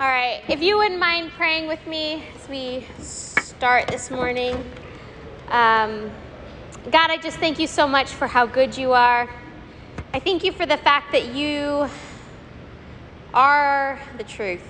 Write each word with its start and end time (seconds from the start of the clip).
All 0.00 0.06
right, 0.06 0.44
if 0.48 0.62
you 0.62 0.78
wouldn't 0.78 1.00
mind 1.00 1.32
praying 1.32 1.66
with 1.66 1.84
me 1.84 2.22
as 2.36 2.48
we 2.48 2.86
start 3.00 3.88
this 3.88 4.12
morning. 4.12 4.54
Um, 5.48 6.12
God, 6.92 7.10
I 7.10 7.18
just 7.20 7.38
thank 7.38 7.58
you 7.58 7.66
so 7.66 7.88
much 7.88 8.12
for 8.12 8.28
how 8.28 8.46
good 8.46 8.78
you 8.78 8.92
are. 8.92 9.28
I 10.14 10.20
thank 10.20 10.44
you 10.44 10.52
for 10.52 10.66
the 10.66 10.76
fact 10.76 11.10
that 11.10 11.34
you 11.34 11.88
are 13.34 13.98
the 14.16 14.22
truth. 14.22 14.62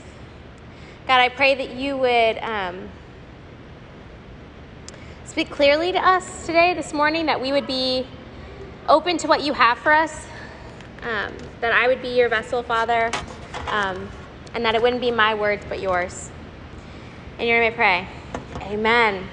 God, 1.07 1.21
I 1.21 1.29
pray 1.29 1.55
that 1.57 1.75
you 1.75 1.99
would 1.99 2.39
um, 2.39 2.89
speak 5.27 5.51
clearly 5.51 5.93
to 5.93 5.99
us 5.99 6.47
today, 6.47 6.73
this 6.73 6.95
morning, 6.95 7.27
that 7.27 7.39
we 7.39 7.53
would 7.53 7.67
be 7.67 8.07
open 8.89 9.19
to 9.19 9.29
what 9.29 9.43
you 9.43 9.53
have 9.53 9.77
for 9.77 9.93
us, 9.93 10.27
um, 11.03 11.35
that 11.61 11.73
I 11.73 11.87
would 11.87 12.01
be 12.01 12.17
your 12.17 12.31
vessel, 12.31 12.63
Father. 12.63 13.11
Um, 13.67 14.09
and 14.55 14.65
that 14.65 14.75
it 14.75 14.83
wouldn't 14.83 15.01
be 15.01 15.11
my 15.11 15.35
words 15.35 15.65
but 15.69 15.81
yours. 15.81 16.31
In 17.39 17.47
your 17.47 17.61
name 17.61 17.73
I 17.73 17.77
pray. 17.77 18.09
Amen. 18.63 19.29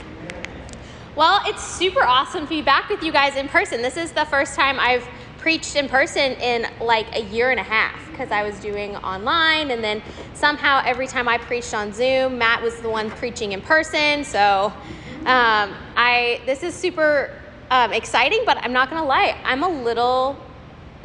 Well, 1.16 1.42
it's 1.46 1.64
super 1.64 2.04
awesome 2.04 2.44
to 2.44 2.50
be 2.50 2.62
back 2.62 2.90
with 2.90 3.02
you 3.02 3.12
guys 3.12 3.36
in 3.36 3.48
person. 3.48 3.82
This 3.82 3.96
is 3.96 4.12
the 4.12 4.26
first 4.26 4.56
time 4.56 4.80
I've 4.80 5.08
preached 5.38 5.76
in 5.76 5.88
person 5.88 6.34
in 6.34 6.68
like 6.82 7.16
a 7.16 7.22
year 7.22 7.52
and 7.52 7.60
a 7.60 7.64
half 7.64 8.10
because 8.12 8.32
I 8.32 8.44
was 8.44 8.60
doing 8.60 8.96
online 8.98 9.72
and 9.72 9.84
then 9.84 10.02
somehow 10.34 10.82
every 10.84 11.08
time 11.08 11.28
I 11.28 11.38
preached 11.38 11.74
on 11.74 11.94
Zoom, 11.94 12.38
Matt 12.38 12.62
was 12.62 12.76
the 12.82 12.90
one 12.90 13.10
preaching 13.12 13.52
in 13.52 13.62
person. 13.62 14.24
So 14.24 14.74
um, 15.20 15.74
I 15.96 16.42
this 16.46 16.64
is 16.64 16.74
super 16.74 17.32
um, 17.72 17.94
exciting, 17.94 18.42
but 18.46 18.58
I'm 18.58 18.74
not 18.74 18.90
gonna 18.90 19.06
lie, 19.06 19.38
I'm 19.44 19.64
a 19.64 19.70
little 19.70 20.38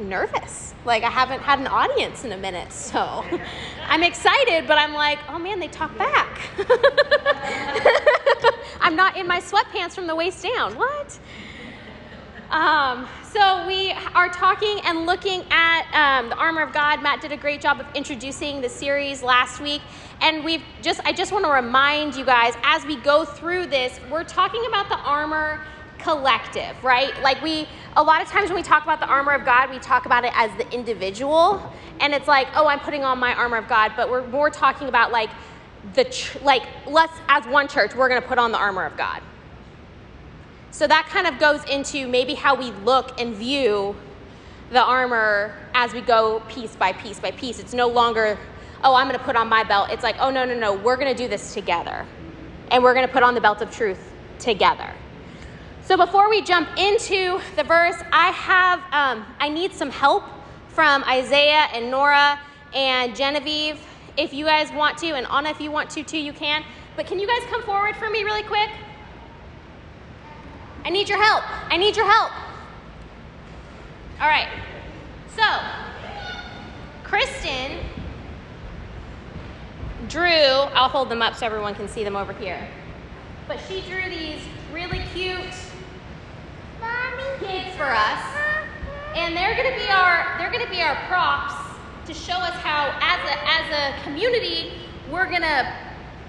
nervous. 0.01 0.75
Like 0.85 1.03
I 1.03 1.11
haven't 1.11 1.41
had 1.41 1.59
an 1.59 1.67
audience 1.67 2.25
in 2.25 2.33
a 2.33 2.37
minute, 2.37 2.73
so 2.73 3.25
I'm 3.87 4.03
excited, 4.03 4.67
but 4.67 4.79
I'm 4.79 4.95
like, 4.95 5.19
oh 5.29 5.39
man, 5.39 5.61
they 5.61 5.69
talk 5.69 5.97
back. 5.97 6.41
I'm 8.81 8.97
not 8.97 9.17
in 9.17 9.27
my 9.27 9.41
sweatpants 9.41 9.93
from 9.93 10.07
the 10.07 10.17
waist 10.17 10.43
down. 10.43 10.77
What? 10.77 11.19
Um, 12.51 13.07
so 13.33 13.65
we 13.69 13.93
are 14.15 14.29
talking 14.29 14.81
and 14.85 15.07
looking 15.07 15.45
at 15.51 15.85
um, 15.95 16.31
the 16.31 16.37
armor 16.37 16.63
of 16.63 16.73
God. 16.73 17.01
Matt 17.01 17.21
did 17.21 17.31
a 17.31 17.37
great 17.37 17.61
job 17.61 17.79
of 17.79 17.87
introducing 17.95 18.61
the 18.61 18.69
series 18.69 19.23
last 19.23 19.61
week, 19.61 19.83
and 20.21 20.45
we've 20.45 20.65
just 20.83 21.01
I 21.05 21.13
just 21.13 21.31
want 21.31 21.45
to 21.45 21.53
remind 21.53 22.17
you 22.17 22.25
guys 22.25 22.55
as 22.65 22.85
we 22.85 22.97
go 22.97 23.25
through 23.25 23.67
this, 23.67 24.01
we're 24.11 24.25
talking 24.25 24.65
about 24.67 24.89
the 24.89 24.99
armor 24.99 25.61
collective, 26.03 26.83
right? 26.83 27.21
Like 27.23 27.43
we, 27.43 27.69
a 27.97 28.03
lot 28.03 28.23
of 28.23 28.29
times 28.29 28.49
when 28.51 28.57
we 28.57 28.63
talk 28.63 28.85
about 28.85 29.01
the 29.01 29.07
armor 29.07 29.33
of 29.33 29.45
God, 29.45 29.71
we 29.71 29.79
talk 29.79 30.07
about 30.07 30.25
it 30.25 30.33
as 30.35 30.51
the 30.57 30.71
individual, 30.73 31.73
and 32.01 32.15
it's 32.15 32.29
like, 32.29 32.49
oh, 32.55 32.67
I'm 32.67 32.81
putting 32.81 33.05
on 33.05 33.19
my 33.19 33.35
armor 33.35 33.57
of 33.59 33.69
God, 33.69 33.93
but 33.97 34.11
we're 34.11 34.27
more 34.29 34.51
talking 34.51 34.89
about 34.89 35.13
like 35.13 35.31
the, 35.95 36.05
ch- 36.05 36.41
like, 36.43 36.63
let's, 36.87 37.13
as 37.29 37.45
one 37.47 37.69
church, 37.69 37.95
we're 37.95 38.09
gonna 38.09 38.23
put 38.23 38.39
on 38.39 38.53
the 38.53 38.59
armor 38.59 38.85
of 38.85 38.97
God. 38.97 39.23
So 40.71 40.87
that 40.87 41.07
kind 41.09 41.27
of 41.27 41.39
goes 41.39 41.65
into 41.65 42.07
maybe 42.09 42.35
how 42.35 42.55
we 42.55 42.71
look 42.71 43.21
and 43.21 43.35
view 43.35 43.97
the 44.71 44.83
armor 44.83 45.55
as 45.75 45.93
we 45.93 46.01
go 46.01 46.41
piece 46.49 46.77
by 46.77 46.93
piece 46.93 47.19
by 47.19 47.33
piece. 47.33 47.59
It's 47.59 47.75
no 47.75 47.89
longer, 47.89 48.39
oh, 48.85 48.95
I'm 48.95 49.07
gonna 49.07 49.19
put 49.19 49.37
on 49.37 49.49
my 49.49 49.65
belt. 49.65 49.91
It's 49.91 50.03
like, 50.03 50.17
oh, 50.21 50.31
no, 50.31 50.45
no, 50.45 50.55
no, 50.55 50.75
we're 50.75 50.97
gonna 50.97 51.15
do 51.15 51.29
this 51.29 51.55
together. 51.55 52.07
And 52.71 52.83
we're 52.83 52.95
gonna 52.95 53.09
put 53.09 53.23
on 53.23 53.35
the 53.35 53.41
belt 53.41 53.63
of 53.63 53.71
truth 53.71 54.13
together. 54.39 54.91
So 55.91 55.97
before 55.97 56.31
we 56.31 56.41
jump 56.41 56.69
into 56.79 57.41
the 57.57 57.65
verse, 57.65 57.97
I 58.13 58.29
have 58.29 58.79
um, 58.93 59.27
I 59.41 59.49
need 59.49 59.73
some 59.73 59.91
help 59.91 60.23
from 60.69 61.03
Isaiah 61.03 61.67
and 61.75 61.91
Nora 61.91 62.39
and 62.73 63.17
Genevieve. 63.17 63.77
If 64.17 64.33
you 64.33 64.45
guys 64.45 64.71
want 64.71 64.99
to, 64.99 65.17
and 65.17 65.27
Anna, 65.27 65.51
if 65.51 65.61
you 65.61 65.73
want 65.73 65.91
to 65.91 66.05
too, 66.05 66.21
you 66.21 66.33
can. 66.33 66.63
But 66.95 67.09
can 67.09 67.19
you 67.19 67.27
guys 67.27 67.41
come 67.51 67.65
forward 67.65 67.97
for 67.97 68.09
me 68.09 68.23
really 68.23 68.45
quick? 68.45 68.71
I 70.85 70.91
need 70.91 71.09
your 71.09 71.21
help. 71.21 71.43
I 71.73 71.77
need 71.77 71.97
your 71.97 72.07
help. 72.09 72.31
All 74.21 74.29
right. 74.29 74.49
So, 75.35 75.43
Kristen 77.03 77.79
drew, 80.07 80.29
I'll 80.29 80.89
hold 80.89 81.09
them 81.09 81.21
up 81.21 81.35
so 81.35 81.47
everyone 81.47 81.75
can 81.75 81.89
see 81.89 82.05
them 82.05 82.15
over 82.15 82.33
here. 82.35 82.65
But 83.49 83.59
she 83.67 83.81
drew 83.81 84.09
these 84.09 84.41
really 84.73 85.03
cute 85.13 85.41
kids 87.41 87.77
for 87.77 87.85
us. 87.85 88.23
And 89.15 89.37
they're 89.37 89.57
gonna 89.57 89.77
be 89.77 89.89
our 89.91 90.39
they're 90.39 90.51
gonna 90.51 90.71
be 90.71 90.83
our 90.83 90.97
props 91.09 91.55
to 92.07 92.15
show 92.15 92.35
us 92.35 92.55
how 92.63 92.95
as 93.01 93.21
a 93.29 93.37
as 93.49 93.67
a 93.73 94.03
community 94.05 94.73
we're 95.11 95.31
gonna 95.31 95.75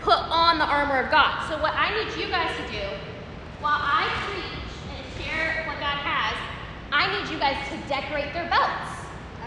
put 0.02 0.18
on 0.18 0.58
the 0.58 0.66
armor 0.66 1.00
of 1.00 1.12
God. 1.12 1.48
So 1.48 1.62
what 1.62 1.74
I 1.76 1.94
need 1.94 2.20
you 2.20 2.30
guys 2.30 2.50
to 2.58 2.72
do 2.72 2.86
while 3.60 3.80
I 3.80 4.10
preach 4.26 4.46
and 4.98 5.24
share 5.24 5.64
what 5.68 5.80
God 5.80 5.98
has, 6.02 6.36
I 6.92 7.08
need 7.14 7.32
you 7.32 7.38
guys 7.38 7.58
to 7.70 7.78
decorate 7.88 8.34
their 8.34 8.50
belts. 8.50 9.02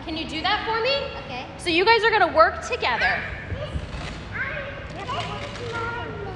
Can 0.04 0.18
you 0.18 0.28
do 0.28 0.42
that 0.42 0.66
for 0.66 0.82
me? 0.82 0.94
Okay. 1.24 1.46
So 1.56 1.70
you 1.70 1.84
guys 1.84 2.04
are 2.04 2.10
gonna 2.10 2.36
work 2.36 2.62
together. 2.68 3.18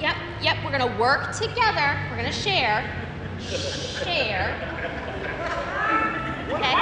Yep, 0.01 0.17
yep, 0.41 0.57
we're 0.65 0.71
gonna 0.71 0.99
work 0.99 1.37
together. 1.37 1.99
We're 2.11 2.17
gonna 2.17 2.33
share. 2.33 3.08
Share. 3.41 4.55
Okay. 6.49 6.75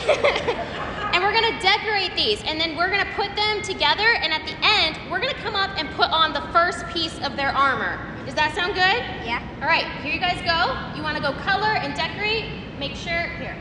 and 1.12 1.22
we're 1.22 1.32
gonna 1.32 1.60
decorate 1.60 2.14
these, 2.14 2.42
and 2.44 2.60
then 2.60 2.76
we're 2.76 2.90
gonna 2.90 3.10
put 3.16 3.34
them 3.34 3.62
together, 3.62 4.06
and 4.22 4.32
at 4.32 4.46
the 4.46 4.54
end, 4.62 4.98
we're 5.10 5.20
gonna 5.20 5.34
come 5.34 5.56
up 5.56 5.70
and 5.78 5.88
put 5.90 6.10
on 6.10 6.32
the 6.32 6.42
first 6.52 6.86
piece 6.88 7.18
of 7.20 7.36
their 7.36 7.50
armor. 7.50 7.98
Does 8.24 8.34
that 8.34 8.54
sound 8.54 8.74
good? 8.74 9.02
Yeah. 9.26 9.42
All 9.60 9.68
right, 9.68 9.86
here 10.02 10.12
you 10.12 10.20
guys 10.20 10.40
go. 10.42 10.96
You 10.96 11.02
wanna 11.02 11.20
go 11.20 11.32
color 11.42 11.76
and 11.76 11.94
decorate? 11.94 12.44
Make 12.78 12.94
sure, 12.94 13.28
here, 13.40 13.56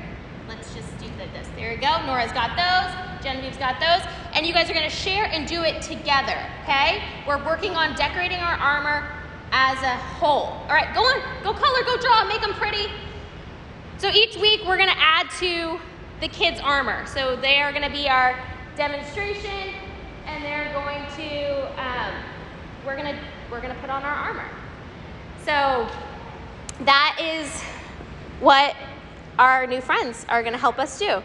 let's 0.47 0.73
just 0.73 0.97
do 1.00 1.07
this. 1.34 1.47
There 1.56 1.73
you 1.73 1.81
go. 1.81 2.06
Nora's 2.06 2.31
got 2.31 2.56
those. 2.56 3.23
Genevieve's 3.23 3.57
got 3.57 3.79
those. 3.79 4.01
And 4.34 4.45
you 4.45 4.53
guys 4.53 4.69
are 4.69 4.73
gonna 4.73 4.89
share 4.89 5.25
and 5.25 5.47
do 5.47 5.63
it 5.63 5.81
together, 5.81 6.38
okay? 6.63 7.03
We're 7.28 7.44
working 7.45 7.75
on 7.75 7.95
decorating 7.95 8.39
our 8.39 8.56
armor 8.56 9.19
as 9.52 9.82
a 9.82 9.96
whole. 9.96 10.54
All 10.68 10.70
right, 10.70 10.94
go 10.94 11.02
on, 11.02 11.44
go 11.44 11.54
color, 11.54 11.84
go 11.84 11.98
draw, 11.98 12.24
make 12.26 12.42
them 12.42 12.54
pretty. 12.54 12.92
So 13.98 14.10
each 14.10 14.38
week 14.38 14.62
we're 14.68 14.78
gonna 14.78 14.94
add 14.98 15.30
to 15.40 15.80
the 16.22 16.28
kids' 16.28 16.60
armor. 16.60 17.06
So 17.08 17.36
they 17.36 17.62
are 17.62 17.74
gonna 17.74 17.90
be 17.90 18.10
our 18.10 18.38
demonstration, 18.76 19.74
and 20.26 20.44
they're 20.44 20.72
going 20.74 21.04
to, 21.18 21.82
um, 21.82 22.14
we're 22.86 22.96
gonna, 22.96 23.18
we're 23.52 23.62
gonna 23.62 23.78
put 23.82 23.90
on 23.90 24.04
our 24.04 24.14
armor. 24.14 24.50
So 25.46 25.88
that 26.86 27.18
is 27.22 27.62
what 28.40 28.76
our 29.38 29.68
new 29.68 29.81
friends 29.81 30.26
are 30.30 30.44
gonna 30.44 30.58
help 30.58 30.80
us 30.80 31.00
do. 31.00 31.22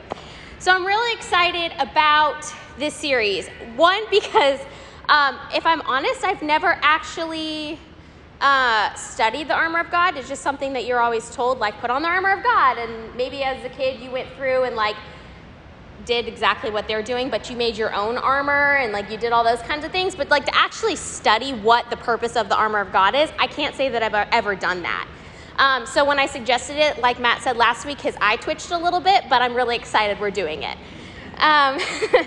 So 0.58 0.72
I'm 0.72 0.86
really 0.86 1.12
excited 1.14 1.72
about 1.78 2.52
this 2.78 2.94
series. 2.94 3.48
One, 3.76 4.02
because 4.10 4.60
um, 5.08 5.38
if 5.54 5.66
I'm 5.66 5.82
honest, 5.82 6.24
I've 6.24 6.42
never 6.42 6.78
actually 6.80 7.78
uh, 8.44 8.92
studied 8.94 9.48
the 9.48 9.54
armor 9.54 9.80
of 9.80 9.90
God. 9.90 10.18
It's 10.18 10.28
just 10.28 10.42
something 10.42 10.74
that 10.74 10.84
you're 10.84 11.00
always 11.00 11.30
told, 11.30 11.58
like, 11.60 11.80
put 11.80 11.90
on 11.90 12.02
the 12.02 12.08
armor 12.08 12.30
of 12.30 12.44
God. 12.44 12.76
And 12.76 13.14
maybe 13.16 13.42
as 13.42 13.64
a 13.64 13.70
kid, 13.70 14.00
you 14.00 14.10
went 14.10 14.28
through 14.36 14.64
and, 14.64 14.76
like, 14.76 14.96
did 16.04 16.28
exactly 16.28 16.70
what 16.70 16.86
they're 16.86 17.02
doing, 17.02 17.30
but 17.30 17.48
you 17.48 17.56
made 17.56 17.74
your 17.74 17.94
own 17.94 18.18
armor 18.18 18.76
and, 18.76 18.92
like, 18.92 19.10
you 19.10 19.16
did 19.16 19.32
all 19.32 19.44
those 19.44 19.62
kinds 19.62 19.82
of 19.82 19.92
things. 19.92 20.14
But, 20.14 20.28
like, 20.28 20.44
to 20.44 20.54
actually 20.54 20.96
study 20.96 21.54
what 21.54 21.88
the 21.88 21.96
purpose 21.96 22.36
of 22.36 22.50
the 22.50 22.54
armor 22.54 22.80
of 22.80 22.92
God 22.92 23.14
is, 23.14 23.32
I 23.38 23.46
can't 23.46 23.74
say 23.74 23.88
that 23.88 24.02
I've 24.02 24.28
ever 24.30 24.54
done 24.54 24.82
that. 24.82 25.08
Um, 25.56 25.86
so 25.86 26.04
when 26.04 26.18
I 26.18 26.26
suggested 26.26 26.76
it, 26.76 26.98
like 26.98 27.18
Matt 27.18 27.40
said 27.40 27.56
last 27.56 27.86
week, 27.86 28.02
his 28.02 28.14
eye 28.20 28.36
twitched 28.36 28.72
a 28.72 28.78
little 28.78 29.00
bit, 29.00 29.24
but 29.30 29.40
I'm 29.40 29.54
really 29.54 29.76
excited 29.76 30.20
we're 30.20 30.30
doing 30.30 30.64
it. 30.64 30.76
Um, 31.38 31.78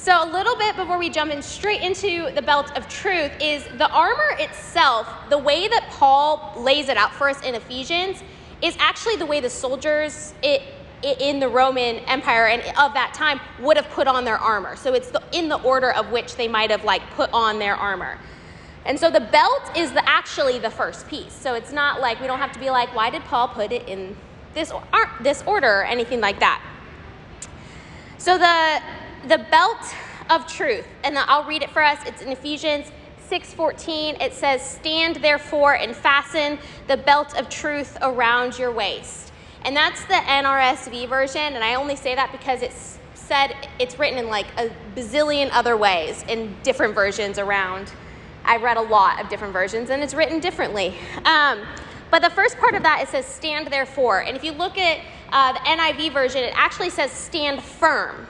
So, 0.00 0.22
a 0.22 0.30
little 0.30 0.54
bit 0.54 0.76
before 0.76 0.96
we 0.96 1.10
jump 1.10 1.32
in 1.32 1.42
straight 1.42 1.82
into 1.82 2.30
the 2.32 2.40
belt 2.40 2.70
of 2.76 2.88
truth 2.88 3.32
is 3.40 3.64
the 3.78 3.90
armor 3.90 4.36
itself, 4.38 5.08
the 5.28 5.36
way 5.36 5.66
that 5.66 5.88
Paul 5.90 6.52
lays 6.56 6.88
it 6.88 6.96
out 6.96 7.12
for 7.12 7.28
us 7.28 7.42
in 7.42 7.56
Ephesians, 7.56 8.22
is 8.62 8.76
actually 8.78 9.16
the 9.16 9.26
way 9.26 9.40
the 9.40 9.50
soldiers 9.50 10.34
it, 10.40 10.62
it, 11.02 11.20
in 11.20 11.40
the 11.40 11.48
Roman 11.48 11.96
Empire 12.06 12.46
and 12.46 12.62
of 12.78 12.94
that 12.94 13.12
time 13.12 13.40
would 13.58 13.76
have 13.76 13.90
put 13.90 14.06
on 14.06 14.24
their 14.24 14.38
armor. 14.38 14.76
So, 14.76 14.94
it's 14.94 15.10
the, 15.10 15.20
in 15.32 15.48
the 15.48 15.60
order 15.62 15.92
of 15.92 16.12
which 16.12 16.36
they 16.36 16.46
might 16.46 16.70
have 16.70 16.84
like 16.84 17.02
put 17.10 17.28
on 17.32 17.58
their 17.58 17.74
armor. 17.74 18.20
And 18.86 18.98
so 18.98 19.10
the 19.10 19.20
belt 19.20 19.76
is 19.76 19.90
the, 19.92 20.08
actually 20.08 20.60
the 20.60 20.70
first 20.70 21.08
piece. 21.08 21.32
So 21.32 21.54
it's 21.54 21.72
not 21.72 22.00
like 22.00 22.20
we 22.20 22.28
don't 22.28 22.38
have 22.38 22.52
to 22.52 22.60
be 22.60 22.70
like, 22.70 22.94
why 22.94 23.10
did 23.10 23.22
Paul 23.24 23.48
put 23.48 23.72
it 23.72 23.86
in 23.88 24.16
this, 24.54 24.70
or, 24.70 24.82
this 25.20 25.42
order 25.44 25.80
or 25.80 25.84
anything 25.84 26.20
like 26.20 26.38
that. 26.38 26.62
So 28.16 28.38
the 28.38 28.80
the 29.26 29.38
belt 29.38 29.94
of 30.30 30.46
truth, 30.46 30.86
and 31.04 31.18
I'll 31.18 31.44
read 31.44 31.62
it 31.62 31.70
for 31.70 31.82
us. 31.82 31.98
It's 32.06 32.22
in 32.22 32.28
Ephesians 32.28 32.86
6:14. 33.28 34.16
It 34.20 34.34
says, 34.34 34.62
"Stand 34.62 35.16
therefore 35.16 35.74
and 35.74 35.96
fasten 35.96 36.58
the 36.86 36.96
belt 36.96 37.34
of 37.38 37.48
truth 37.48 37.98
around 38.00 38.58
your 38.58 38.70
waist." 38.70 39.32
And 39.64 39.76
that's 39.76 40.04
the 40.04 40.14
NRSV 40.14 41.06
version, 41.06 41.54
and 41.54 41.64
I 41.64 41.74
only 41.74 41.96
say 41.96 42.14
that 42.14 42.32
because 42.32 42.62
it 42.62 42.72
said 43.14 43.54
it's 43.78 43.98
written 43.98 44.18
in 44.18 44.28
like 44.28 44.46
a 44.56 44.70
bazillion 44.96 45.50
other 45.52 45.76
ways 45.76 46.24
in 46.28 46.56
different 46.62 46.94
versions 46.94 47.38
around. 47.38 47.92
I've 48.44 48.62
read 48.62 48.78
a 48.78 48.82
lot 48.82 49.20
of 49.20 49.28
different 49.28 49.52
versions 49.52 49.90
and 49.90 50.02
it's 50.02 50.14
written 50.14 50.40
differently. 50.40 50.96
Um, 51.26 51.60
but 52.10 52.22
the 52.22 52.30
first 52.30 52.56
part 52.56 52.74
of 52.74 52.82
that, 52.84 53.02
it 53.02 53.08
says 53.08 53.26
stand 53.26 53.66
therefore. 53.66 54.20
And 54.20 54.34
if 54.34 54.42
you 54.42 54.52
look 54.52 54.78
at 54.78 55.00
uh, 55.30 55.52
the 55.52 55.58
NIV 55.58 56.14
version, 56.14 56.42
it 56.42 56.54
actually 56.56 56.88
says 56.88 57.12
stand 57.12 57.62
firm. 57.62 58.26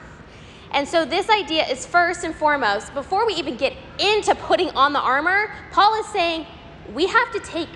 And 0.72 0.86
so, 0.86 1.04
this 1.04 1.30
idea 1.30 1.66
is 1.66 1.86
first 1.86 2.24
and 2.24 2.34
foremost, 2.34 2.92
before 2.92 3.26
we 3.26 3.34
even 3.34 3.56
get 3.56 3.74
into 3.98 4.34
putting 4.34 4.70
on 4.70 4.92
the 4.92 5.00
armor, 5.00 5.50
Paul 5.72 5.98
is 6.00 6.06
saying 6.08 6.46
we 6.92 7.06
have 7.06 7.32
to 7.32 7.40
take, 7.40 7.68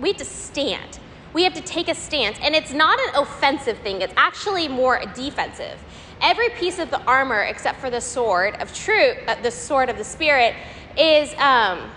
we 0.00 0.08
have 0.08 0.18
to 0.18 0.24
stand. 0.24 0.98
We 1.32 1.44
have 1.44 1.54
to 1.54 1.62
take 1.62 1.88
a 1.88 1.94
stance. 1.94 2.38
And 2.42 2.54
it's 2.54 2.72
not 2.72 2.98
an 3.00 3.22
offensive 3.22 3.78
thing, 3.78 4.02
it's 4.02 4.14
actually 4.16 4.68
more 4.68 5.00
defensive. 5.14 5.82
Every 6.20 6.50
piece 6.50 6.78
of 6.78 6.90
the 6.90 7.00
armor, 7.02 7.42
except 7.42 7.80
for 7.80 7.90
the 7.90 8.00
sword 8.00 8.54
of 8.60 8.72
truth, 8.74 9.16
uh, 9.26 9.36
the 9.42 9.50
sword 9.50 9.88
of 9.88 9.98
the 9.98 10.04
Spirit, 10.04 10.54
is, 10.96 11.34
um, 11.34 11.90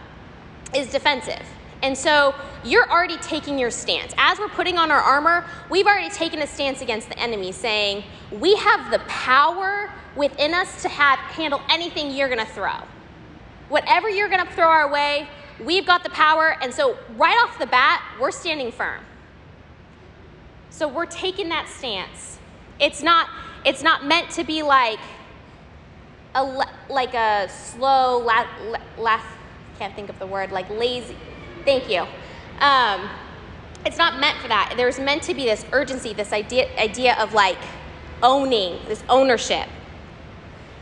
is 0.74 0.89
defensive. 0.92 1.45
And 1.86 1.96
so 1.96 2.34
you're 2.64 2.90
already 2.90 3.18
taking 3.18 3.60
your 3.60 3.70
stance. 3.70 4.12
As 4.18 4.40
we're 4.40 4.50
putting 4.50 4.80
on 4.80 4.90
our 4.90 5.00
armor, 5.00 5.46
we've 5.70 5.86
already 5.86 6.10
taken 6.10 6.42
a 6.42 6.48
stance 6.48 6.82
against 6.82 7.10
the 7.10 7.20
enemy, 7.20 7.52
saying, 7.52 8.04
We 8.32 8.56
have 8.56 8.90
the 8.90 8.98
power 9.08 9.94
within 10.16 10.56
us 10.56 10.82
to 10.82 10.90
have, 10.90 11.20
handle 11.20 11.62
anything 11.70 12.10
you're 12.10 12.28
going 12.28 12.44
to 12.44 12.52
throw. 12.52 12.80
Whatever 13.70 14.10
you're 14.10 14.30
going 14.30 14.44
to 14.44 14.52
throw 14.54 14.66
our 14.66 14.92
way, 14.92 15.28
we've 15.64 15.86
got 15.86 16.04
the 16.04 16.10
power. 16.10 16.58
And 16.60 16.74
so, 16.74 16.98
right 17.18 17.38
off 17.44 17.60
the 17.60 17.68
bat, 17.68 18.02
we're 18.20 18.31
standing 18.31 18.72
firm. 18.72 19.04
So, 20.72 20.88
we're 20.88 21.06
taking 21.06 21.50
that 21.50 21.70
stance. 21.70 22.40
It's 22.80 23.04
not, 23.04 23.30
it's 23.64 23.84
not 23.84 24.08
meant 24.08 24.31
to 24.31 24.44
be 24.44 24.64
like, 24.64 25.00
a, 26.34 26.66
like 26.90 27.14
a 27.14 27.48
slow, 27.48 28.18
la, 28.18 28.48
la, 28.64 28.80
la, 28.98 29.22
can't 29.78 29.94
think 29.96 30.10
of 30.10 30.18
the 30.18 30.26
word, 30.26 30.52
like 30.52 30.68
lazy. 30.72 31.16
Thank 31.66 31.90
you. 31.90 32.06
Um, 32.60 33.10
it's 33.86 33.98
not 33.98 34.20
meant 34.20 34.38
for 34.38 34.48
that. 34.48 34.74
There's 34.78 35.00
meant 35.00 35.24
to 35.24 35.34
be 35.34 35.46
this 35.46 35.66
urgency, 35.72 36.14
this 36.14 36.32
idea, 36.32 36.68
idea 36.80 37.16
of 37.16 37.34
like 37.34 37.58
owning, 38.24 38.80
this 38.88 39.04
ownership. 39.10 39.68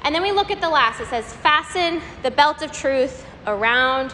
And 0.04 0.14
then 0.14 0.22
we 0.22 0.32
look 0.32 0.52
at 0.52 0.62
the 0.62 0.70
last. 0.70 1.00
It 1.00 1.08
says, 1.08 1.34
fasten 1.34 2.02
the 2.22 2.32
belt 2.32 2.62
of 2.62 2.72
truth 2.72 3.26
around 3.48 4.14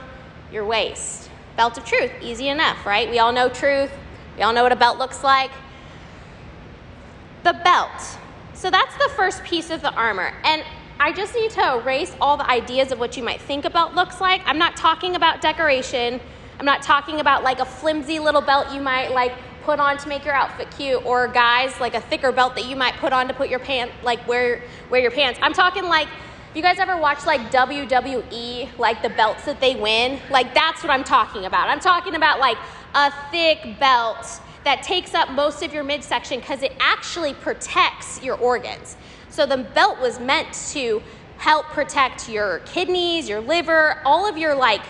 your 0.52 0.66
waist. 0.66 1.30
Belt 1.58 1.78
of 1.78 1.86
truth, 1.86 2.12
easy 2.22 2.48
enough, 2.48 2.86
right? 2.86 3.10
We 3.10 3.20
all 3.20 3.32
know 3.32 3.50
truth. 3.50 3.92
We 4.38 4.44
all 4.44 4.54
know 4.54 4.64
what 4.64 4.72
a 4.72 4.78
belt 4.78 4.98
looks 4.98 5.24
like. 5.24 5.52
The 7.44 7.54
belt. 7.64 8.18
So 8.54 8.70
that's 8.70 8.96
the 8.96 9.10
first 9.16 9.44
piece 9.44 9.70
of 9.70 9.82
the 9.82 9.92
armor. 9.94 10.34
And 10.44 10.64
I 11.00 11.14
just 11.14 11.34
need 11.34 11.52
to 11.52 11.80
erase 11.80 12.16
all 12.20 12.38
the 12.38 12.50
ideas 12.50 12.92
of 12.92 13.00
what 13.00 13.18
you 13.18 13.24
might 13.24 13.42
think 13.42 13.66
a 13.66 13.70
belt 13.70 13.94
looks 13.94 14.22
like. 14.22 14.42
I'm 14.46 14.58
not 14.58 14.76
talking 14.76 15.16
about 15.16 15.42
decoration. 15.42 16.20
I'm 16.60 16.66
not 16.66 16.82
talking 16.82 17.22
about 17.22 17.42
like 17.44 17.60
a 17.60 17.66
flimsy 17.66 18.20
little 18.20 18.42
belt 18.42 18.74
you 18.74 18.82
might 18.82 19.14
like 19.14 19.34
put 19.64 19.80
on 19.80 19.98
to 19.98 20.10
make 20.10 20.26
your 20.26 20.34
outfit 20.34 20.70
cute, 20.76 21.06
or 21.06 21.28
guys 21.30 21.80
like 21.80 21.94
a 21.94 22.02
thicker 22.02 22.34
belt 22.34 22.56
that 22.56 22.66
you 22.66 22.76
might 22.76 22.96
put 22.96 23.14
on 23.14 23.30
to 23.30 23.34
put 23.34 23.50
your 23.50 23.60
pants 23.60 23.94
like 24.04 24.26
wear 24.28 24.62
wear 24.90 25.00
your 25.00 25.12
pants. 25.12 25.40
I'm 25.42 25.54
talking 25.54 25.86
like 25.86 26.10
you 26.54 26.62
guys 26.62 26.80
ever 26.80 26.98
watch 26.98 27.26
like 27.26 27.40
WWE, 27.52 28.78
like 28.78 29.02
the 29.02 29.10
belts 29.10 29.46
that 29.46 29.62
they 29.62 29.76
win, 29.76 30.20
like 30.30 30.54
that's 30.54 30.84
what 30.84 30.90
I'm 30.90 31.06
talking 31.06 31.46
about. 31.46 31.70
I'm 31.70 31.80
talking 31.80 32.16
about 32.16 32.40
like 32.40 32.58
a 32.94 33.12
thick 33.32 33.80
belt 33.80 34.42
that 34.66 34.84
takes 34.84 35.14
up 35.14 35.32
most 35.32 35.64
of 35.64 35.74
your 35.74 35.86
midsection 35.86 36.42
because 36.42 36.62
it 36.62 36.74
actually 36.82 37.36
protects 37.36 38.22
your 38.22 38.36
organs. 38.36 38.98
So 39.30 39.46
the 39.46 39.58
belt 39.58 40.02
was 40.02 40.20
meant 40.20 40.52
to 40.72 41.02
help 41.38 41.68
protect 41.68 42.28
your 42.28 42.60
kidneys, 42.66 43.30
your 43.30 43.40
liver, 43.40 44.02
all 44.04 44.28
of 44.28 44.38
your 44.38 44.56
like 44.56 44.82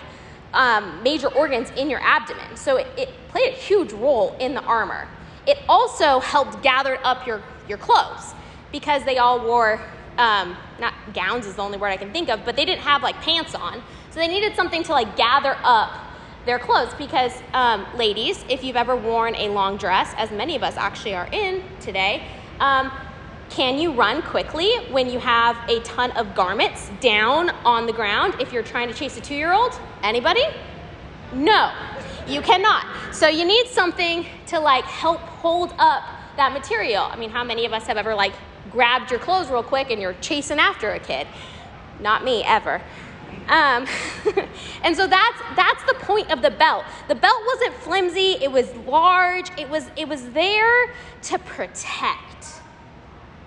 um, 0.54 1.02
major 1.04 1.28
organs 1.28 1.72
in 1.72 1.90
your 1.90 2.02
abdomen. 2.02 2.56
So 2.56 2.78
it, 2.78 2.88
it 2.98 3.10
played 3.30 3.54
a 3.54 3.56
huge 3.56 3.92
role 3.94 4.36
in 4.40 4.54
the 4.54 4.64
armor. 4.64 5.08
It 5.48 5.60
also 5.68 6.20
helped 6.20 6.62
gather 6.62 7.00
up 7.04 7.26
your, 7.26 7.42
your 7.68 7.78
clothes 7.78 8.34
because 8.72 9.04
they 9.04 9.18
all 9.18 9.44
wore, 9.44 9.82
um, 10.18 10.56
not 10.80 10.94
gowns 11.14 11.46
is 11.46 11.56
the 11.56 11.62
only 11.62 11.78
word 11.78 11.90
I 11.90 11.98
can 11.98 12.12
think 12.12 12.30
of, 12.30 12.46
but 12.46 12.56
they 12.56 12.66
didn't 12.66 12.82
have 12.82 13.04
like 13.04 13.16
pants 13.22 13.56
on. 13.56 13.82
So 14.12 14.20
they 14.20 14.28
needed 14.28 14.56
something 14.56 14.84
to 14.84 14.92
like 14.92 15.16
gather 15.16 15.58
up 15.64 15.92
their 16.46 16.60
clothes 16.60 16.94
because, 16.98 17.34
um, 17.54 17.86
ladies, 17.96 18.44
if 18.50 18.64
you've 18.64 18.76
ever 18.76 18.96
worn 18.96 19.36
a 19.36 19.50
long 19.50 19.78
dress, 19.78 20.14
as 20.18 20.32
many 20.32 20.56
of 20.56 20.64
us 20.64 20.78
actually 20.78 21.14
are 21.14 21.28
in 21.32 21.64
today, 21.80 22.28
um, 22.60 22.92
can 23.50 23.80
you 23.80 23.92
run 23.92 24.22
quickly 24.22 24.72
when 24.92 25.10
you 25.10 25.20
have 25.20 25.58
a 25.70 25.80
ton 25.82 26.12
of 26.12 26.36
garments 26.36 26.92
down 27.02 27.50
on 27.66 27.86
the 27.88 27.94
ground 27.94 28.36
if 28.40 28.54
you're 28.54 28.64
trying 28.64 28.88
to 28.88 28.94
chase 28.94 29.18
a 29.18 29.22
two 29.22 29.36
year 29.36 29.52
old? 29.52 29.80
Anybody? 30.04 30.44
No, 31.34 31.72
you 32.28 32.42
cannot. 32.42 32.86
So 33.12 33.28
you 33.28 33.46
need 33.46 33.68
something 33.68 34.26
to 34.48 34.60
like 34.60 34.86
help 34.86 35.20
hold 35.20 35.74
up 35.80 36.04
that 36.38 36.54
material. 36.54 37.04
I 37.04 37.16
mean, 37.16 37.30
how 37.30 37.44
many 37.44 37.66
of 37.66 37.74
us 37.74 37.88
have 37.88 37.98
ever 37.98 38.14
like 38.14 38.34
grabbed 38.72 39.12
your 39.12 39.20
clothes 39.20 39.50
real 39.50 39.64
quick 39.64 39.90
and 39.90 40.00
you're 40.00 40.16
chasing 40.22 40.60
after 40.60 40.92
a 40.92 41.00
kid? 41.00 41.28
Not 42.00 42.24
me, 42.24 42.44
ever. 42.44 42.82
Um, 43.48 43.88
and 44.84 44.96
so 44.96 45.08
that's 45.08 45.42
that's 45.56 45.84
the 45.86 45.96
point 46.02 46.32
of 46.32 46.42
the 46.42 46.52
belt. 46.52 46.86
The 47.08 47.16
belt 47.16 47.42
wasn't 47.48 47.74
flimsy; 47.76 48.38
it 48.42 48.52
was 48.52 48.74
large. 48.88 49.50
It 49.58 49.70
was 49.70 49.90
it 49.98 50.08
was 50.08 50.30
there 50.32 50.94
to 51.24 51.40
protect. 51.40 52.29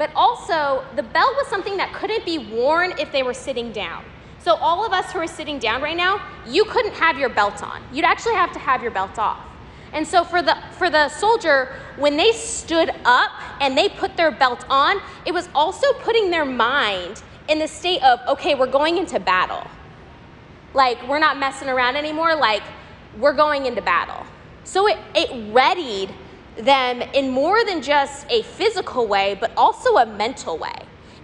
But 0.03 0.11
also, 0.17 0.85
the 0.97 1.05
belt 1.05 1.33
was 1.37 1.47
something 1.47 1.77
that 1.77 1.93
couldn't 1.93 2.25
be 2.25 2.37
worn 2.37 2.93
if 2.99 3.13
they 3.13 3.23
were 3.23 3.33
sitting 3.33 3.71
down. 3.71 4.05
So, 4.41 4.55
all 4.57 4.85
of 4.85 4.93
us 4.93 5.13
who 5.13 5.21
are 5.21 5.29
sitting 5.29 5.61
down 5.61 5.81
right 5.81 5.97
now, 5.97 6.21
you 6.45 6.65
couldn't 6.65 6.95
have 6.95 7.19
your 7.19 7.29
belt 7.29 7.63
on. 7.63 7.81
You'd 7.93 8.05
actually 8.05 8.35
have 8.35 8.53
to 8.55 8.59
have 8.59 8.83
your 8.83 8.91
belt 8.91 9.17
off. 9.17 9.39
And 9.93 10.05
so, 10.05 10.25
for 10.25 10.43
the, 10.43 10.59
for 10.73 10.91
the 10.91 11.09
soldier, 11.09 11.77
when 11.99 12.17
they 12.17 12.33
stood 12.33 12.91
up 13.05 13.31
and 13.61 13.79
they 13.79 13.91
put 13.91 14.17
their 14.17 14.33
belt 14.33 14.65
on, 14.69 15.01
it 15.25 15.33
was 15.33 15.49
also 15.55 15.93
putting 16.01 16.33
their 16.33 16.45
mind 16.45 17.23
in 17.49 17.61
the 17.61 17.69
state 17.69 18.03
of, 18.03 18.19
okay, 18.27 18.57
we're 18.57 18.67
going 18.67 18.99
into 18.99 19.21
battle. 19.21 19.65
Like, 20.75 20.99
we're 21.07 21.21
not 21.21 21.39
messing 21.39 21.69
around 21.69 21.95
anymore. 21.95 22.35
Like, 22.35 22.65
we're 23.21 23.35
going 23.35 23.67
into 23.67 23.83
battle. 23.83 24.27
So, 24.65 24.89
it, 24.89 24.99
it 25.15 25.31
readied 25.55 26.13
them 26.57 27.03
in 27.15 27.31
more 27.31 27.65
than 27.65 27.83
just 27.83 28.27
a 28.31 28.43
physical 28.43 29.07
way, 29.07 29.37
but 29.41 29.53
also 29.57 29.97
a 29.97 30.07
mental 30.07 30.59
way. 30.59 30.75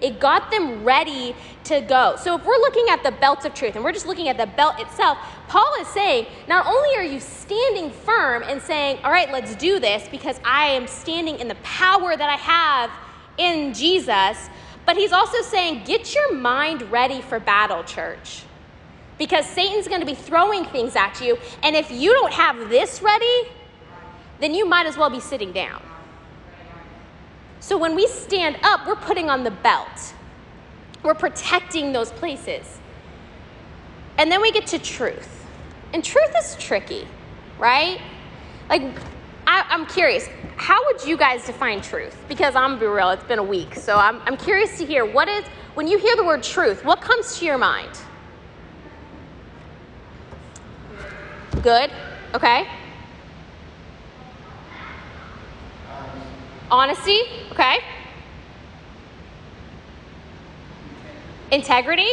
It 0.00 0.20
got 0.20 0.50
them 0.50 0.84
ready 0.84 1.34
to 1.64 1.80
go. 1.80 2.16
So, 2.18 2.36
if 2.36 2.44
we're 2.44 2.58
looking 2.58 2.86
at 2.88 3.02
the 3.02 3.10
belt 3.10 3.44
of 3.44 3.54
truth 3.54 3.74
and 3.74 3.84
we're 3.84 3.92
just 3.92 4.06
looking 4.06 4.28
at 4.28 4.36
the 4.36 4.46
belt 4.46 4.78
itself, 4.78 5.18
Paul 5.48 5.70
is 5.80 5.88
saying 5.88 6.26
not 6.46 6.66
only 6.66 6.96
are 6.96 7.02
you 7.02 7.20
standing 7.20 7.90
firm 7.90 8.42
and 8.44 8.62
saying, 8.62 9.00
All 9.04 9.10
right, 9.10 9.30
let's 9.32 9.56
do 9.56 9.80
this 9.80 10.08
because 10.08 10.40
I 10.44 10.66
am 10.66 10.86
standing 10.86 11.40
in 11.40 11.48
the 11.48 11.56
power 11.56 12.16
that 12.16 12.30
I 12.30 12.36
have 12.36 12.90
in 13.38 13.74
Jesus, 13.74 14.48
but 14.86 14.96
he's 14.96 15.12
also 15.12 15.42
saying, 15.42 15.82
Get 15.84 16.14
your 16.14 16.34
mind 16.34 16.82
ready 16.92 17.20
for 17.20 17.40
battle, 17.40 17.82
church. 17.82 18.42
Because 19.18 19.46
Satan's 19.46 19.88
going 19.88 20.00
to 20.00 20.06
be 20.06 20.14
throwing 20.14 20.64
things 20.64 20.94
at 20.94 21.20
you. 21.20 21.36
And 21.64 21.74
if 21.74 21.90
you 21.90 22.12
don't 22.12 22.32
have 22.32 22.68
this 22.68 23.02
ready, 23.02 23.48
then 24.40 24.54
you 24.54 24.66
might 24.66 24.86
as 24.86 24.96
well 24.96 25.10
be 25.10 25.20
sitting 25.20 25.52
down. 25.52 25.82
So 27.60 27.76
when 27.76 27.94
we 27.94 28.06
stand 28.06 28.56
up, 28.62 28.86
we're 28.86 28.96
putting 28.96 29.28
on 29.28 29.44
the 29.44 29.50
belt, 29.50 30.14
we're 31.02 31.14
protecting 31.14 31.92
those 31.92 32.10
places. 32.12 32.78
And 34.16 34.32
then 34.32 34.40
we 34.40 34.50
get 34.50 34.66
to 34.68 34.78
truth. 34.78 35.46
And 35.92 36.04
truth 36.04 36.34
is 36.36 36.56
tricky, 36.58 37.06
right? 37.58 38.00
Like, 38.68 38.82
I, 39.46 39.64
am 39.70 39.86
curious, 39.86 40.28
how 40.56 40.84
would 40.86 41.04
you 41.04 41.16
guys 41.16 41.46
define 41.46 41.80
truth? 41.80 42.16
Because 42.28 42.54
I'm 42.54 42.70
gonna 42.70 42.80
be 42.80 42.86
real, 42.86 43.10
it's 43.10 43.24
been 43.24 43.38
a 43.38 43.42
week. 43.42 43.74
So 43.74 43.96
I'm, 43.96 44.20
I'm 44.22 44.36
curious 44.36 44.76
to 44.78 44.84
hear 44.84 45.06
what 45.06 45.28
is, 45.28 45.44
when 45.74 45.86
you 45.86 45.98
hear 45.98 46.16
the 46.16 46.24
word 46.24 46.42
truth, 46.42 46.84
what 46.84 47.00
comes 47.00 47.38
to 47.38 47.46
your 47.46 47.58
mind? 47.58 47.90
Good, 51.62 51.90
okay. 52.34 52.68
Honesty, 56.70 57.20
okay. 57.52 57.78
Integrity. 61.50 62.10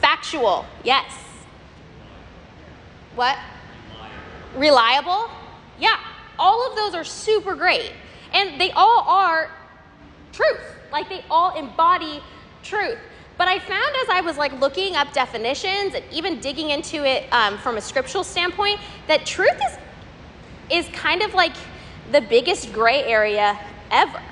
Factual. 0.00 0.64
Yes. 0.84 1.12
What? 3.14 3.36
Reliable. 4.56 4.60
Reliable. 4.60 5.30
Yeah, 5.78 5.96
all 6.38 6.68
of 6.70 6.76
those 6.76 6.94
are 6.94 7.04
super 7.04 7.54
great. 7.54 7.92
And 8.32 8.60
they 8.60 8.70
all 8.72 9.04
are 9.06 9.50
truth. 10.32 10.60
Like 10.90 11.08
they 11.08 11.24
all 11.30 11.56
embody 11.56 12.20
truth. 12.62 12.98
But 13.36 13.48
I 13.48 13.58
found 13.58 13.94
as 14.02 14.08
I 14.08 14.20
was 14.20 14.36
like 14.36 14.58
looking 14.60 14.96
up 14.96 15.12
definitions 15.12 15.94
and 15.94 16.04
even 16.10 16.40
digging 16.40 16.70
into 16.70 17.04
it 17.04 17.32
um, 17.32 17.58
from 17.58 17.76
a 17.76 17.80
scriptural 17.80 18.24
standpoint 18.24 18.80
that 19.06 19.26
truth 19.26 19.60
is 19.66 19.78
is 20.70 20.86
kind 20.94 21.22
of 21.22 21.32
like 21.32 21.54
the 22.12 22.20
biggest 22.20 22.72
gray 22.72 23.04
area 23.04 23.58
ever. 23.90 24.22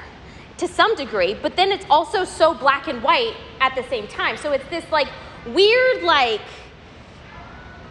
to 0.59 0.67
some 0.67 0.95
degree, 0.97 1.35
but 1.35 1.55
then 1.57 1.71
it's 1.71 1.85
also 1.91 2.25
so 2.25 2.55
black 2.55 2.89
and 2.89 3.03
white 3.03 3.35
at 3.61 3.75
the 3.75 3.83
same 3.85 4.07
time. 4.07 4.37
So 4.37 4.53
it's 4.53 4.67
this 4.69 4.85
like 4.91 5.09
weird, 5.47 6.03
like 6.03 6.41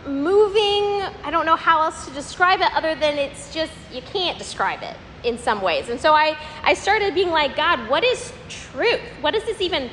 moving, 0.05 1.01
I 1.23 1.29
don't 1.31 1.45
know 1.45 1.55
how 1.55 1.81
else 1.83 2.07
to 2.07 2.13
describe 2.13 2.61
it 2.61 2.73
other 2.73 2.95
than 2.95 3.17
it's 3.17 3.53
just, 3.53 3.71
you 3.93 4.01
can't 4.01 4.37
describe 4.37 4.81
it 4.81 4.95
in 5.23 5.37
some 5.37 5.61
ways. 5.61 5.89
And 5.89 5.99
so 5.99 6.13
I, 6.13 6.37
I 6.63 6.73
started 6.73 7.13
being 7.13 7.29
like, 7.29 7.55
God, 7.55 7.89
what 7.89 8.03
is 8.03 8.31
truth? 8.49 9.01
What 9.21 9.33
does 9.33 9.43
this 9.45 9.61
even 9.61 9.89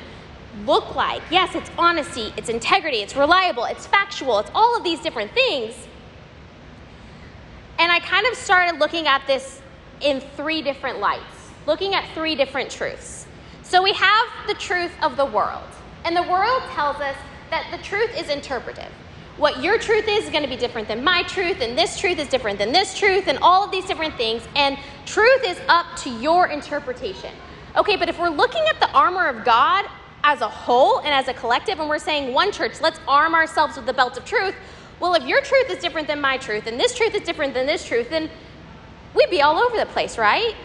look 0.65 0.95
like? 0.95 1.21
Yes, 1.31 1.55
it's 1.55 1.71
honesty, 1.77 2.31
it's 2.37 2.49
integrity, 2.49 2.97
it's 2.97 3.15
reliable, 3.15 3.65
it's 3.65 3.87
factual, 3.87 4.39
it's 4.39 4.51
all 4.53 4.77
of 4.77 4.83
these 4.83 4.99
different 4.99 5.31
things. 5.31 5.73
And 7.79 7.91
I 7.91 7.99
kind 7.99 8.27
of 8.27 8.35
started 8.35 8.79
looking 8.79 9.07
at 9.07 9.25
this 9.25 9.61
in 10.03 10.19
three 10.19 10.61
different 10.61 10.99
lights, 10.99 11.51
looking 11.65 11.95
at 11.95 12.07
three 12.13 12.35
different 12.35 12.69
truths. 12.69 13.25
So 13.61 13.81
we 13.81 13.93
have 13.93 14.27
the 14.47 14.53
truth 14.55 14.91
of 15.01 15.17
the 15.17 15.25
world. 15.25 15.63
And 16.05 16.15
the 16.15 16.23
world 16.23 16.63
tells 16.71 16.97
us 16.97 17.15
that 17.49 17.67
the 17.71 17.81
truth 17.83 18.15
is 18.17 18.29
interpretive. 18.29 18.91
What 19.37 19.63
your 19.63 19.79
truth 19.79 20.05
is 20.07 20.25
is 20.25 20.29
going 20.29 20.43
to 20.43 20.49
be 20.49 20.55
different 20.55 20.87
than 20.87 21.03
my 21.03 21.23
truth, 21.23 21.61
and 21.61 21.77
this 21.77 21.99
truth 21.99 22.19
is 22.19 22.27
different 22.27 22.59
than 22.59 22.71
this 22.71 22.97
truth, 22.97 23.27
and 23.27 23.39
all 23.41 23.63
of 23.63 23.71
these 23.71 23.85
different 23.85 24.15
things. 24.15 24.43
And 24.55 24.77
truth 25.05 25.41
is 25.43 25.59
up 25.69 25.87
to 25.99 26.09
your 26.09 26.47
interpretation. 26.47 27.31
Okay, 27.75 27.95
but 27.95 28.09
if 28.09 28.19
we're 28.19 28.29
looking 28.29 28.61
at 28.69 28.79
the 28.79 28.91
armor 28.91 29.27
of 29.27 29.43
God 29.43 29.85
as 30.23 30.41
a 30.41 30.49
whole 30.49 30.99
and 30.99 31.09
as 31.09 31.27
a 31.27 31.33
collective, 31.33 31.79
and 31.79 31.89
we're 31.89 31.97
saying, 31.97 32.33
one 32.33 32.51
church, 32.51 32.79
let's 32.79 32.99
arm 33.07 33.33
ourselves 33.33 33.75
with 33.75 33.87
the 33.87 33.93
belt 33.93 34.17
of 34.17 34.25
truth, 34.25 34.53
well, 34.99 35.15
if 35.15 35.23
your 35.23 35.41
truth 35.41 35.69
is 35.71 35.79
different 35.79 36.07
than 36.07 36.21
my 36.21 36.37
truth, 36.37 36.67
and 36.67 36.79
this 36.79 36.95
truth 36.95 37.15
is 37.15 37.23
different 37.23 37.55
than 37.55 37.65
this 37.65 37.83
truth, 37.85 38.11
then 38.11 38.29
we'd 39.15 39.29
be 39.29 39.41
all 39.41 39.57
over 39.57 39.77
the 39.77 39.85
place, 39.85 40.17
right? 40.17 40.55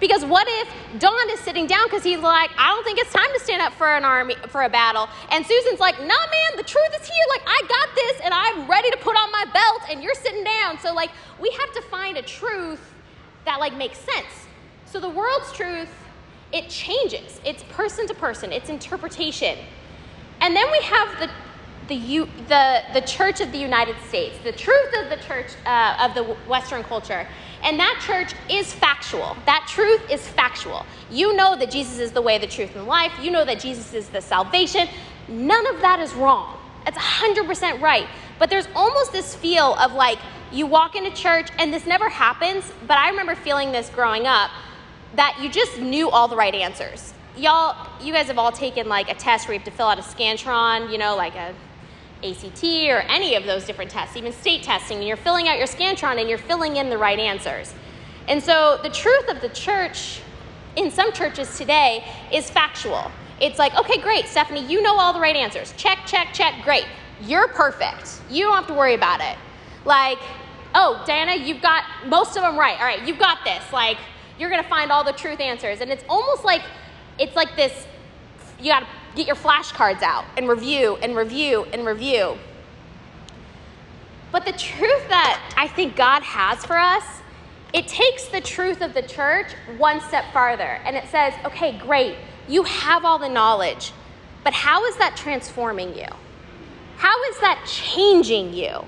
Because 0.00 0.24
what 0.24 0.46
if 0.48 1.00
Don 1.00 1.30
is 1.30 1.40
sitting 1.40 1.66
down 1.66 1.84
because 1.86 2.04
he's 2.04 2.20
like, 2.20 2.50
I 2.56 2.68
don't 2.68 2.84
think 2.84 2.98
it's 2.98 3.12
time 3.12 3.28
to 3.34 3.40
stand 3.40 3.60
up 3.60 3.72
for 3.72 3.88
an 3.88 4.04
army 4.04 4.36
for 4.48 4.62
a 4.62 4.68
battle, 4.68 5.08
and 5.30 5.44
Susan's 5.44 5.80
like, 5.80 5.98
Nah, 5.98 6.06
man, 6.06 6.56
the 6.56 6.62
truth 6.62 7.00
is 7.00 7.06
here. 7.06 7.24
Like 7.30 7.42
I 7.46 7.60
got 7.68 7.94
this, 7.94 8.20
and 8.24 8.32
I'm 8.32 8.70
ready 8.70 8.90
to 8.90 8.96
put 8.98 9.16
on 9.16 9.30
my 9.32 9.44
belt, 9.52 9.82
and 9.90 10.02
you're 10.02 10.14
sitting 10.14 10.44
down. 10.44 10.78
So 10.78 10.94
like 10.94 11.10
we 11.40 11.50
have 11.50 11.72
to 11.74 11.82
find 11.82 12.16
a 12.16 12.22
truth 12.22 12.94
that 13.44 13.58
like 13.58 13.76
makes 13.76 13.98
sense. 13.98 14.46
So 14.86 15.00
the 15.00 15.08
world's 15.08 15.52
truth, 15.52 15.90
it 16.52 16.68
changes. 16.68 17.40
It's 17.44 17.64
person 17.64 18.06
to 18.06 18.14
person. 18.14 18.52
It's 18.52 18.68
interpretation, 18.68 19.58
and 20.40 20.54
then 20.54 20.70
we 20.70 20.80
have 20.82 21.18
the 21.18 21.28
the, 21.88 21.94
U, 21.94 22.28
the, 22.48 22.82
the 22.92 23.00
Church 23.00 23.40
of 23.40 23.50
the 23.50 23.58
United 23.58 23.96
States, 24.08 24.36
the 24.44 24.52
truth 24.52 24.94
of 25.02 25.08
the 25.08 25.16
church 25.24 25.46
uh, 25.64 25.96
of 26.00 26.14
the 26.14 26.22
Western 26.46 26.84
culture. 26.84 27.26
And 27.62 27.78
that 27.78 28.02
church 28.06 28.34
is 28.50 28.72
factual. 28.72 29.36
That 29.46 29.66
truth 29.68 30.10
is 30.10 30.26
factual. 30.26 30.86
You 31.10 31.34
know 31.34 31.56
that 31.56 31.70
Jesus 31.70 31.98
is 31.98 32.12
the 32.12 32.22
way, 32.22 32.38
the 32.38 32.46
truth, 32.46 32.76
and 32.76 32.86
life. 32.86 33.12
You 33.20 33.30
know 33.30 33.44
that 33.44 33.60
Jesus 33.60 33.94
is 33.94 34.08
the 34.08 34.20
salvation. 34.20 34.88
None 35.28 35.66
of 35.74 35.80
that 35.80 36.00
is 36.00 36.14
wrong. 36.14 36.58
It's 36.86 36.96
100% 36.96 37.80
right. 37.80 38.06
But 38.38 38.50
there's 38.50 38.68
almost 38.74 39.12
this 39.12 39.34
feel 39.34 39.74
of 39.74 39.92
like 39.92 40.18
you 40.52 40.66
walk 40.66 40.96
into 40.96 41.10
church, 41.10 41.48
and 41.58 41.72
this 41.72 41.86
never 41.86 42.08
happens, 42.08 42.72
but 42.86 42.96
I 42.96 43.10
remember 43.10 43.34
feeling 43.34 43.72
this 43.72 43.90
growing 43.90 44.26
up 44.26 44.50
that 45.14 45.38
you 45.42 45.50
just 45.50 45.78
knew 45.78 46.08
all 46.08 46.28
the 46.28 46.36
right 46.36 46.54
answers. 46.54 47.12
Y'all, 47.36 47.88
you 48.00 48.12
guys 48.12 48.26
have 48.28 48.38
all 48.38 48.52
taken 48.52 48.88
like 48.88 49.10
a 49.10 49.14
test 49.14 49.46
where 49.46 49.54
you 49.54 49.60
have 49.60 49.66
to 49.66 49.70
fill 49.70 49.88
out 49.88 49.98
a 49.98 50.02
Scantron, 50.02 50.90
you 50.90 50.98
know, 50.98 51.16
like 51.16 51.34
a 51.34 51.54
ACT 52.22 52.64
or 52.64 53.00
any 53.08 53.34
of 53.36 53.44
those 53.44 53.64
different 53.64 53.90
tests, 53.90 54.16
even 54.16 54.32
state 54.32 54.62
testing, 54.62 54.98
and 54.98 55.06
you're 55.06 55.16
filling 55.16 55.48
out 55.48 55.58
your 55.58 55.66
Scantron 55.66 56.20
and 56.20 56.28
you're 56.28 56.38
filling 56.38 56.76
in 56.76 56.90
the 56.90 56.98
right 56.98 57.18
answers. 57.18 57.74
And 58.26 58.42
so 58.42 58.78
the 58.82 58.90
truth 58.90 59.28
of 59.28 59.40
the 59.40 59.48
church 59.50 60.20
in 60.76 60.90
some 60.90 61.12
churches 61.12 61.56
today 61.56 62.04
is 62.32 62.50
factual. 62.50 63.10
It's 63.40 63.58
like, 63.58 63.76
okay, 63.78 64.00
great, 64.00 64.26
Stephanie, 64.26 64.66
you 64.66 64.82
know 64.82 64.98
all 64.98 65.12
the 65.12 65.20
right 65.20 65.36
answers. 65.36 65.72
Check, 65.76 65.98
check, 66.06 66.28
check, 66.32 66.62
great. 66.64 66.86
You're 67.22 67.48
perfect. 67.48 68.20
You 68.28 68.44
don't 68.44 68.54
have 68.54 68.66
to 68.66 68.74
worry 68.74 68.94
about 68.94 69.20
it. 69.20 69.36
Like, 69.84 70.18
oh, 70.74 71.02
Diana, 71.06 71.36
you've 71.36 71.62
got 71.62 71.84
most 72.06 72.36
of 72.36 72.42
them 72.42 72.58
right. 72.58 72.78
All 72.78 72.86
right, 72.86 73.06
you've 73.06 73.18
got 73.18 73.44
this. 73.44 73.62
Like, 73.72 73.98
you're 74.38 74.50
going 74.50 74.62
to 74.62 74.68
find 74.68 74.92
all 74.92 75.04
the 75.04 75.12
truth 75.12 75.40
answers. 75.40 75.80
And 75.80 75.90
it's 75.90 76.04
almost 76.08 76.44
like, 76.44 76.62
it's 77.18 77.34
like 77.34 77.56
this, 77.56 77.86
you 78.60 78.70
got 78.70 78.80
to 78.80 78.86
get 79.14 79.26
your 79.26 79.36
flashcards 79.36 80.02
out 80.02 80.24
and 80.36 80.48
review 80.48 80.96
and 81.02 81.16
review 81.16 81.64
and 81.72 81.86
review. 81.86 82.38
But 84.30 84.44
the 84.44 84.52
truth 84.52 85.08
that 85.08 85.54
I 85.56 85.68
think 85.68 85.96
God 85.96 86.22
has 86.22 86.64
for 86.64 86.76
us, 86.76 87.04
it 87.72 87.88
takes 87.88 88.26
the 88.28 88.40
truth 88.40 88.80
of 88.80 88.94
the 88.94 89.02
church 89.02 89.52
one 89.76 90.00
step 90.00 90.24
farther. 90.32 90.80
And 90.84 90.96
it 90.96 91.08
says, 91.08 91.34
okay, 91.44 91.78
great, 91.78 92.16
you 92.48 92.62
have 92.62 93.04
all 93.04 93.18
the 93.18 93.28
knowledge, 93.28 93.92
but 94.44 94.52
how 94.52 94.84
is 94.86 94.96
that 94.96 95.16
transforming 95.16 95.96
you? 95.96 96.06
How 96.96 97.22
is 97.24 97.40
that 97.40 97.64
changing 97.66 98.54
you? 98.54 98.84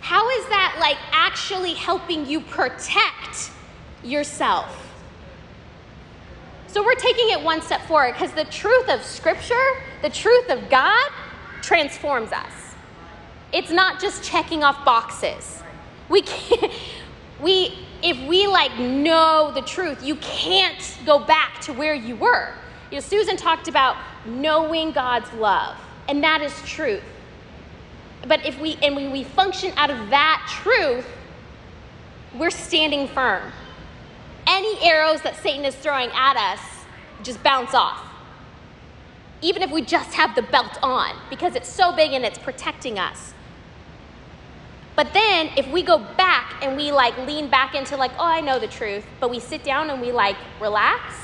How 0.00 0.28
is 0.30 0.46
that 0.48 0.76
like 0.80 0.98
actually 1.12 1.74
helping 1.74 2.26
you 2.26 2.40
protect 2.40 3.50
yourself? 4.02 4.91
So 6.72 6.82
we're 6.82 6.94
taking 6.94 7.28
it 7.28 7.42
one 7.42 7.60
step 7.60 7.82
forward 7.82 8.14
because 8.14 8.32
the 8.32 8.44
truth 8.44 8.88
of 8.88 9.02
Scripture, 9.02 9.54
the 10.00 10.08
truth 10.08 10.48
of 10.48 10.70
God, 10.70 11.10
transforms 11.60 12.32
us. 12.32 12.50
It's 13.52 13.70
not 13.70 14.00
just 14.00 14.24
checking 14.24 14.64
off 14.64 14.82
boxes. 14.82 15.62
We 16.08 16.22
can't, 16.22 16.72
we, 17.42 17.78
if 18.02 18.18
we 18.26 18.46
like 18.46 18.78
know 18.78 19.52
the 19.54 19.60
truth, 19.60 20.02
you 20.02 20.16
can't 20.16 20.96
go 21.04 21.18
back 21.18 21.60
to 21.62 21.74
where 21.74 21.92
you 21.92 22.16
were. 22.16 22.54
You 22.90 22.96
know, 22.96 23.00
Susan 23.00 23.36
talked 23.36 23.68
about 23.68 23.98
knowing 24.24 24.92
God's 24.92 25.30
love, 25.34 25.76
and 26.08 26.24
that 26.24 26.40
is 26.40 26.54
truth. 26.62 27.04
But 28.26 28.46
if 28.46 28.58
we 28.58 28.78
and 28.82 28.96
when 28.96 29.12
we 29.12 29.24
function 29.24 29.74
out 29.76 29.90
of 29.90 30.08
that 30.08 30.46
truth, 30.62 31.06
we're 32.34 32.50
standing 32.50 33.08
firm 33.08 33.52
any 34.52 34.78
arrows 34.86 35.22
that 35.22 35.36
Satan 35.42 35.64
is 35.64 35.74
throwing 35.74 36.10
at 36.10 36.36
us 36.36 36.60
just 37.22 37.42
bounce 37.42 37.72
off. 37.74 38.06
Even 39.40 39.62
if 39.62 39.70
we 39.70 39.82
just 39.82 40.12
have 40.12 40.34
the 40.34 40.42
belt 40.42 40.78
on, 40.82 41.16
because 41.30 41.56
it's 41.56 41.68
so 41.68 41.96
big 41.96 42.12
and 42.12 42.24
it's 42.24 42.38
protecting 42.38 42.98
us. 42.98 43.32
But 44.94 45.14
then 45.14 45.50
if 45.56 45.66
we 45.68 45.82
go 45.82 45.98
back 45.98 46.62
and 46.62 46.76
we 46.76 46.92
like 46.92 47.16
lean 47.26 47.48
back 47.48 47.74
into 47.74 47.96
like, 47.96 48.12
oh, 48.18 48.26
I 48.26 48.42
know 48.42 48.58
the 48.58 48.68
truth, 48.68 49.04
but 49.20 49.30
we 49.30 49.40
sit 49.40 49.64
down 49.64 49.88
and 49.88 50.02
we 50.02 50.12
like 50.12 50.36
relax, 50.60 51.14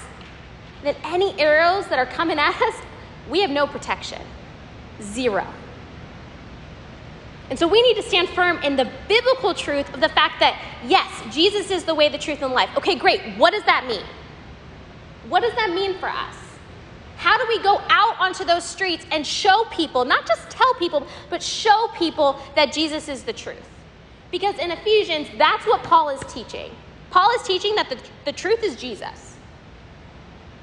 then 0.83 0.97
any 1.05 1.39
arrows 1.39 1.87
that 1.89 1.99
are 1.99 2.07
coming 2.07 2.39
at 2.39 2.61
us, 2.63 2.75
we 3.29 3.41
have 3.43 3.51
no 3.51 3.67
protection. 3.67 4.23
Zero. 5.03 5.47
And 7.51 7.59
so 7.59 7.67
we 7.67 7.81
need 7.83 7.95
to 7.95 8.03
stand 8.03 8.29
firm 8.29 8.59
in 8.59 8.77
the 8.77 8.91
biblical 9.09 9.55
truth 9.55 9.93
of 9.95 10.01
the 10.01 10.09
fact 10.11 10.41
that, 10.41 10.61
yes, 10.87 11.09
Jesus 11.35 11.71
is 11.71 11.85
the 11.85 11.95
way, 11.95 12.09
the 12.09 12.19
truth, 12.19 12.43
and 12.43 12.53
life. 12.53 12.69
Okay, 12.77 12.95
great. 12.95 13.21
What 13.39 13.53
does 13.53 13.65
that 13.65 13.87
mean? 13.87 14.05
What 15.29 15.41
does 15.41 15.55
that 15.55 15.71
mean 15.71 15.99
for 15.99 16.09
us? 16.09 16.35
How 17.17 17.37
do 17.37 17.45
we 17.49 17.61
go 17.63 17.81
out 17.89 18.21
onto 18.21 18.45
those 18.45 18.65
streets 18.65 19.05
and 19.11 19.27
show 19.27 19.65
people, 19.71 20.05
not 20.05 20.27
just 20.27 20.49
tell 20.51 20.73
people, 20.75 21.07
but 21.31 21.43
show 21.43 21.89
people 21.95 22.39
that 22.55 22.73
Jesus 22.73 23.09
is 23.09 23.25
the 23.25 23.33
truth? 23.33 23.69
Because 24.31 24.57
in 24.59 24.71
Ephesians, 24.71 25.29
that's 25.39 25.67
what 25.67 25.83
Paul 25.83 26.11
is 26.11 26.21
teaching. 26.33 26.71
Paul 27.11 27.31
is 27.35 27.43
teaching 27.43 27.75
that 27.77 27.89
the, 27.89 27.99
the 28.27 28.33
truth 28.33 28.63
is 28.63 28.77
Jesus. 28.77 29.37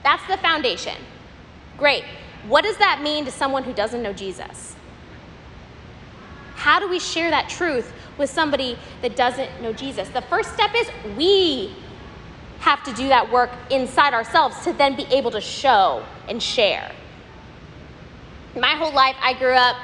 That's 0.03 0.25
the 0.27 0.37
foundation. 0.37 0.95
Great. 1.77 2.03
What 2.47 2.63
does 2.63 2.77
that 2.77 3.01
mean 3.01 3.25
to 3.25 3.31
someone 3.31 3.63
who 3.63 3.73
doesn't 3.73 4.03
know 4.03 4.13
Jesus? 4.13 4.74
How 6.55 6.79
do 6.79 6.89
we 6.89 6.99
share 6.99 7.29
that 7.29 7.49
truth 7.49 7.93
with 8.17 8.29
somebody 8.29 8.77
that 9.01 9.15
doesn't 9.15 9.61
know 9.61 9.73
Jesus? 9.73 10.09
The 10.09 10.21
first 10.23 10.53
step 10.53 10.71
is 10.75 10.89
we 11.17 11.73
have 12.59 12.83
to 12.83 12.93
do 12.93 13.07
that 13.09 13.31
work 13.31 13.51
inside 13.69 14.13
ourselves 14.13 14.63
to 14.63 14.73
then 14.73 14.95
be 14.95 15.03
able 15.11 15.31
to 15.31 15.41
show 15.41 16.03
and 16.27 16.41
share. 16.41 16.91
My 18.55 18.71
whole 18.71 18.93
life, 18.93 19.15
I 19.21 19.33
grew 19.33 19.53
up 19.53 19.75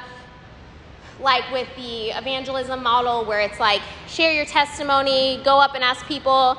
like 1.20 1.48
with 1.52 1.68
the 1.76 2.10
evangelism 2.10 2.82
model 2.82 3.24
where 3.24 3.40
it's 3.40 3.60
like 3.60 3.82
share 4.08 4.32
your 4.32 4.46
testimony, 4.46 5.40
go 5.44 5.60
up 5.60 5.74
and 5.74 5.84
ask 5.84 6.04
people 6.06 6.58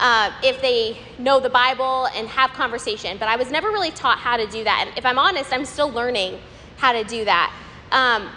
uh, 0.00 0.32
if 0.42 0.60
they 0.62 0.98
know 1.18 1.38
the 1.38 1.50
Bible 1.50 2.06
and 2.16 2.26
have 2.28 2.50
conversation. 2.52 3.18
But 3.18 3.28
I 3.28 3.36
was 3.36 3.50
never 3.50 3.68
really 3.68 3.90
taught 3.90 4.18
how 4.18 4.36
to 4.36 4.46
do 4.46 4.64
that. 4.64 4.86
And 4.88 4.98
if 4.98 5.04
I'm 5.04 5.18
honest, 5.18 5.52
I'm 5.52 5.66
still 5.66 5.90
learning 5.90 6.40
how 6.78 6.92
to 6.92 7.04
do 7.04 7.24
that. 7.26 7.54
Um, 7.92 8.30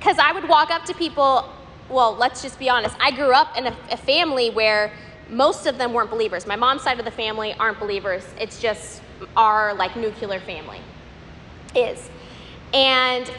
because 0.00 0.18
I 0.18 0.32
would 0.32 0.48
walk 0.48 0.70
up 0.70 0.86
to 0.86 0.94
people, 0.94 1.44
well, 1.90 2.16
let's 2.16 2.40
just 2.40 2.58
be 2.58 2.70
honest. 2.70 2.96
I 2.98 3.10
grew 3.10 3.32
up 3.32 3.54
in 3.56 3.66
a, 3.66 3.76
a 3.90 3.96
family 3.98 4.48
where 4.48 4.92
most 5.28 5.66
of 5.66 5.76
them 5.76 5.92
weren't 5.92 6.10
believers. 6.10 6.46
My 6.46 6.56
mom's 6.56 6.82
side 6.82 6.98
of 6.98 7.04
the 7.04 7.10
family 7.10 7.52
aren't 7.54 7.78
believers. 7.78 8.24
It's 8.38 8.60
just 8.60 9.02
our 9.36 9.74
like 9.74 9.96
nuclear 9.96 10.40
family 10.40 10.80
is. 11.76 12.10
And 12.72 13.30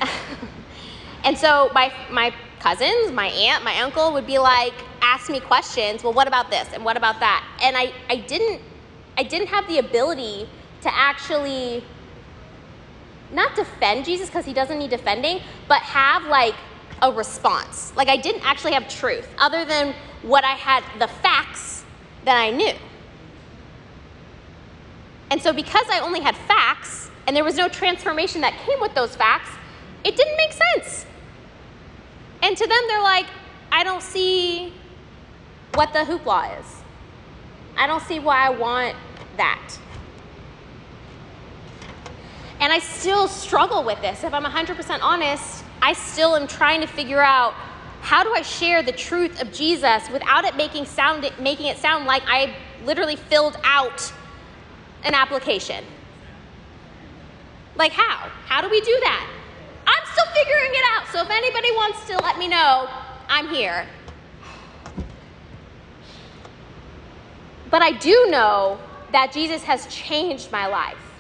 and 1.23 1.35
so 1.35 1.71
my 1.73 1.91
my 2.11 2.31
cousins, 2.59 3.11
my 3.11 3.27
aunt, 3.27 3.63
my 3.63 3.79
uncle 3.79 4.13
would 4.13 4.27
be 4.27 4.37
like 4.37 4.73
ask 5.01 5.31
me 5.31 5.39
questions, 5.39 6.03
well 6.03 6.13
what 6.13 6.27
about 6.27 6.51
this 6.51 6.67
and 6.73 6.85
what 6.85 6.95
about 6.95 7.19
that? 7.21 7.43
And 7.63 7.75
I 7.75 7.91
I 8.07 8.17
didn't 8.17 8.61
I 9.17 9.21
I 9.21 9.23
didn't 9.23 9.47
have 9.47 9.67
the 9.67 9.79
ability 9.79 10.47
to 10.81 10.95
actually 10.95 11.83
not 13.33 13.55
defend 13.55 14.05
Jesus 14.05 14.27
because 14.27 14.45
he 14.45 14.53
doesn't 14.53 14.77
need 14.77 14.89
defending, 14.89 15.41
but 15.67 15.81
have 15.81 16.23
like 16.25 16.55
a 17.01 17.11
response. 17.11 17.93
Like 17.95 18.07
I 18.07 18.17
didn't 18.17 18.45
actually 18.45 18.73
have 18.73 18.87
truth 18.87 19.27
other 19.37 19.65
than 19.65 19.93
what 20.21 20.43
I 20.43 20.53
had, 20.53 20.83
the 20.99 21.07
facts 21.07 21.83
that 22.25 22.37
I 22.37 22.51
knew. 22.51 22.73
And 25.31 25.41
so 25.41 25.53
because 25.53 25.85
I 25.89 25.99
only 26.01 26.19
had 26.19 26.35
facts 26.35 27.09
and 27.25 27.35
there 27.35 27.43
was 27.43 27.55
no 27.55 27.69
transformation 27.69 28.41
that 28.41 28.53
came 28.65 28.79
with 28.81 28.93
those 28.93 29.15
facts, 29.15 29.49
it 30.03 30.15
didn't 30.15 30.37
make 30.37 30.51
sense. 30.51 31.05
And 32.43 32.57
to 32.57 32.67
them, 32.67 32.79
they're 32.87 33.01
like, 33.01 33.27
I 33.71 33.83
don't 33.83 34.01
see 34.01 34.73
what 35.75 35.93
the 35.93 35.99
hoopla 35.99 36.59
is. 36.59 36.65
I 37.77 37.87
don't 37.87 38.03
see 38.03 38.19
why 38.19 38.45
I 38.45 38.49
want 38.49 38.95
that. 39.37 39.77
And 42.61 42.71
I 42.71 42.77
still 42.77 43.27
struggle 43.27 43.83
with 43.83 43.99
this. 44.01 44.23
If 44.23 44.35
I'm 44.35 44.43
100% 44.43 44.99
honest, 45.01 45.63
I 45.81 45.93
still 45.93 46.35
am 46.35 46.47
trying 46.47 46.81
to 46.81 46.87
figure 46.87 47.21
out 47.21 47.53
how 48.01 48.23
do 48.23 48.33
I 48.33 48.43
share 48.43 48.83
the 48.83 48.91
truth 48.91 49.41
of 49.41 49.51
Jesus 49.51 50.07
without 50.11 50.45
it 50.45 50.55
making 50.55 50.85
sound 50.85 51.29
making 51.39 51.65
it 51.67 51.77
sound 51.77 52.05
like 52.05 52.23
I 52.27 52.55
literally 52.85 53.15
filled 53.15 53.57
out 53.63 54.13
an 55.03 55.15
application. 55.15 55.83
Like 57.75 57.91
how? 57.93 58.29
How 58.45 58.61
do 58.61 58.69
we 58.69 58.79
do 58.81 58.99
that? 59.01 59.27
I'm 59.87 60.05
still 60.13 60.25
figuring 60.33 60.71
it 60.71 60.83
out. 60.93 61.07
So 61.11 61.21
if 61.21 61.29
anybody 61.31 61.71
wants 61.71 62.05
to 62.07 62.17
let 62.17 62.37
me 62.37 62.47
know, 62.47 62.87
I'm 63.27 63.49
here. 63.49 63.87
But 67.71 67.81
I 67.81 67.91
do 67.93 68.27
know 68.29 68.79
that 69.11 69.31
Jesus 69.31 69.63
has 69.63 69.87
changed 69.87 70.51
my 70.51 70.67
life. 70.67 71.10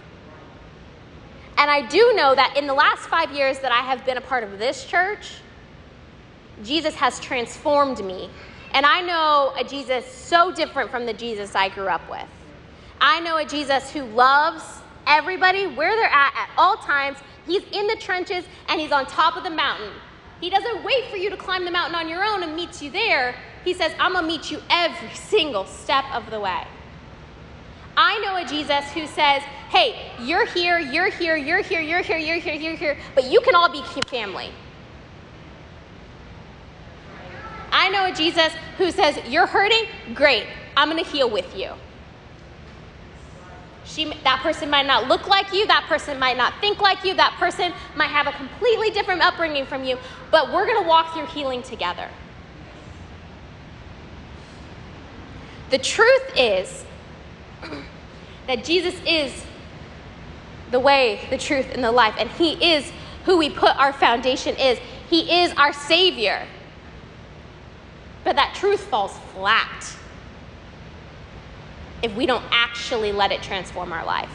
And 1.57 1.69
I 1.69 1.87
do 1.87 2.13
know 2.15 2.33
that 2.33 2.57
in 2.57 2.67
the 2.67 2.73
last 2.73 3.01
five 3.01 3.31
years 3.31 3.59
that 3.59 3.71
I 3.71 3.81
have 3.81 4.05
been 4.05 4.17
a 4.17 4.21
part 4.21 4.43
of 4.43 4.57
this 4.57 4.85
church, 4.85 5.33
Jesus 6.63 6.95
has 6.95 7.19
transformed 7.19 8.03
me. 8.03 8.29
And 8.73 8.85
I 8.85 9.01
know 9.01 9.53
a 9.59 9.63
Jesus 9.63 10.05
so 10.05 10.51
different 10.51 10.89
from 10.89 11.05
the 11.05 11.13
Jesus 11.13 11.55
I 11.55 11.69
grew 11.69 11.87
up 11.87 12.09
with. 12.09 12.27
I 12.99 13.19
know 13.19 13.37
a 13.37 13.45
Jesus 13.45 13.91
who 13.91 14.03
loves 14.03 14.63
everybody 15.07 15.67
where 15.67 15.95
they're 15.95 16.05
at 16.05 16.33
at 16.35 16.49
all 16.57 16.77
times. 16.77 17.17
He's 17.45 17.63
in 17.71 17.87
the 17.87 17.95
trenches 17.95 18.45
and 18.69 18.79
he's 18.79 18.91
on 18.91 19.05
top 19.07 19.35
of 19.35 19.43
the 19.43 19.49
mountain. 19.49 19.91
He 20.39 20.49
doesn't 20.49 20.83
wait 20.83 21.09
for 21.09 21.17
you 21.17 21.29
to 21.29 21.37
climb 21.37 21.65
the 21.65 21.71
mountain 21.71 21.95
on 21.95 22.07
your 22.07 22.23
own 22.23 22.43
and 22.43 22.55
meets 22.55 22.81
you 22.81 22.89
there. 22.89 23.35
He 23.63 23.73
says, 23.73 23.91
I'm 23.99 24.13
going 24.13 24.25
to 24.25 24.27
meet 24.27 24.51
you 24.51 24.59
every 24.69 25.09
single 25.13 25.65
step 25.65 26.05
of 26.13 26.29
the 26.31 26.39
way. 26.39 26.65
I 27.97 28.19
know 28.19 28.37
a 28.37 28.45
Jesus 28.45 28.89
who 28.91 29.05
says, 29.07 29.41
hey, 29.69 30.11
you're 30.19 30.45
here, 30.45 30.79
you're 30.79 31.09
here, 31.09 31.35
you're 31.35 31.61
here, 31.61 31.81
you're 31.81 32.01
here, 32.01 32.17
you're 32.17 32.39
here, 32.39 32.53
you're 32.53 32.75
here, 32.75 32.97
but 33.15 33.25
you 33.25 33.41
can 33.41 33.55
all 33.55 33.69
be 33.69 33.81
family. 34.07 34.49
I 37.71 37.89
know 37.89 38.05
a 38.05 38.13
Jesus 38.13 38.53
who 38.77 38.91
says, 38.91 39.17
you're 39.27 39.47
hurting? 39.47 39.85
Great, 40.13 40.45
I'm 40.75 40.89
going 40.89 41.03
to 41.03 41.09
heal 41.09 41.29
with 41.29 41.55
you. 41.55 41.71
She, 43.85 44.05
that 44.23 44.39
person 44.41 44.69
might 44.69 44.85
not 44.85 45.07
look 45.07 45.27
like 45.27 45.53
you, 45.53 45.67
that 45.67 45.85
person 45.87 46.17
might 46.17 46.37
not 46.37 46.53
think 46.61 46.79
like 46.79 47.03
you, 47.03 47.13
that 47.15 47.35
person 47.37 47.73
might 47.95 48.09
have 48.09 48.27
a 48.27 48.31
completely 48.31 48.89
different 48.89 49.21
upbringing 49.21 49.65
from 49.65 49.83
you, 49.83 49.97
but 50.31 50.53
we're 50.53 50.65
going 50.65 50.81
to 50.81 50.87
walk 50.87 51.13
through 51.13 51.25
healing 51.25 51.61
together. 51.61 52.07
The 55.71 55.77
truth 55.77 56.31
is 56.37 56.85
that 58.47 58.63
Jesus 58.63 58.95
is 59.05 59.43
the 60.71 60.79
way, 60.79 61.27
the 61.29 61.37
truth, 61.37 61.67
and 61.73 61.83
the 61.83 61.91
life, 61.91 62.15
and 62.17 62.29
He 62.29 62.73
is 62.73 62.91
who 63.25 63.37
we 63.37 63.49
put 63.49 63.75
our 63.77 63.93
foundation 63.93 64.55
is. 64.55 64.79
He 65.09 65.41
is 65.41 65.51
our 65.53 65.73
Savior. 65.73 66.45
But 68.23 68.35
that 68.35 68.55
truth 68.55 68.81
falls 68.81 69.17
flat 69.33 69.97
if 72.01 72.15
we 72.15 72.25
don't 72.25 72.45
actually 72.51 73.11
let 73.11 73.31
it 73.31 73.43
transform 73.43 73.91
our 73.93 74.05
life. 74.05 74.31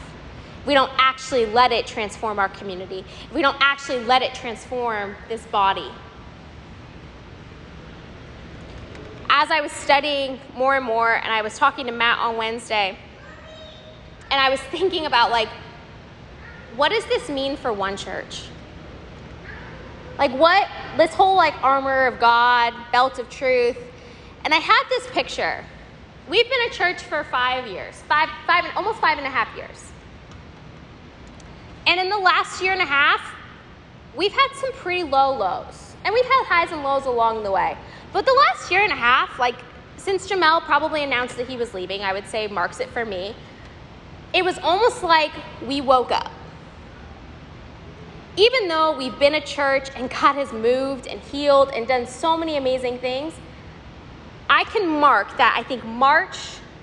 If 0.61 0.67
we 0.67 0.73
don't 0.73 0.91
actually 0.97 1.45
let 1.45 1.71
it 1.71 1.87
transform 1.87 2.39
our 2.39 2.49
community. 2.49 2.99
If 2.99 3.33
we 3.33 3.41
don't 3.41 3.57
actually 3.59 4.03
let 4.03 4.21
it 4.21 4.33
transform 4.33 5.15
this 5.27 5.45
body. 5.47 5.89
As 9.29 9.51
I 9.51 9.61
was 9.61 9.71
studying 9.71 10.39
more 10.55 10.75
and 10.75 10.85
more, 10.85 11.15
and 11.15 11.31
I 11.33 11.41
was 11.41 11.57
talking 11.57 11.85
to 11.87 11.91
Matt 11.91 12.19
on 12.19 12.37
Wednesday, 12.37 12.97
and 14.29 14.39
I 14.39 14.49
was 14.49 14.59
thinking 14.59 15.05
about 15.05 15.31
like, 15.31 15.49
what 16.75 16.89
does 16.89 17.05
this 17.05 17.29
mean 17.29 17.57
for 17.57 17.73
one 17.73 17.97
church? 17.97 18.43
Like 20.17 20.31
what 20.31 20.67
this 20.97 21.13
whole 21.13 21.35
like 21.35 21.53
armor 21.63 22.07
of 22.07 22.19
God, 22.19 22.73
belt 22.91 23.19
of 23.19 23.29
truth. 23.29 23.77
And 24.43 24.53
I 24.53 24.57
had 24.57 24.83
this 24.89 25.07
picture. 25.07 25.63
We've 26.27 26.49
been 26.49 26.69
a 26.69 26.71
church 26.71 27.03
for 27.03 27.23
five 27.25 27.67
years, 27.67 27.95
five, 28.07 28.29
five, 28.45 28.65
almost 28.75 28.99
five 28.99 29.17
and 29.17 29.25
a 29.25 29.29
half 29.29 29.55
years. 29.55 29.91
And 31.85 31.99
in 31.99 32.09
the 32.09 32.17
last 32.17 32.61
year 32.61 32.73
and 32.73 32.81
a 32.81 32.85
half, 32.85 33.21
we've 34.15 34.33
had 34.33 34.49
some 34.55 34.73
pretty 34.73 35.03
low 35.03 35.35
lows. 35.37 35.95
And 36.03 36.13
we've 36.13 36.25
had 36.25 36.43
highs 36.45 36.71
and 36.71 36.83
lows 36.83 37.05
along 37.05 37.43
the 37.43 37.51
way. 37.51 37.77
But 38.11 38.25
the 38.25 38.33
last 38.33 38.71
year 38.71 38.83
and 38.83 38.91
a 38.91 38.95
half, 38.95 39.39
like 39.39 39.55
since 39.95 40.29
Jamel 40.29 40.61
probably 40.61 41.03
announced 41.03 41.37
that 41.37 41.47
he 41.47 41.57
was 41.57 41.73
leaving, 41.73 42.01
I 42.01 42.13
would 42.13 42.27
say 42.27 42.47
marks 42.47 42.79
it 42.79 42.89
for 42.89 43.05
me 43.05 43.35
it 44.33 44.43
was 44.43 44.57
almost 44.59 45.03
like 45.03 45.31
we 45.65 45.81
woke 45.81 46.11
up. 46.11 46.31
Even 48.35 48.67
though 48.67 48.95
we've 48.95 49.17
been 49.17 49.35
a 49.35 49.41
church 49.41 49.89
and 49.95 50.09
God 50.09 50.35
has 50.35 50.53
moved 50.53 51.07
and 51.07 51.19
healed 51.19 51.71
and 51.73 51.87
done 51.87 52.05
so 52.05 52.37
many 52.37 52.57
amazing 52.57 52.99
things, 52.99 53.33
I 54.49 54.63
can 54.65 54.87
mark 54.87 55.37
that 55.37 55.55
I 55.57 55.63
think 55.63 55.83
March 55.83 56.37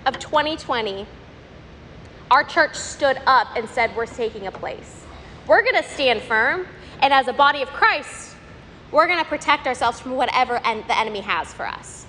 of 0.05 0.19
2020, 0.19 1.07
our 2.31 2.45
church 2.45 2.75
stood 2.75 3.21
up 3.27 3.49
and 3.57 3.69
said, 3.69 3.95
We're 3.97 4.07
taking 4.07 4.47
a 4.47 4.53
place. 4.53 5.05
We're 5.47 5.63
going 5.63 5.81
to 5.81 5.89
stand 5.89 6.23
firm, 6.23 6.67
and 7.01 7.13
as 7.13 7.29
a 7.29 7.33
body 7.33 7.63
of 7.63 7.69
Christ, 7.69 8.35
we're 8.91 9.07
going 9.07 9.19
to 9.19 9.25
protect 9.25 9.67
ourselves 9.67 10.01
from 10.01 10.13
whatever 10.13 10.61
the 10.65 10.99
enemy 10.99 11.21
has 11.21 11.53
for 11.53 11.67
us. 11.67 12.04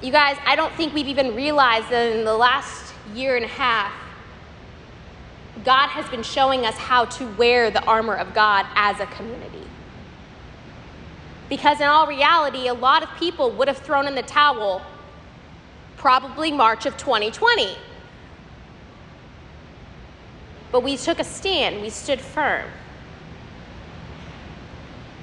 You 0.00 0.12
guys, 0.12 0.36
I 0.46 0.54
don't 0.54 0.72
think 0.74 0.94
we've 0.94 1.08
even 1.08 1.34
realized 1.34 1.88
that 1.90 2.16
in 2.16 2.24
the 2.24 2.36
last 2.36 2.94
year 3.14 3.34
and 3.34 3.44
a 3.44 3.48
half, 3.48 3.92
God 5.64 5.88
has 5.88 6.08
been 6.08 6.22
showing 6.22 6.64
us 6.64 6.76
how 6.76 7.06
to 7.06 7.26
wear 7.32 7.70
the 7.70 7.82
armor 7.84 8.14
of 8.14 8.32
God 8.32 8.64
as 8.76 9.00
a 9.00 9.06
community. 9.06 9.66
Because 11.48 11.80
in 11.80 11.86
all 11.86 12.06
reality, 12.06 12.68
a 12.68 12.74
lot 12.74 13.02
of 13.02 13.08
people 13.16 13.50
would 13.52 13.66
have 13.66 13.78
thrown 13.78 14.06
in 14.06 14.14
the 14.14 14.22
towel 14.22 14.82
probably 15.96 16.52
March 16.52 16.86
of 16.86 16.96
2020. 16.96 17.76
But 20.70 20.84
we 20.84 20.96
took 20.96 21.18
a 21.18 21.24
stand, 21.24 21.80
we 21.82 21.90
stood 21.90 22.20
firm. 22.20 22.66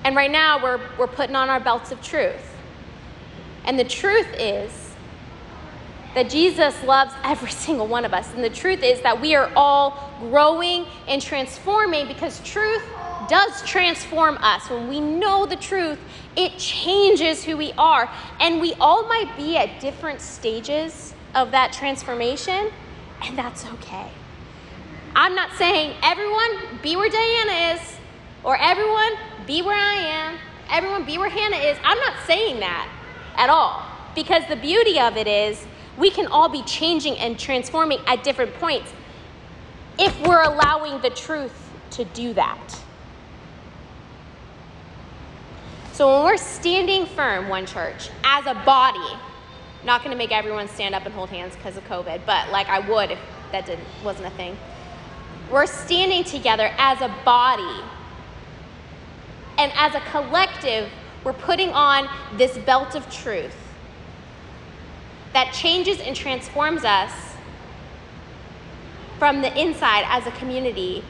And 0.04 0.16
right 0.16 0.30
now, 0.30 0.62
we're, 0.62 0.82
we're 1.00 1.08
putting 1.08 1.36
on 1.36 1.50
our 1.50 1.60
belts 1.60 1.92
of 1.92 2.02
truth. 2.02 2.55
And 3.66 3.78
the 3.78 3.84
truth 3.84 4.28
is 4.40 4.72
that 6.14 6.30
Jesus 6.30 6.82
loves 6.84 7.14
every 7.24 7.52
single 7.66 7.88
one 7.88 8.06
of 8.06 8.14
us. 8.14 8.34
And 8.34 8.44
the 8.44 8.50
truth 8.50 8.82
is 8.82 9.02
that 9.02 9.20
we 9.20 9.36
are 9.36 9.52
all 9.56 10.12
growing 10.20 10.86
and 11.08 11.22
transforming 11.22 12.08
because 12.08 12.40
truth 12.42 12.84
does 13.28 13.64
transform 13.68 14.38
us. 14.42 14.70
When 14.70 14.88
we 14.88 15.00
know 15.00 15.46
the 15.46 15.56
truth, 15.56 16.00
it 16.36 16.58
changes 16.58 17.44
who 17.44 17.58
we 17.58 17.72
are. 17.74 18.10
And 18.40 18.62
we 18.62 18.74
all 18.76 19.08
might 19.08 19.36
be 19.38 19.58
at 19.58 19.80
different 19.80 20.22
stages 20.22 21.14
of 21.34 21.52
that 21.52 21.74
transformation, 21.74 22.72
and 23.24 23.38
that's 23.38 23.66
okay. 23.66 24.10
I'm 25.16 25.36
not 25.36 25.52
saying 25.54 25.96
everyone 26.04 26.80
be 26.82 26.96
where 26.96 27.10
Diana 27.10 27.76
is, 27.76 27.98
or 28.44 28.58
everyone 28.58 29.14
be 29.46 29.62
where 29.62 29.76
I 29.78 29.96
am, 29.96 30.38
everyone 30.70 31.06
be 31.06 31.18
where 31.18 31.30
Hannah 31.30 31.58
is. 31.58 31.78
I'm 31.84 31.98
not 32.00 32.14
saying 32.26 32.60
that 32.60 32.90
at 33.38 33.50
all. 33.50 33.84
Because 34.16 34.44
the 34.48 34.56
beauty 34.56 35.00
of 35.00 35.18
it 35.18 35.28
is 35.28 35.66
we 35.98 36.10
can 36.10 36.28
all 36.28 36.50
be 36.50 36.62
changing 36.64 37.18
and 37.18 37.38
transforming 37.38 38.00
at 38.08 38.24
different 38.24 38.54
points 38.56 38.92
if 39.98 40.20
we're 40.28 40.42
allowing 40.42 41.02
the 41.02 41.10
truth 41.10 41.54
to 41.92 42.06
do 42.06 42.34
that. 42.34 42.82
So 45.94 46.14
when 46.14 46.26
we're 46.26 46.38
standing 46.38 47.06
firm, 47.06 47.48
one 47.48 47.66
church, 47.66 48.10
as 48.24 48.46
a 48.46 48.54
body, 48.66 49.18
not 49.86 50.02
going 50.02 50.12
to 50.12 50.18
make 50.18 50.32
everyone 50.32 50.68
stand 50.68 50.94
up 50.94 51.06
and 51.06 51.14
hold 51.14 51.30
hands 51.30 51.56
because 51.56 51.78
of 51.78 51.86
COVID, 51.86 52.22
but 52.26 52.52
like 52.52 52.68
I 52.68 52.80
would 52.80 53.12
if 53.12 53.20
that 53.54 53.66
didn't 53.66 53.88
wasn't 54.04 54.28
a 54.28 54.32
thing. 54.32 54.58
We're 55.50 55.68
standing 55.68 56.26
together 56.26 56.72
as 56.78 57.00
a 57.00 57.16
body 57.24 57.82
and 59.58 59.72
as 59.76 59.96
a 59.96 60.02
collective 60.12 60.90
we're 61.26 61.34
putting 61.34 61.72
on 61.72 62.08
this 62.38 62.58
belt 62.60 62.96
of 62.96 63.10
truth. 63.12 63.56
that 65.34 65.52
changes 65.54 66.00
and 66.00 66.16
transforms 66.16 66.86
us 66.86 67.12
from 69.20 69.42
the 69.42 69.62
inside 69.62 70.06
as 70.08 70.26
a 70.26 70.32
community, 70.32 71.04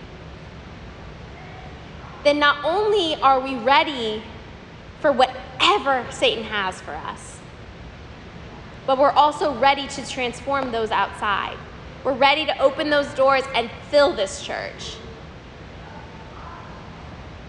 then 2.23 2.39
not 2.39 2.57
only 2.65 3.13
are 3.21 3.39
we 3.39 3.55
ready 3.57 4.23
for 4.99 5.11
whatever 5.11 6.03
Satan 6.09 6.43
has 6.43 6.81
for 6.81 6.95
us, 6.95 7.37
but 8.87 8.97
we're 8.97 9.11
also 9.11 9.53
ready 9.59 9.87
to 9.89 10.09
transform 10.09 10.71
those 10.71 10.89
outside. 10.89 11.55
We're 12.03 12.13
ready 12.13 12.47
to 12.47 12.57
open 12.57 12.89
those 12.89 13.13
doors 13.13 13.43
and 13.53 13.69
fill 13.91 14.11
this 14.11 14.43
church. 14.43 14.95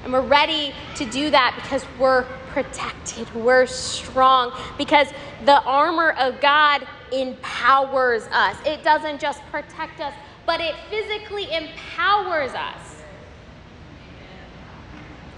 And 0.07 0.13
we're 0.13 0.21
ready 0.21 0.73
to 0.95 1.05
do 1.05 1.33
that 1.33 1.59
because 1.61 1.85
we're 1.99 2.27
protected, 2.51 3.29
we're 3.35 3.67
strong, 3.67 4.53
because 4.79 5.09
the 5.45 5.61
armor 5.65 6.11
of 6.13 6.41
God 6.41 6.87
empowers 7.11 8.23
us. 8.31 8.57
It 8.65 8.85
doesn't 8.85 9.21
just 9.21 9.43
protect 9.51 10.01
us, 10.01 10.15
but 10.47 10.61
it 10.61 10.77
physically 10.91 11.53
empowers 11.53 12.53
us. 12.53 13.03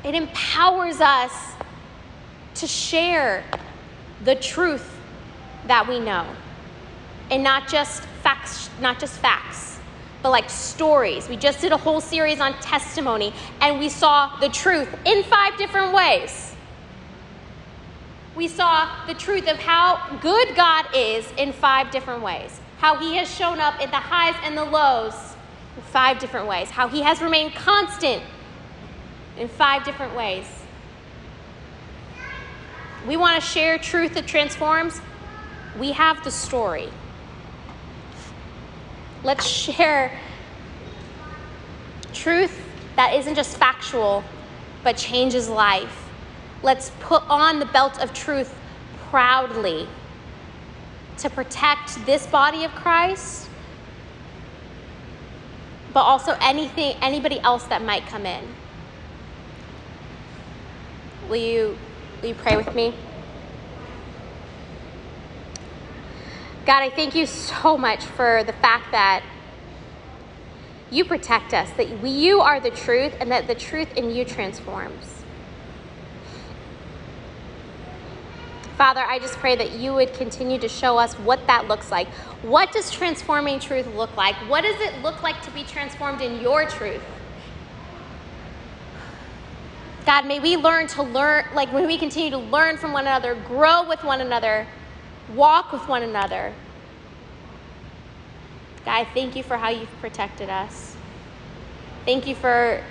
It 0.05 0.15
empowers 0.15 1.01
us 1.01 1.33
to 2.57 2.67
share 2.67 3.45
the 4.25 4.35
truth 4.35 5.01
that 5.67 5.89
we 5.89 5.99
know. 5.99 6.27
And 7.31 7.43
not 7.43 7.69
just 7.69 8.03
facts, 8.23 8.69
not 8.83 9.01
just 9.01 9.19
facts, 9.19 9.78
but 10.23 10.31
like 10.31 10.51
stories. 10.51 11.29
We 11.29 11.37
just 11.37 11.61
did 11.61 11.73
a 11.73 11.77
whole 11.77 12.01
series 12.01 12.41
on 12.41 12.55
testimony 12.61 13.33
and 13.61 13.79
we 13.79 13.89
saw 13.89 14.37
the 14.41 14.49
truth 14.49 14.89
in 15.05 15.23
five 15.25 15.57
different 15.57 15.95
ways. 15.95 16.55
We 18.37 18.49
saw 18.49 19.07
the 19.07 19.15
truth 19.15 19.49
of 19.49 19.59
how 19.59 20.19
good 20.21 20.55
God 20.55 20.87
is 20.95 21.31
in 21.37 21.53
five 21.53 21.91
different 21.91 22.23
ways 22.23 22.61
how 22.79 22.97
he 22.97 23.17
has 23.17 23.29
shown 23.33 23.61
up 23.61 23.81
in 23.81 23.91
the 23.91 23.97
highs 23.97 24.37
and 24.45 24.57
the 24.57 24.65
lows 24.65 25.15
in 25.77 25.83
five 25.83 26.19
different 26.19 26.47
ways, 26.47 26.71
how 26.71 26.89
he 26.89 27.03
has 27.03 27.21
remained 27.21 27.55
constant 27.55 28.23
in 29.37 29.49
five 29.49 29.85
different 29.85 30.15
ways. 30.15 30.47
We 33.07 33.17
want 33.17 33.41
to 33.41 33.47
share 33.47 33.79
truth 33.79 34.15
that 34.15 34.27
transforms. 34.27 35.01
We 35.79 35.93
have 35.93 36.23
the 36.25 36.31
story. 36.31 36.89
Let's 39.25 39.47
share 39.47 40.19
truth 42.13 42.65
that 42.97 43.15
isn't 43.15 43.35
just 43.35 43.57
factual, 43.57 44.25
but 44.85 44.97
changes 44.97 45.49
life. 45.49 46.09
Let's 46.63 46.91
put 47.01 47.23
on 47.29 47.59
the 47.59 47.67
belt 47.67 48.01
of 48.01 48.13
truth 48.13 48.55
proudly 49.11 49.89
to 51.19 51.31
protect 51.31 52.05
this 52.07 52.27
body 52.27 52.65
of 52.65 52.71
Christ, 52.73 53.49
but 55.93 56.01
also 56.01 56.37
anything, 56.41 56.97
anybody 57.03 57.41
else 57.41 57.65
that 57.65 57.83
might 57.83 58.07
come 58.07 58.25
in. 58.27 58.45
Will 61.29 61.37
you, 61.37 61.79
will 62.21 62.29
you 62.29 62.35
pray 62.35 62.57
with 62.57 62.75
me? 62.75 62.95
God, 66.69 66.83
I 66.83 66.91
thank 66.91 67.15
you 67.15 67.25
so 67.25 67.79
much 67.79 68.05
for 68.05 68.45
the 68.45 68.53
fact 68.53 68.93
that 68.93 69.23
you 70.91 71.03
protect 71.03 71.55
us, 71.55 71.71
that 71.79 72.07
you 72.07 72.43
are 72.43 72.61
the 72.61 72.69
truth, 72.69 73.15
and 73.21 73.31
that 73.31 73.47
the 73.47 73.55
truth 73.55 73.97
in 73.97 74.11
you 74.11 74.23
transforms. 74.27 75.25
Father, 78.77 79.01
I 79.01 79.19
just 79.19 79.39
pray 79.39 79.57
that 79.57 79.77
you 79.77 79.95
would 79.95 80.13
continue 80.13 80.59
to 80.59 80.69
show 80.69 80.99
us 80.99 81.15
what 81.15 81.47
that 81.47 81.69
looks 81.69 81.91
like. 81.91 82.07
What 82.43 82.71
does 82.71 82.91
transforming 82.91 83.61
truth 83.61 83.87
look 83.95 84.15
like? 84.15 84.35
What 84.51 84.61
does 84.61 84.79
it 84.79 85.01
look 85.01 85.23
like 85.23 85.41
to 85.45 85.51
be 85.53 85.65
transformed 85.65 86.21
in 86.21 86.43
your 86.43 86.67
truth? 86.67 87.01
God, 90.05 90.27
may 90.27 90.39
we 90.39 90.59
learn 90.59 90.87
to 90.89 91.03
learn, 91.03 91.47
like 91.55 91.73
when 91.73 91.87
we 91.87 91.97
continue 91.97 92.31
to 92.33 92.37
learn 92.37 92.77
from 92.77 92.93
one 92.93 93.07
another, 93.07 93.37
grow 93.47 93.89
with 93.89 94.05
one 94.05 94.21
another, 94.21 94.67
walk 95.35 95.73
with 95.73 95.87
one 95.89 96.03
another. 96.03 96.53
God, 98.85 99.07
thank 99.15 99.37
you 99.37 99.43
for 99.43 99.57
how 99.57 99.69
you've 99.69 100.01
protected 100.01 100.49
us. 100.49 100.97
Thank 102.05 102.27
you 102.27 102.35
for 102.35 102.83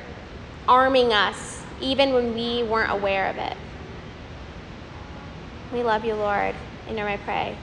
arming 0.67 1.11
us 1.13 1.63
even 1.81 2.13
when 2.13 2.33
we 2.33 2.63
weren't 2.63 2.91
aware 2.91 3.29
of 3.29 3.37
it. 3.37 3.57
We 5.73 5.83
love 5.83 6.05
you, 6.05 6.15
Lord. 6.15 6.55
In 6.87 6.97
your 6.97 7.07
name 7.07 7.19
I 7.19 7.23
pray. 7.23 7.57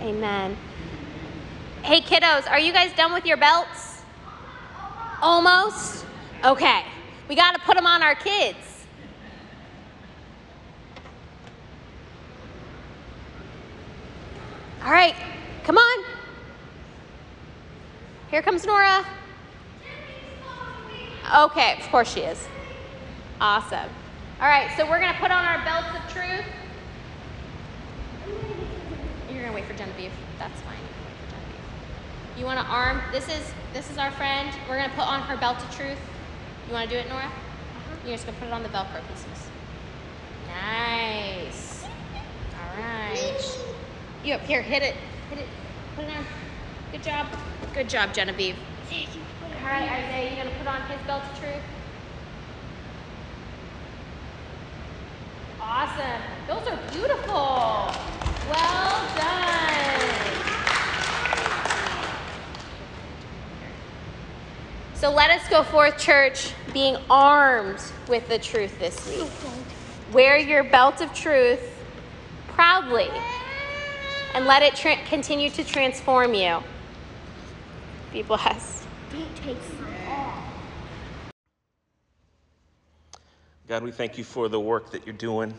Amen. 0.00 0.56
Hey, 1.82 2.00
kiddos, 2.00 2.48
are 2.50 2.58
you 2.58 2.72
guys 2.72 2.92
done 2.94 3.12
with 3.12 3.26
your 3.26 3.36
belts? 3.36 4.02
Almost? 5.20 6.06
Okay. 6.44 6.84
We 7.28 7.34
got 7.34 7.54
to 7.54 7.60
put 7.60 7.76
them 7.76 7.86
on 7.86 8.02
our 8.02 8.14
kids. 8.14 8.73
All 14.84 14.90
right, 14.90 15.14
come 15.64 15.78
on. 15.78 16.04
Here 18.30 18.42
comes 18.42 18.66
Nora. 18.66 19.04
Okay, 21.36 21.78
of 21.80 21.88
course 21.88 22.12
she 22.12 22.20
is. 22.20 22.46
Awesome. 23.40 23.88
All 24.40 24.48
right, 24.48 24.70
so 24.76 24.84
we're 24.88 25.00
going 25.00 25.12
to 25.12 25.18
put 25.18 25.30
on 25.30 25.44
our 25.44 25.64
belts 25.64 25.88
of 25.96 26.12
truth 26.12 26.44
You're 29.30 29.42
gonna 29.42 29.54
wait 29.54 29.64
for 29.64 29.74
Genevieve. 29.74 30.12
That's 30.38 30.60
fine. 30.62 30.78
You 32.38 32.44
want 32.44 32.60
to 32.60 32.66
arm? 32.66 33.00
This 33.12 33.28
is 33.28 33.52
this 33.72 33.90
is 33.90 33.98
our 33.98 34.10
friend. 34.12 34.50
We're 34.68 34.76
gonna 34.76 34.92
put 34.94 35.06
on 35.06 35.20
her 35.22 35.36
belt 35.36 35.58
of 35.58 35.74
truth. 35.74 35.98
You 36.66 36.72
want 36.72 36.88
to 36.88 36.94
do 36.94 37.00
it, 37.00 37.08
Nora? 37.08 37.24
Uh-huh. 37.24 37.96
You're 38.04 38.14
just 38.14 38.26
gonna 38.26 38.38
put 38.38 38.48
it 38.48 38.52
on 38.52 38.62
the 38.62 38.68
Velcro 38.68 39.00
pieces. 39.08 39.48
Nice. 40.48 41.84
All 42.54 42.82
right. 42.82 43.73
You 44.24 44.32
up 44.32 44.40
here? 44.40 44.62
Hit 44.62 44.82
it. 44.82 44.94
Hit 45.28 45.40
it. 45.40 45.46
Put 45.96 46.06
it 46.06 46.10
on. 46.16 46.24
Good 46.92 47.02
job. 47.02 47.26
Good 47.74 47.90
job, 47.90 48.14
Genevieve. 48.14 48.56
All 48.90 49.70
right, 49.70 49.82
Isaiah, 49.82 50.30
you 50.30 50.36
gonna 50.36 50.56
put 50.56 50.66
on 50.66 50.80
his 50.88 51.06
belt 51.06 51.22
of 51.30 51.38
truth? 51.38 51.62
Awesome. 55.60 56.22
Those 56.46 56.66
are 56.68 56.78
beautiful. 56.90 57.92
Well 58.48 59.02
done. 59.14 60.00
So 64.94 65.10
let 65.10 65.30
us 65.30 65.46
go 65.50 65.62
forth, 65.62 65.98
church, 65.98 66.54
being 66.72 66.96
armed 67.10 67.82
with 68.08 68.26
the 68.28 68.38
truth 68.38 68.78
this 68.78 69.06
week. 69.06 69.28
Wear 70.14 70.38
your 70.38 70.64
belt 70.64 71.02
of 71.02 71.12
truth 71.12 71.60
proudly 72.48 73.10
and 74.34 74.46
let 74.46 74.62
it 74.62 74.74
tra- 74.74 75.02
continue 75.08 75.48
to 75.50 75.64
transform 75.64 76.34
you. 76.34 76.62
Be 78.12 78.22
blessed. 78.22 78.84
God, 83.66 83.82
we 83.82 83.92
thank 83.92 84.18
you 84.18 84.24
for 84.24 84.48
the 84.48 84.60
work 84.60 84.90
that 84.90 85.06
you're 85.06 85.14
doing. 85.14 85.54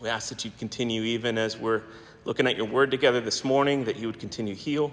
We 0.00 0.08
ask 0.08 0.28
that 0.28 0.44
you 0.44 0.52
continue, 0.58 1.02
even 1.02 1.38
as 1.38 1.56
we're 1.56 1.82
looking 2.24 2.46
at 2.46 2.56
your 2.56 2.66
word 2.66 2.90
together 2.90 3.20
this 3.20 3.44
morning, 3.44 3.84
that 3.84 3.96
you 3.96 4.06
would 4.06 4.20
continue 4.20 4.54
heal, 4.54 4.92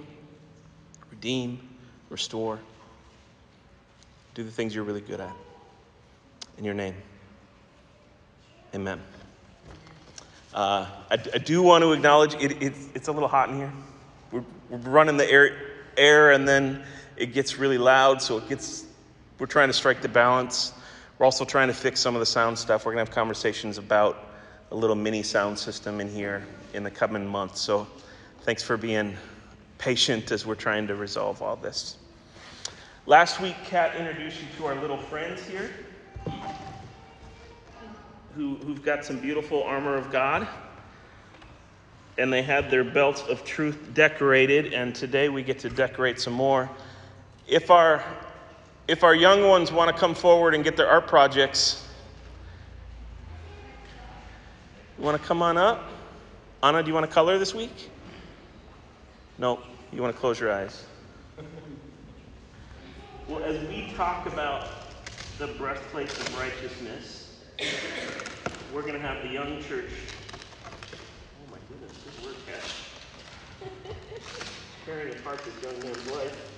redeem, 1.12 1.60
restore, 2.10 2.60
do 4.34 4.43
the 4.43 4.52
things 4.52 4.73
you're 4.73 4.84
really 4.84 5.02
good 5.02 5.19
at. 5.19 5.36
In 6.58 6.63
your 6.63 6.73
name, 6.73 6.95
amen. 8.73 9.02
Uh, 10.54 10.86
I, 11.10 11.13
I, 11.13 11.38
do 11.39 11.63
want 11.63 11.84
to 11.84 11.94
acknowledge 11.94 12.36
it, 12.36 12.62
it, 12.62 12.74
it's 12.94 13.08
a 13.08 13.12
little 13.12 13.28
hot 13.28 13.50
in 13.50 13.56
here. 13.56 13.74
We're, 14.32 14.44
we're 14.70 14.78
running 14.78 15.18
the 15.18 15.30
air, 15.30 15.58
air, 15.98 16.32
and 16.32 16.48
then 16.48 16.84
it 17.18 17.34
gets 17.34 17.58
really 17.58 17.80
loud, 17.80 18.22
so 18.22 18.38
it 18.38 18.48
gets. 18.48 18.86
We're 19.39 19.48
trying 19.48 19.70
to 19.70 19.74
strike 19.74 20.04
the 20.04 20.10
balance. 20.10 20.72
We're 21.18 21.26
also 21.26 21.44
trying 21.44 21.70
to 21.70 21.74
fix 21.74 22.00
some 22.00 22.16
of 22.16 22.20
the 22.20 22.26
sound 22.28 22.60
stuff. 22.60 22.86
We're 22.86 22.94
going 22.94 23.04
to 23.04 23.10
have 23.10 23.16
conversations 23.16 23.80
about 23.80 24.30
a 24.70 24.76
little 24.76 24.96
mini 24.96 25.24
sound 25.24 25.58
system 25.58 26.00
in 26.00 26.08
here 26.08 26.46
in 26.76 26.84
the 26.84 26.92
coming 26.92 27.26
months. 27.26 27.60
So 27.60 27.88
thanks 28.42 28.62
for 28.62 28.78
being 28.78 29.18
patient 29.80 30.32
as 30.32 30.46
we're 30.46 30.54
trying 30.54 30.86
to 30.88 30.96
resolve 30.96 31.42
all 31.42 31.56
this. 31.56 31.98
Last 33.08 33.42
week, 33.42 33.56
Kat 33.66 33.96
introduced 33.96 34.39
you 34.39 34.48
to 34.58 34.66
our 34.68 34.76
little 34.76 34.98
friends 34.98 35.44
here 35.48 35.72
who, 38.36 38.56
who've 38.58 38.84
got 38.84 39.06
some 39.06 39.19
beautiful 39.19 39.63
armor 39.63 39.96
of 39.96 40.12
God. 40.12 40.48
And 42.17 42.32
they 42.32 42.41
had 42.43 42.69
their 42.69 42.84
belts 42.84 43.24
of 43.24 43.43
truth 43.43 43.93
decorated, 43.93 44.74
and 44.74 44.93
today 44.93 45.30
we 45.30 45.41
get 45.41 45.60
to 45.60 45.69
decorate 45.69 46.19
some 46.19 46.34
more. 46.34 46.69
If 47.48 47.72
our, 47.72 48.04
if 48.88 49.04
our 49.04 49.15
young 49.15 49.48
ones 49.48 49.72
want 49.72 49.93
to 49.93 50.00
come 50.00 50.13
forward 50.13 50.54
and 50.54 50.63
get 50.63 50.78
their 50.78 50.88
art 50.88 51.08
projects, 51.08 51.84
You 54.98 55.08
want 55.08 55.22
to 55.22 55.28
come 55.28 55.41
on 55.41 55.58
up? 55.58 55.89
Anna, 56.62 56.82
do 56.82 56.88
you 56.88 56.93
want 56.93 57.06
to 57.06 57.12
color 57.12 57.38
this 57.38 57.54
week? 57.54 57.89
No, 59.38 59.60
you 59.91 60.02
want 60.02 60.15
to 60.15 60.19
close 60.19 60.39
your 60.39 60.52
eyes. 60.52 60.86
Well, 63.28 63.43
as 63.43 63.60
we 63.67 63.91
talk 63.98 64.28
about 64.28 64.69
the 65.39 65.48
breastplate 65.48 66.10
of 66.10 66.39
righteousness, 66.39 67.23
we're 68.74 68.82
going 68.82 68.94
to 68.94 69.00
have 69.00 69.22
the 69.22 69.30
young 69.30 69.62
church. 69.63 69.92
Oh 70.66 71.52
my 71.52 71.58
goodness, 71.70 71.92
good 72.04 72.26
work, 72.26 72.36
Cash. 72.48 72.89
Tearing 74.86 75.13
apart 75.13 75.39
this 75.46 75.63
young 75.63 75.80
man's 75.84 76.12
life. 76.12 76.50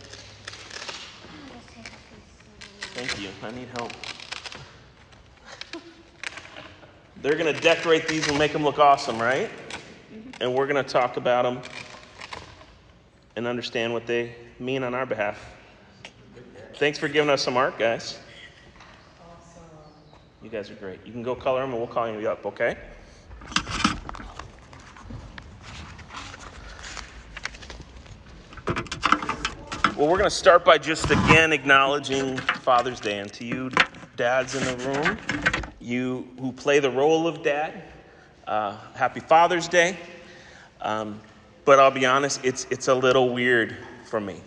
Thank 2.94 3.22
you. 3.22 3.30
I 3.44 3.52
need 3.52 3.68
help. 3.78 3.92
They're 7.22 7.36
going 7.36 7.54
to 7.54 7.60
decorate 7.60 8.08
these 8.08 8.28
and 8.30 8.38
make 8.40 8.54
them 8.54 8.64
look 8.64 8.80
awesome, 8.80 9.20
right? 9.20 9.50
Mm-hmm. 9.50 10.42
And 10.42 10.56
we're 10.56 10.68
going 10.68 10.84
to 10.84 10.90
talk 10.90 11.18
about 11.18 11.44
them 11.44 11.62
and 13.36 13.48
understand 13.48 13.92
what 13.92 14.08
they 14.08 14.34
mean 14.60 14.84
on 14.84 14.94
our 14.94 15.06
behalf. 15.06 15.44
Thanks 16.76 16.98
for 16.98 17.10
giving 17.10 17.30
us 17.30 17.42
some 17.42 17.58
art, 17.58 17.78
guys. 17.78 18.20
You 20.46 20.52
guys 20.52 20.70
are 20.70 20.76
great. 20.76 21.00
You 21.04 21.12
can 21.12 21.24
go 21.24 21.34
color 21.34 21.62
them 21.62 21.72
and 21.72 21.80
we'll 21.80 21.88
call 21.88 22.08
you 22.08 22.30
up, 22.30 22.46
okay? 22.46 22.78
Well, 29.98 30.08
we're 30.08 30.20
going 30.20 30.26
to 30.26 30.30
start 30.30 30.64
by 30.64 30.78
just 30.78 31.10
again 31.10 31.52
acknowledging 31.52 32.38
Father's 32.38 33.00
Day. 33.00 33.18
And 33.18 33.34
to 33.34 33.44
you, 33.44 33.72
dads 34.18 34.54
in 34.54 34.64
the 34.66 34.86
room, 34.86 35.18
you 35.80 36.28
who 36.40 36.52
play 36.52 36.78
the 36.78 36.92
role 36.92 37.28
of 37.28 37.42
dad, 37.42 37.82
uh, 38.46 38.78
happy 38.94 39.22
Father's 39.22 39.68
Day. 39.68 39.98
Um, 40.80 41.20
but 41.66 41.80
I'll 41.80 41.90
be 41.90 42.06
honest, 42.06 42.46
it's, 42.46 42.68
it's 42.70 42.88
a 42.88 42.94
little 42.94 43.34
weird 43.34 43.76
for 44.06 44.22
me. 44.22 44.42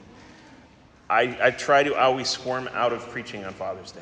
I, 1.11 1.37
I 1.43 1.51
try 1.51 1.83
to 1.83 1.97
always 1.97 2.29
squirm 2.29 2.69
out 2.73 2.93
of 2.93 3.01
preaching 3.11 3.45
on 3.45 3.53
Father's 3.53 3.91
Day. 3.91 4.01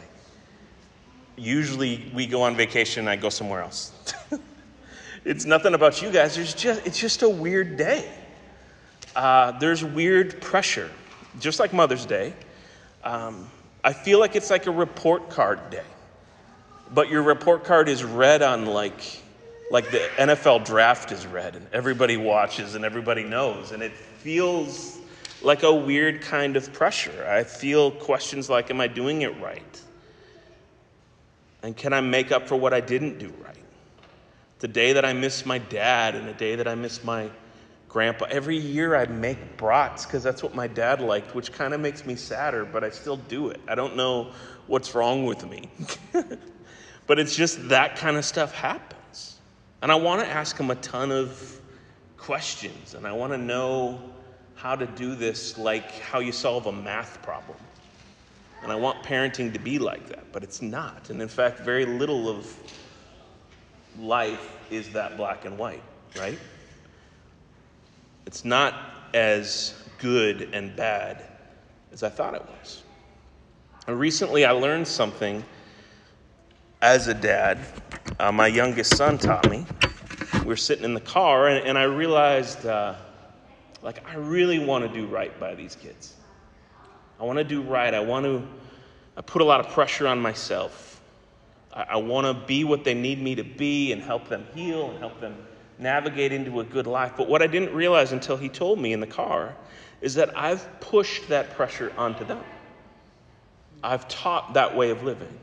Usually 1.36 2.10
we 2.14 2.26
go 2.26 2.42
on 2.42 2.56
vacation 2.56 3.00
and 3.00 3.10
I 3.10 3.16
go 3.16 3.28
somewhere 3.28 3.62
else. 3.62 3.92
it's 5.24 5.44
nothing 5.44 5.74
about 5.74 6.00
you 6.00 6.10
guys. 6.10 6.36
There's 6.36 6.54
just, 6.54 6.86
it's 6.86 6.98
just 6.98 7.22
a 7.22 7.28
weird 7.28 7.76
day. 7.76 8.10
Uh, 9.14 9.52
there's 9.58 9.84
weird 9.84 10.40
pressure 10.40 10.90
just 11.40 11.60
like 11.60 11.72
Mother's 11.72 12.06
Day, 12.06 12.32
um, 13.04 13.48
I 13.84 13.92
feel 13.92 14.18
like 14.18 14.36
it's 14.36 14.50
like 14.50 14.66
a 14.66 14.70
report 14.70 15.30
card 15.30 15.70
day. 15.70 15.84
But 16.92 17.08
your 17.08 17.22
report 17.22 17.64
card 17.64 17.88
is 17.88 18.04
read 18.04 18.42
on 18.42 18.66
like, 18.66 19.22
like 19.70 19.90
the 19.90 20.08
NFL 20.18 20.64
draft 20.64 21.12
is 21.12 21.26
read, 21.26 21.56
and 21.56 21.66
everybody 21.72 22.16
watches 22.16 22.74
and 22.74 22.84
everybody 22.84 23.24
knows, 23.24 23.72
and 23.72 23.82
it 23.82 23.92
feels 23.92 24.98
like 25.42 25.62
a 25.62 25.74
weird 25.74 26.22
kind 26.22 26.56
of 26.56 26.72
pressure. 26.72 27.26
I 27.28 27.44
feel 27.44 27.90
questions 27.90 28.48
like, 28.48 28.70
Am 28.70 28.80
I 28.80 28.86
doing 28.86 29.22
it 29.22 29.38
right? 29.40 29.82
And 31.66 31.76
can 31.76 31.92
I 31.92 32.00
make 32.00 32.30
up 32.30 32.46
for 32.46 32.54
what 32.54 32.72
I 32.72 32.78
didn't 32.78 33.18
do 33.18 33.26
right? 33.44 33.56
The 34.60 34.68
day 34.68 34.92
that 34.92 35.04
I 35.04 35.12
miss 35.12 35.44
my 35.44 35.58
dad, 35.58 36.14
and 36.14 36.28
the 36.28 36.32
day 36.32 36.54
that 36.54 36.68
I 36.68 36.76
miss 36.76 37.02
my 37.02 37.28
grandpa. 37.88 38.26
Every 38.30 38.56
year 38.56 38.94
I 38.94 39.06
make 39.06 39.56
brats 39.56 40.06
because 40.06 40.22
that's 40.22 40.44
what 40.44 40.54
my 40.54 40.68
dad 40.68 41.00
liked, 41.00 41.34
which 41.34 41.50
kind 41.50 41.74
of 41.74 41.80
makes 41.80 42.06
me 42.06 42.14
sadder, 42.14 42.64
but 42.64 42.84
I 42.84 42.90
still 42.90 43.16
do 43.16 43.48
it. 43.48 43.60
I 43.66 43.74
don't 43.74 43.96
know 43.96 44.30
what's 44.68 44.94
wrong 44.94 45.26
with 45.26 45.44
me. 45.44 45.68
but 47.08 47.18
it's 47.18 47.34
just 47.34 47.68
that 47.68 47.96
kind 47.96 48.16
of 48.16 48.24
stuff 48.24 48.54
happens. 48.54 49.40
And 49.82 49.90
I 49.90 49.96
want 49.96 50.20
to 50.20 50.28
ask 50.28 50.56
him 50.56 50.70
a 50.70 50.76
ton 50.76 51.10
of 51.10 51.60
questions, 52.16 52.94
and 52.94 53.08
I 53.08 53.12
want 53.12 53.32
to 53.32 53.38
know 53.38 54.00
how 54.54 54.76
to 54.76 54.86
do 54.86 55.16
this 55.16 55.58
like 55.58 55.90
how 55.98 56.20
you 56.20 56.30
solve 56.30 56.66
a 56.66 56.72
math 56.72 57.20
problem. 57.22 57.58
And 58.66 58.72
I 58.72 58.76
want 58.76 59.00
parenting 59.04 59.52
to 59.52 59.60
be 59.60 59.78
like 59.78 60.08
that, 60.08 60.24
but 60.32 60.42
it's 60.42 60.60
not. 60.60 61.10
And 61.10 61.22
in 61.22 61.28
fact, 61.28 61.60
very 61.60 61.86
little 61.86 62.28
of 62.28 62.52
life 63.96 64.58
is 64.72 64.92
that 64.92 65.16
black 65.16 65.44
and 65.44 65.56
white, 65.56 65.84
right? 66.18 66.36
It's 68.26 68.44
not 68.44 68.74
as 69.14 69.80
good 69.98 70.48
and 70.52 70.74
bad 70.74 71.22
as 71.92 72.02
I 72.02 72.08
thought 72.08 72.34
it 72.34 72.44
was. 72.60 72.82
And 73.86 74.00
recently, 74.00 74.44
I 74.44 74.50
learned 74.50 74.88
something 74.88 75.44
as 76.82 77.06
a 77.06 77.14
dad. 77.14 77.60
Uh, 78.18 78.32
my 78.32 78.48
youngest 78.48 78.96
son 78.96 79.16
taught 79.16 79.48
me. 79.48 79.64
We 80.40 80.46
were 80.46 80.56
sitting 80.56 80.84
in 80.84 80.92
the 80.92 81.00
car, 81.00 81.50
and, 81.50 81.64
and 81.64 81.78
I 81.78 81.84
realized, 81.84 82.66
uh, 82.66 82.96
like, 83.82 84.04
I 84.10 84.16
really 84.16 84.58
want 84.58 84.84
to 84.84 84.92
do 84.92 85.06
right 85.06 85.38
by 85.38 85.54
these 85.54 85.76
kids. 85.76 86.14
I 87.18 87.24
want 87.24 87.38
to 87.38 87.44
do 87.44 87.62
right. 87.62 87.94
I 87.94 88.00
want 88.00 88.24
to. 88.24 88.46
I 89.16 89.22
put 89.22 89.42
a 89.42 89.44
lot 89.44 89.60
of 89.60 89.68
pressure 89.70 90.06
on 90.06 90.20
myself. 90.20 91.00
I, 91.72 91.86
I 91.90 91.96
want 91.96 92.26
to 92.26 92.46
be 92.46 92.64
what 92.64 92.84
they 92.84 92.94
need 92.94 93.20
me 93.20 93.34
to 93.36 93.44
be 93.44 93.92
and 93.92 94.02
help 94.02 94.28
them 94.28 94.46
heal 94.54 94.90
and 94.90 94.98
help 94.98 95.20
them 95.20 95.36
navigate 95.78 96.32
into 96.32 96.60
a 96.60 96.64
good 96.64 96.86
life. 96.86 97.12
But 97.16 97.28
what 97.28 97.42
I 97.42 97.46
didn't 97.46 97.74
realize 97.74 98.12
until 98.12 98.36
he 98.36 98.48
told 98.48 98.78
me 98.78 98.92
in 98.92 99.00
the 99.00 99.06
car 99.06 99.54
is 100.00 100.14
that 100.14 100.36
I've 100.36 100.80
pushed 100.80 101.28
that 101.28 101.50
pressure 101.56 101.92
onto 101.96 102.24
them. 102.24 102.42
I've 103.82 104.08
taught 104.08 104.54
that 104.54 104.76
way 104.76 104.90
of 104.90 105.02
living. 105.02 105.38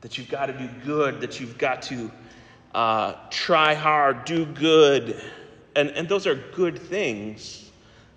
That 0.00 0.18
you've 0.18 0.28
got 0.28 0.46
to 0.46 0.52
do 0.52 0.68
good, 0.84 1.20
that 1.20 1.40
you've 1.40 1.58
got 1.58 1.82
to 1.82 2.10
uh, 2.74 3.14
try 3.30 3.74
hard, 3.74 4.24
do 4.24 4.46
good. 4.46 5.20
And, 5.76 5.90
and 5.90 6.08
those 6.08 6.26
are 6.26 6.34
good 6.34 6.78
things. 6.78 7.69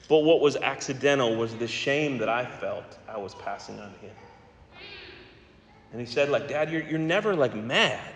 But 0.10 0.20
what 0.20 0.42
was 0.42 0.56
accidental 0.58 1.36
was 1.36 1.56
the 1.56 1.68
shame 1.68 2.18
that 2.20 2.30
I 2.30 2.46
felt 2.46 2.98
I 3.08 3.18
was 3.18 3.36
passing 3.36 3.80
on 3.80 3.94
to 3.94 4.00
him. 4.00 4.16
And 5.92 6.02
he 6.02 6.08
said, 6.08 6.30
like, 6.30 6.48
Dad, 6.48 6.72
you're, 6.72 6.82
you're 6.82 7.00
never 7.00 7.36
like 7.36 7.56
mad. 7.56 8.14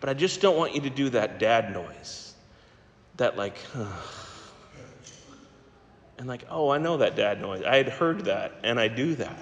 But 0.00 0.10
I 0.10 0.14
just 0.14 0.40
don't 0.40 0.56
want 0.56 0.74
you 0.74 0.80
to 0.82 0.90
do 0.90 1.08
that 1.10 1.38
dad 1.38 1.72
noise. 1.72 2.34
That, 3.16 3.36
like, 3.36 3.56
and 6.18 6.28
like, 6.28 6.44
oh, 6.50 6.70
I 6.70 6.78
know 6.78 6.98
that 6.98 7.16
dad 7.16 7.40
noise. 7.40 7.62
I 7.64 7.76
had 7.76 7.88
heard 7.88 8.26
that, 8.26 8.52
and 8.62 8.78
I 8.78 8.88
do 8.88 9.14
that. 9.16 9.38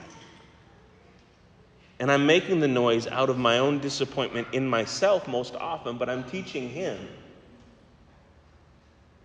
And 1.99 2.11
I'm 2.11 2.27
making 2.27 2.61
the 2.61 2.69
noise 2.69 3.07
out 3.07 3.31
of 3.31 3.39
my 3.39 3.59
own 3.59 3.81
disappointment 3.81 4.49
in 4.53 4.67
myself 4.67 5.27
most 5.27 5.57
often, 5.57 5.97
but 5.97 6.09
I'm 6.11 6.25
teaching 6.25 6.69
him 6.69 6.99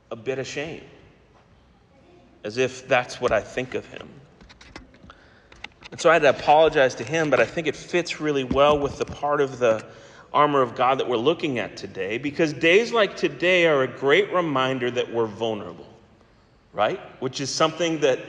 a 0.09 0.15
bit 0.15 0.39
of 0.39 0.47
shame, 0.47 0.83
as 2.43 2.57
if 2.57 2.87
that's 2.87 3.21
what 3.21 3.31
I 3.31 3.41
think 3.41 3.75
of 3.75 3.85
him. 3.85 4.09
And 5.91 5.99
so 5.99 6.09
I 6.09 6.13
had 6.13 6.21
to 6.21 6.29
apologize 6.29 6.95
to 6.95 7.03
him, 7.03 7.29
but 7.29 7.39
I 7.39 7.45
think 7.45 7.67
it 7.67 7.75
fits 7.75 8.21
really 8.21 8.43
well 8.43 8.79
with 8.79 8.97
the 8.97 9.05
part 9.05 9.41
of 9.41 9.59
the 9.59 9.83
armor 10.33 10.61
of 10.61 10.75
God 10.75 10.99
that 10.99 11.09
we're 11.09 11.17
looking 11.17 11.59
at 11.59 11.75
today 11.75 12.17
because 12.17 12.53
days 12.53 12.93
like 12.93 13.17
today 13.17 13.65
are 13.67 13.83
a 13.83 13.87
great 13.87 14.31
reminder 14.31 14.89
that 14.89 15.11
we're 15.11 15.25
vulnerable, 15.25 15.87
right? 16.71 16.99
Which 17.21 17.41
is 17.41 17.49
something 17.49 17.99
that 17.99 18.19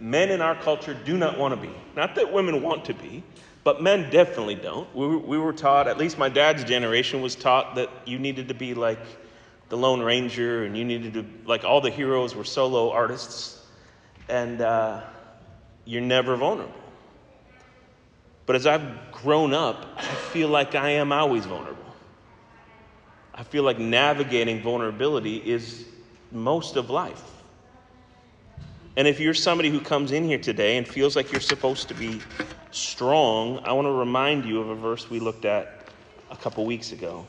men 0.00 0.30
in 0.30 0.40
our 0.40 0.56
culture 0.56 0.94
do 0.94 1.16
not 1.16 1.38
want 1.38 1.54
to 1.54 1.60
be. 1.60 1.72
Not 1.94 2.16
that 2.16 2.32
women 2.32 2.62
want 2.62 2.84
to 2.86 2.94
be, 2.94 3.22
but 3.62 3.82
men 3.82 4.10
definitely 4.10 4.56
don't. 4.56 4.92
We 4.94 5.38
were, 5.38 5.52
taught, 5.52 5.88
at 5.88 5.98
least 5.98 6.18
my 6.18 6.28
dad's 6.28 6.64
generation 6.64 7.22
was 7.22 7.34
taught 7.34 7.76
that 7.76 7.90
you 8.04 8.18
needed 8.18 8.48
to 8.48 8.54
be 8.54 8.74
like 8.74 9.00
the 9.68 9.76
Lone 9.76 10.00
Ranger 10.00 10.64
and 10.64 10.76
you 10.76 10.84
needed 10.84 11.14
to, 11.14 11.24
like, 11.44 11.64
all 11.64 11.80
the 11.80 11.90
heroes 11.90 12.34
were 12.34 12.44
solo 12.44 12.90
artists 12.90 13.64
and 14.28 14.60
uh, 14.60 15.02
you're 15.84 16.02
never 16.02 16.36
vulnerable. 16.36 16.74
But 18.46 18.56
as 18.56 18.66
I've 18.66 19.12
grown 19.12 19.52
up, 19.52 19.86
I 19.96 20.02
feel 20.02 20.48
like 20.48 20.74
I 20.74 20.90
am 20.90 21.12
always 21.12 21.46
vulnerable. 21.46 21.82
I 23.34 23.42
feel 23.42 23.64
like 23.64 23.78
navigating 23.78 24.62
vulnerability 24.62 25.36
is 25.36 25.84
most 26.32 26.76
of 26.76 26.88
life. 26.88 27.22
And 28.96 29.06
if 29.06 29.20
you're 29.20 29.34
somebody 29.34 29.68
who 29.68 29.80
comes 29.80 30.10
in 30.12 30.24
here 30.24 30.38
today 30.38 30.78
and 30.78 30.88
feels 30.88 31.16
like 31.16 31.30
you're 31.30 31.40
supposed 31.40 31.88
to 31.88 31.94
be 31.94 32.20
strong, 32.70 33.58
I 33.58 33.72
want 33.72 33.86
to 33.86 33.92
remind 33.92 34.46
you 34.46 34.60
of 34.60 34.70
a 34.70 34.74
verse 34.74 35.10
we 35.10 35.20
looked 35.20 35.44
at 35.44 35.88
a 36.30 36.36
couple 36.36 36.64
weeks 36.64 36.92
ago. 36.92 37.26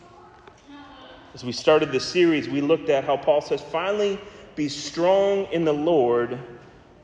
As 1.38 1.46
we 1.46 1.52
started 1.52 1.92
this 1.92 2.04
series, 2.04 2.50
we 2.50 2.62
looked 2.62 2.90
at 2.90 3.04
how 3.04 3.16
Paul 3.16 3.42
says, 3.42 3.62
finally, 3.62 4.20
be 4.56 4.68
strong 4.68 5.46
in 5.52 5.66
the 5.66 5.72
Lord 5.72 6.36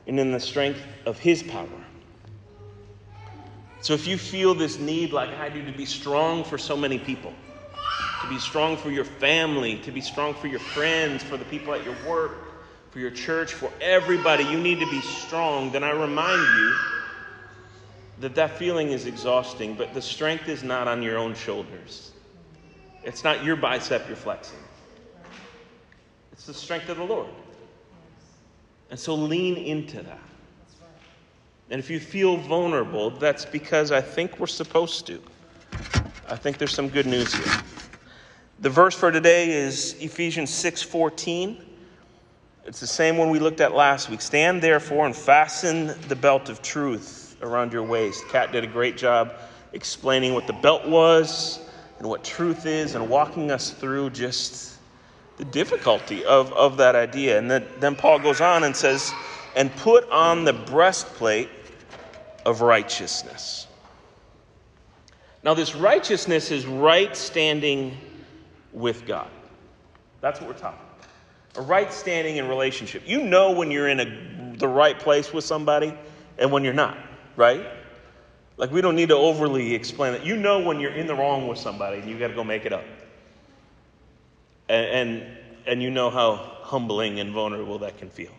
and 0.08 0.18
in 0.18 0.32
the 0.32 0.40
strength 0.40 0.80
of 1.06 1.20
his 1.20 1.40
power. 1.40 1.68
So 3.78 3.92
if 3.92 4.08
you 4.08 4.18
feel 4.18 4.52
this 4.52 4.80
need, 4.80 5.12
like 5.12 5.30
I 5.38 5.50
do, 5.50 5.64
to 5.64 5.70
be 5.70 5.86
strong 5.86 6.42
for 6.42 6.58
so 6.58 6.76
many 6.76 6.98
people, 6.98 7.32
to 8.22 8.26
be 8.26 8.40
strong 8.40 8.76
for 8.76 8.90
your 8.90 9.04
family, 9.04 9.78
to 9.82 9.92
be 9.92 10.00
strong 10.00 10.34
for 10.34 10.48
your 10.48 10.58
friends, 10.58 11.22
for 11.22 11.36
the 11.36 11.44
people 11.44 11.72
at 11.72 11.84
your 11.84 11.94
work, 12.04 12.32
for 12.90 12.98
your 12.98 13.12
church, 13.12 13.52
for 13.52 13.70
everybody, 13.80 14.42
you 14.42 14.58
need 14.58 14.80
to 14.80 14.90
be 14.90 15.00
strong, 15.00 15.70
then 15.70 15.84
I 15.84 15.92
remind 15.92 16.40
you 16.58 16.74
that 18.18 18.34
that 18.34 18.58
feeling 18.58 18.90
is 18.90 19.06
exhausting, 19.06 19.76
but 19.76 19.94
the 19.94 20.02
strength 20.02 20.48
is 20.48 20.64
not 20.64 20.88
on 20.88 21.04
your 21.04 21.18
own 21.18 21.36
shoulders. 21.36 22.10
It's 23.04 23.22
not 23.22 23.44
your 23.44 23.56
bicep 23.56 24.06
you're 24.08 24.16
flexing, 24.16 24.58
it's 26.32 26.46
the 26.46 26.54
strength 26.54 26.88
of 26.88 26.96
the 26.96 27.04
Lord. 27.04 27.28
And 28.90 28.98
so 28.98 29.14
lean 29.14 29.56
into 29.56 30.02
that. 30.02 30.20
And 31.70 31.80
if 31.80 31.90
you 31.90 31.98
feel 31.98 32.36
vulnerable, 32.36 33.10
that's 33.10 33.44
because 33.44 33.90
I 33.90 34.00
think 34.00 34.38
we're 34.38 34.46
supposed 34.46 35.06
to. 35.06 35.20
I 36.28 36.36
think 36.36 36.58
there's 36.58 36.74
some 36.74 36.88
good 36.88 37.06
news 37.06 37.34
here. 37.34 37.62
The 38.60 38.70
verse 38.70 38.94
for 38.94 39.10
today 39.10 39.50
is 39.50 39.94
Ephesians 40.00 40.50
6:14. 40.50 41.64
It's 42.66 42.80
the 42.80 42.86
same 42.86 43.16
one 43.16 43.30
we 43.30 43.38
looked 43.38 43.60
at 43.60 43.74
last 43.74 44.08
week. 44.08 44.20
Stand 44.20 44.62
therefore 44.62 45.06
and 45.06 45.16
fasten 45.16 45.94
the 46.08 46.16
belt 46.16 46.48
of 46.48 46.62
truth 46.62 47.36
around 47.42 47.72
your 47.72 47.82
waist. 47.82 48.26
Kat 48.28 48.52
did 48.52 48.64
a 48.64 48.68
great 48.68 48.96
job 48.96 49.34
explaining 49.72 50.34
what 50.34 50.46
the 50.46 50.52
belt 50.52 50.86
was 50.86 51.63
and 52.04 52.10
what 52.10 52.22
truth 52.22 52.66
is 52.66 52.94
and 52.96 53.08
walking 53.08 53.50
us 53.50 53.70
through 53.70 54.10
just 54.10 54.76
the 55.38 55.44
difficulty 55.46 56.22
of, 56.26 56.52
of 56.52 56.76
that 56.76 56.94
idea. 56.94 57.38
And 57.38 57.50
then, 57.50 57.66
then 57.80 57.96
Paul 57.96 58.18
goes 58.18 58.42
on 58.42 58.64
and 58.64 58.76
says, 58.76 59.10
and 59.56 59.74
put 59.76 60.06
on 60.10 60.44
the 60.44 60.52
breastplate 60.52 61.48
of 62.44 62.60
righteousness. 62.60 63.68
Now, 65.42 65.54
this 65.54 65.74
righteousness 65.74 66.50
is 66.50 66.66
right 66.66 67.16
standing 67.16 67.96
with 68.74 69.06
God. 69.06 69.30
That's 70.20 70.42
what 70.42 70.50
we're 70.50 70.58
talking 70.58 70.80
about. 71.54 71.64
A 71.64 71.66
right 71.66 71.90
standing 71.90 72.36
in 72.36 72.48
relationship. 72.48 73.04
You 73.06 73.22
know 73.22 73.52
when 73.52 73.70
you're 73.70 73.88
in 73.88 74.00
a, 74.00 74.56
the 74.58 74.68
right 74.68 74.98
place 74.98 75.32
with 75.32 75.44
somebody 75.44 75.94
and 76.36 76.52
when 76.52 76.64
you're 76.64 76.74
not, 76.74 76.98
right? 77.34 77.64
Like, 78.56 78.70
we 78.70 78.80
don't 78.80 78.94
need 78.94 79.08
to 79.08 79.16
overly 79.16 79.74
explain 79.74 80.12
that. 80.12 80.24
You 80.24 80.36
know 80.36 80.60
when 80.60 80.78
you're 80.78 80.94
in 80.94 81.06
the 81.06 81.14
wrong 81.14 81.48
with 81.48 81.58
somebody 81.58 81.98
and 81.98 82.08
you 82.08 82.18
got 82.18 82.28
to 82.28 82.34
go 82.34 82.44
make 82.44 82.64
it 82.64 82.72
up. 82.72 82.84
And, 84.68 84.86
and, 84.86 85.36
and 85.66 85.82
you 85.82 85.90
know 85.90 86.08
how 86.08 86.36
humbling 86.62 87.20
and 87.20 87.32
vulnerable 87.32 87.78
that 87.80 87.98
can 87.98 88.10
feel. 88.10 88.30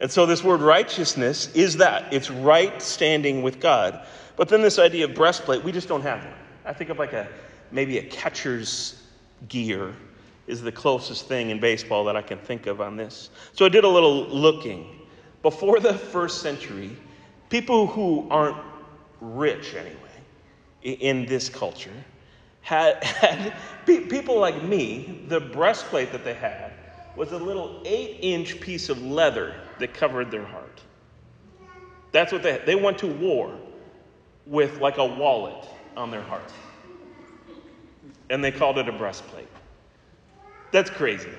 And 0.00 0.10
so, 0.10 0.26
this 0.26 0.42
word 0.42 0.60
righteousness 0.60 1.54
is 1.54 1.76
that 1.76 2.12
it's 2.12 2.30
right 2.30 2.82
standing 2.82 3.42
with 3.42 3.60
God. 3.60 4.04
But 4.36 4.48
then, 4.48 4.60
this 4.60 4.78
idea 4.78 5.04
of 5.04 5.14
breastplate, 5.14 5.62
we 5.62 5.72
just 5.72 5.88
don't 5.88 6.02
have 6.02 6.24
one. 6.24 6.34
I 6.64 6.72
think 6.72 6.90
of 6.90 6.98
like 6.98 7.12
a 7.12 7.28
maybe 7.70 7.98
a 7.98 8.02
catcher's 8.02 9.02
gear 9.48 9.94
is 10.46 10.62
the 10.62 10.72
closest 10.72 11.26
thing 11.26 11.50
in 11.50 11.60
baseball 11.60 12.04
that 12.04 12.16
I 12.16 12.22
can 12.22 12.38
think 12.38 12.66
of 12.66 12.80
on 12.80 12.96
this. 12.96 13.30
So, 13.52 13.64
I 13.64 13.68
did 13.68 13.84
a 13.84 13.88
little 13.88 14.26
looking. 14.26 15.00
Before 15.42 15.78
the 15.78 15.94
first 15.94 16.42
century, 16.42 16.96
people 17.48 17.86
who 17.86 18.26
aren't 18.30 18.56
rich 19.20 19.74
anyway 19.74 19.98
in 20.82 21.26
this 21.26 21.48
culture 21.48 21.92
had, 22.60 23.02
had 23.04 23.54
people 23.86 24.38
like 24.38 24.62
me, 24.62 25.24
the 25.28 25.40
breastplate 25.40 26.12
that 26.12 26.24
they 26.24 26.34
had 26.34 26.72
was 27.14 27.32
a 27.32 27.38
little 27.38 27.80
eight 27.84 28.18
inch 28.22 28.60
piece 28.60 28.88
of 28.88 29.00
leather 29.02 29.54
that 29.78 29.94
covered 29.94 30.30
their 30.30 30.44
heart. 30.44 30.82
That's 32.12 32.32
what 32.32 32.42
they 32.42 32.62
They 32.64 32.74
went 32.74 32.98
to 32.98 33.06
war 33.06 33.54
with 34.46 34.80
like 34.80 34.98
a 34.98 35.04
wallet 35.04 35.66
on 35.96 36.10
their 36.10 36.22
heart. 36.22 36.52
And 38.30 38.42
they 38.42 38.50
called 38.50 38.78
it 38.78 38.88
a 38.88 38.92
breastplate. 38.92 39.48
That's 40.70 40.90
crazy. 40.90 41.30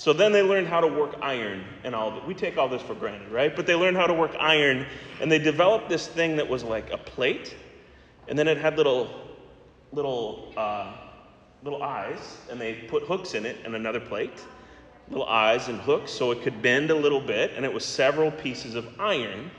So 0.00 0.14
then 0.14 0.32
they 0.32 0.40
learned 0.40 0.66
how 0.66 0.80
to 0.80 0.86
work 0.86 1.16
iron 1.20 1.62
and 1.84 1.94
all 1.94 2.16
it. 2.16 2.26
We 2.26 2.32
take 2.32 2.56
all 2.56 2.70
this 2.70 2.80
for 2.80 2.94
granted, 2.94 3.30
right? 3.30 3.54
But 3.54 3.66
they 3.66 3.74
learned 3.74 3.98
how 3.98 4.06
to 4.06 4.14
work 4.14 4.34
iron 4.40 4.86
and 5.20 5.30
they 5.30 5.38
developed 5.38 5.90
this 5.90 6.06
thing 6.06 6.36
that 6.36 6.48
was 6.48 6.64
like 6.64 6.90
a 6.90 6.96
plate 6.96 7.54
and 8.26 8.38
then 8.38 8.48
it 8.48 8.56
had 8.56 8.78
little 8.78 9.10
little 9.92 10.54
uh, 10.56 10.90
little 11.62 11.82
eyes 11.82 12.38
and 12.50 12.58
they 12.58 12.76
put 12.88 13.02
hooks 13.02 13.34
in 13.34 13.44
it 13.44 13.58
and 13.66 13.74
another 13.74 14.00
plate 14.00 14.42
little 15.10 15.26
eyes 15.26 15.68
and 15.68 15.78
hooks 15.80 16.10
so 16.10 16.30
it 16.30 16.40
could 16.40 16.62
bend 16.62 16.90
a 16.90 16.94
little 16.94 17.20
bit, 17.20 17.50
and 17.56 17.64
it 17.64 17.72
was 17.72 17.84
several 17.84 18.30
pieces 18.30 18.76
of 18.76 18.86
iron. 19.00 19.50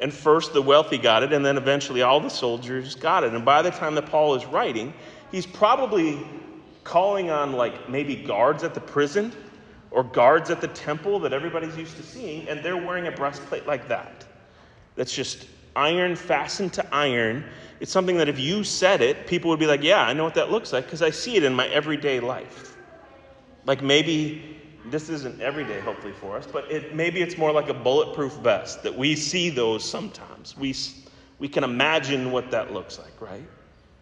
And 0.00 0.12
first 0.12 0.52
the 0.52 0.60
wealthy 0.60 0.98
got 0.98 1.22
it, 1.22 1.32
and 1.32 1.46
then 1.46 1.56
eventually 1.56 2.02
all 2.02 2.20
the 2.20 2.28
soldiers 2.28 2.96
got 2.96 3.22
it. 3.22 3.32
And 3.32 3.44
by 3.44 3.62
the 3.62 3.70
time 3.70 3.94
that 3.94 4.06
Paul 4.06 4.34
is 4.34 4.44
writing, 4.44 4.92
he's 5.30 5.46
probably 5.46 6.26
calling 6.82 7.30
on 7.30 7.52
like 7.52 7.88
maybe 7.88 8.16
guards 8.16 8.64
at 8.64 8.74
the 8.74 8.80
prison 8.80 9.32
or 9.96 10.04
guards 10.04 10.50
at 10.50 10.60
the 10.60 10.68
temple 10.68 11.18
that 11.18 11.32
everybody's 11.32 11.74
used 11.74 11.96
to 11.96 12.02
seeing, 12.02 12.46
and 12.50 12.62
they're 12.62 12.76
wearing 12.76 13.06
a 13.06 13.10
breastplate 13.10 13.66
like 13.66 13.88
that. 13.88 14.26
That's 14.94 15.12
just 15.12 15.46
iron 15.74 16.14
fastened 16.14 16.74
to 16.74 16.94
iron. 16.94 17.42
It's 17.80 17.92
something 17.92 18.18
that 18.18 18.28
if 18.28 18.38
you 18.38 18.62
said 18.62 19.00
it, 19.00 19.26
people 19.26 19.48
would 19.48 19.58
be 19.58 19.66
like, 19.66 19.82
Yeah, 19.82 20.02
I 20.02 20.12
know 20.12 20.22
what 20.22 20.34
that 20.34 20.50
looks 20.50 20.70
like 20.70 20.84
because 20.84 21.00
I 21.00 21.08
see 21.08 21.36
it 21.36 21.44
in 21.44 21.54
my 21.54 21.66
everyday 21.68 22.20
life. 22.20 22.76
Like 23.64 23.82
maybe 23.82 24.60
this 24.90 25.08
isn't 25.08 25.40
every 25.40 25.64
day, 25.64 25.80
hopefully, 25.80 26.12
for 26.12 26.36
us, 26.36 26.46
but 26.46 26.70
it, 26.70 26.94
maybe 26.94 27.22
it's 27.22 27.38
more 27.38 27.50
like 27.50 27.70
a 27.70 27.74
bulletproof 27.74 28.34
vest 28.34 28.82
that 28.82 28.94
we 28.94 29.16
see 29.16 29.48
those 29.48 29.82
sometimes. 29.82 30.58
We, 30.58 30.74
we 31.38 31.48
can 31.48 31.64
imagine 31.64 32.32
what 32.32 32.50
that 32.50 32.70
looks 32.70 32.98
like, 32.98 33.18
right? 33.18 33.48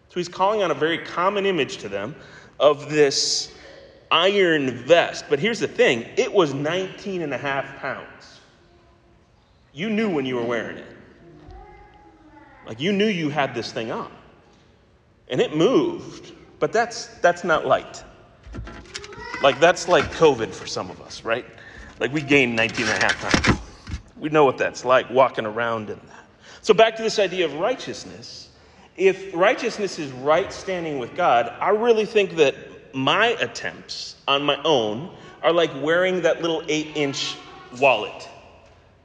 So 0.09 0.15
he's 0.19 0.27
calling 0.27 0.61
on 0.61 0.71
a 0.71 0.75
very 0.75 0.97
common 0.97 1.45
image 1.45 1.77
to 1.77 1.87
them 1.87 2.15
of 2.59 2.89
this 2.89 3.54
iron 4.15 4.71
vest. 4.71 5.25
But 5.29 5.39
here's 5.39 5.59
the 5.59 5.67
thing 5.67 6.05
it 6.15 6.33
was 6.33 6.53
19 6.53 7.21
and 7.21 7.33
a 7.33 7.37
half 7.37 7.77
pounds. 7.77 8.39
You 9.73 9.89
knew 9.89 10.09
when 10.09 10.25
you 10.25 10.35
were 10.35 10.45
wearing 10.45 10.77
it. 10.77 10.87
Like 12.65 12.79
you 12.79 12.93
knew 12.93 13.07
you 13.07 13.29
had 13.29 13.53
this 13.53 13.71
thing 13.71 13.91
on. 13.91 14.11
And 15.27 15.41
it 15.41 15.55
moved, 15.55 16.31
but 16.59 16.71
that's, 16.71 17.07
that's 17.19 17.43
not 17.43 17.65
light. 17.65 18.03
Like, 19.41 19.59
that's 19.59 19.87
like 19.87 20.05
COVID 20.05 20.53
for 20.53 20.65
some 20.65 20.89
of 20.89 21.01
us, 21.01 21.23
right? 21.23 21.45
Like, 21.99 22.13
we 22.13 22.21
gained 22.21 22.55
19 22.55 22.87
and 22.87 23.03
a 23.03 23.05
half 23.05 23.19
pounds. 23.19 23.59
We 24.17 24.29
know 24.29 24.45
what 24.45 24.57
that's 24.57 24.85
like 24.85 25.09
walking 25.09 25.45
around 25.45 25.89
in 25.89 25.97
that. 26.07 26.25
So, 26.61 26.73
back 26.73 26.95
to 26.97 27.03
this 27.03 27.19
idea 27.19 27.45
of 27.45 27.55
righteousness. 27.55 28.49
If 28.95 29.33
righteousness 29.33 29.99
is 29.99 30.11
right 30.11 30.53
standing 30.53 30.99
with 30.99 31.15
God, 31.15 31.53
I 31.59 31.69
really 31.69 32.05
think 32.05 32.35
that 32.37 32.55
my 32.95 33.27
attempts 33.27 34.15
on 34.27 34.43
my 34.43 34.61
own 34.63 35.09
are 35.43 35.51
like 35.51 35.69
wearing 35.81 36.21
that 36.21 36.41
little 36.41 36.63
eight 36.67 36.95
inch 36.95 37.37
wallet 37.79 38.27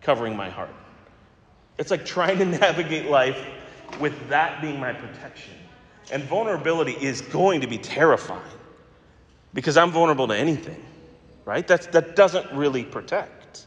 covering 0.00 0.36
my 0.36 0.48
heart. 0.48 0.74
It's 1.76 1.90
like 1.90 2.06
trying 2.06 2.38
to 2.38 2.44
navigate 2.60 3.10
life 3.10 3.44
with 3.98 4.28
that 4.28 4.62
being 4.62 4.78
my 4.78 4.92
protection. 4.92 5.54
And 6.12 6.22
vulnerability 6.24 6.92
is 6.92 7.20
going 7.20 7.60
to 7.62 7.66
be 7.66 7.78
terrifying 7.78 8.42
because 9.54 9.76
I'm 9.76 9.90
vulnerable 9.90 10.28
to 10.28 10.36
anything, 10.36 10.82
right? 11.44 11.66
That's, 11.66 11.86
that 11.88 12.16
doesn't 12.16 12.52
really 12.52 12.84
protect. 12.84 13.66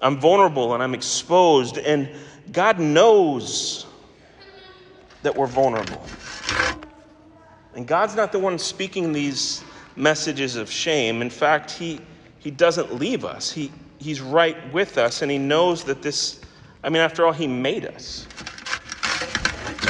I'm 0.00 0.18
vulnerable 0.20 0.74
and 0.74 0.82
I'm 0.82 0.94
exposed, 0.94 1.78
and 1.78 2.08
God 2.52 2.78
knows 2.78 3.86
that 5.22 5.34
we're 5.34 5.46
vulnerable. 5.46 6.00
And 7.78 7.86
God's 7.86 8.16
not 8.16 8.32
the 8.32 8.40
one 8.40 8.58
speaking 8.58 9.12
these 9.12 9.62
messages 9.94 10.56
of 10.56 10.68
shame. 10.68 11.22
In 11.22 11.30
fact, 11.30 11.70
He, 11.70 12.00
he 12.40 12.50
doesn't 12.50 12.92
leave 12.96 13.24
us, 13.24 13.52
he, 13.52 13.70
He's 13.98 14.20
right 14.20 14.56
with 14.72 14.98
us, 14.98 15.22
and 15.22 15.30
He 15.30 15.38
knows 15.38 15.84
that 15.84 16.02
this, 16.02 16.40
I 16.82 16.88
mean, 16.88 17.00
after 17.00 17.24
all, 17.24 17.30
He 17.30 17.46
made 17.46 17.86
us. 17.86 18.26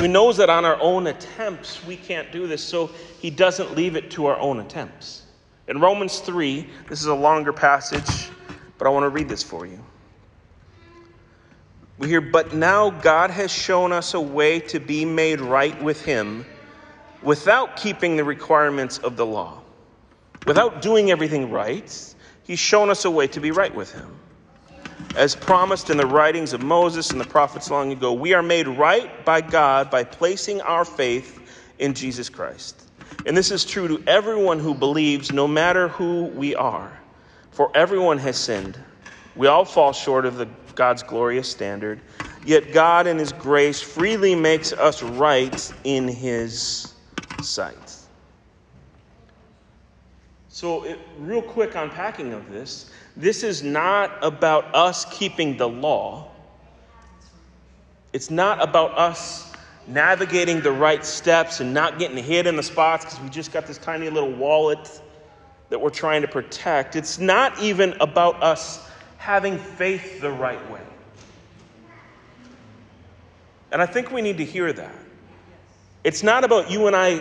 He 0.00 0.06
knows 0.06 0.36
that 0.36 0.50
on 0.50 0.66
our 0.66 0.78
own 0.82 1.06
attempts 1.06 1.82
we 1.86 1.96
can't 1.96 2.30
do 2.30 2.46
this, 2.46 2.62
so 2.62 2.90
he 3.20 3.30
doesn't 3.30 3.74
leave 3.74 3.96
it 3.96 4.10
to 4.10 4.26
our 4.26 4.38
own 4.38 4.60
attempts. 4.60 5.22
In 5.66 5.80
Romans 5.80 6.18
3, 6.18 6.68
this 6.90 7.00
is 7.00 7.06
a 7.06 7.14
longer 7.14 7.54
passage, 7.54 8.28
but 8.76 8.86
I 8.86 8.90
want 8.90 9.04
to 9.04 9.08
read 9.08 9.30
this 9.30 9.42
for 9.42 9.64
you. 9.64 9.82
We 11.96 12.08
hear, 12.08 12.20
But 12.20 12.52
now 12.52 12.90
God 12.90 13.30
has 13.30 13.50
shown 13.50 13.92
us 13.92 14.12
a 14.12 14.20
way 14.20 14.60
to 14.60 14.78
be 14.78 15.06
made 15.06 15.40
right 15.40 15.82
with 15.82 16.04
him 16.04 16.44
without 17.22 17.76
keeping 17.76 18.16
the 18.16 18.24
requirements 18.24 18.98
of 18.98 19.16
the 19.16 19.26
law. 19.26 19.60
Without 20.46 20.80
doing 20.82 21.10
everything 21.10 21.50
right, 21.50 22.14
he's 22.44 22.58
shown 22.58 22.90
us 22.90 23.04
a 23.04 23.10
way 23.10 23.26
to 23.28 23.40
be 23.40 23.50
right 23.50 23.74
with 23.74 23.92
him 23.92 24.18
as 25.16 25.34
promised 25.34 25.90
in 25.90 25.96
the 25.96 26.06
writings 26.06 26.52
of 26.52 26.62
Moses 26.62 27.10
and 27.10 27.20
the 27.20 27.26
prophets 27.26 27.70
long 27.70 27.92
ago, 27.92 28.12
we 28.12 28.34
are 28.34 28.42
made 28.42 28.68
right 28.68 29.24
by 29.24 29.40
God 29.40 29.90
by 29.90 30.04
placing 30.04 30.60
our 30.62 30.84
faith 30.84 31.40
in 31.78 31.94
Jesus 31.94 32.28
Christ. 32.28 32.82
And 33.26 33.36
this 33.36 33.50
is 33.50 33.64
true 33.64 33.88
to 33.88 34.02
everyone 34.06 34.58
who 34.58 34.74
believes, 34.74 35.32
no 35.32 35.48
matter 35.48 35.88
who 35.88 36.26
we 36.26 36.54
are. 36.54 36.92
For 37.50 37.70
everyone 37.74 38.18
has 38.18 38.36
sinned. 38.36 38.78
We 39.34 39.46
all 39.46 39.64
fall 39.64 39.92
short 39.92 40.24
of 40.24 40.36
the, 40.36 40.48
God's 40.74 41.02
glorious 41.02 41.48
standard. 41.48 42.00
Yet 42.44 42.72
God, 42.72 43.06
in 43.06 43.18
His 43.18 43.32
grace, 43.32 43.80
freely 43.80 44.34
makes 44.34 44.72
us 44.72 45.02
right 45.02 45.72
in 45.84 46.06
His 46.06 46.94
sight. 47.42 47.96
So, 50.48 50.84
it, 50.84 50.98
real 51.18 51.42
quick 51.42 51.74
unpacking 51.74 52.32
of 52.32 52.50
this 52.50 52.90
this 53.16 53.42
is 53.42 53.62
not 53.62 54.12
about 54.22 54.74
us 54.74 55.04
keeping 55.06 55.56
the 55.56 55.68
law. 55.68 56.30
It's 58.12 58.30
not 58.30 58.62
about 58.62 58.96
us 58.96 59.52
navigating 59.86 60.60
the 60.60 60.72
right 60.72 61.04
steps 61.04 61.60
and 61.60 61.72
not 61.74 61.98
getting 61.98 62.16
hit 62.16 62.46
in 62.46 62.56
the 62.56 62.62
spots 62.62 63.04
because 63.04 63.20
we 63.20 63.28
just 63.28 63.52
got 63.52 63.66
this 63.66 63.78
tiny 63.78 64.08
little 64.10 64.32
wallet 64.32 65.00
that 65.70 65.80
we're 65.80 65.90
trying 65.90 66.22
to 66.22 66.28
protect. 66.28 66.96
It's 66.96 67.18
not 67.18 67.60
even 67.60 67.94
about 68.00 68.42
us 68.42 68.88
having 69.16 69.58
faith 69.58 70.20
the 70.20 70.30
right 70.30 70.70
way. 70.70 70.80
And 73.72 73.82
I 73.82 73.86
think 73.86 74.10
we 74.10 74.22
need 74.22 74.38
to 74.38 74.44
hear 74.44 74.72
that. 74.72 74.94
It's 76.04 76.22
not 76.22 76.44
about 76.44 76.70
you 76.70 76.86
and 76.86 76.96
I 76.96 77.20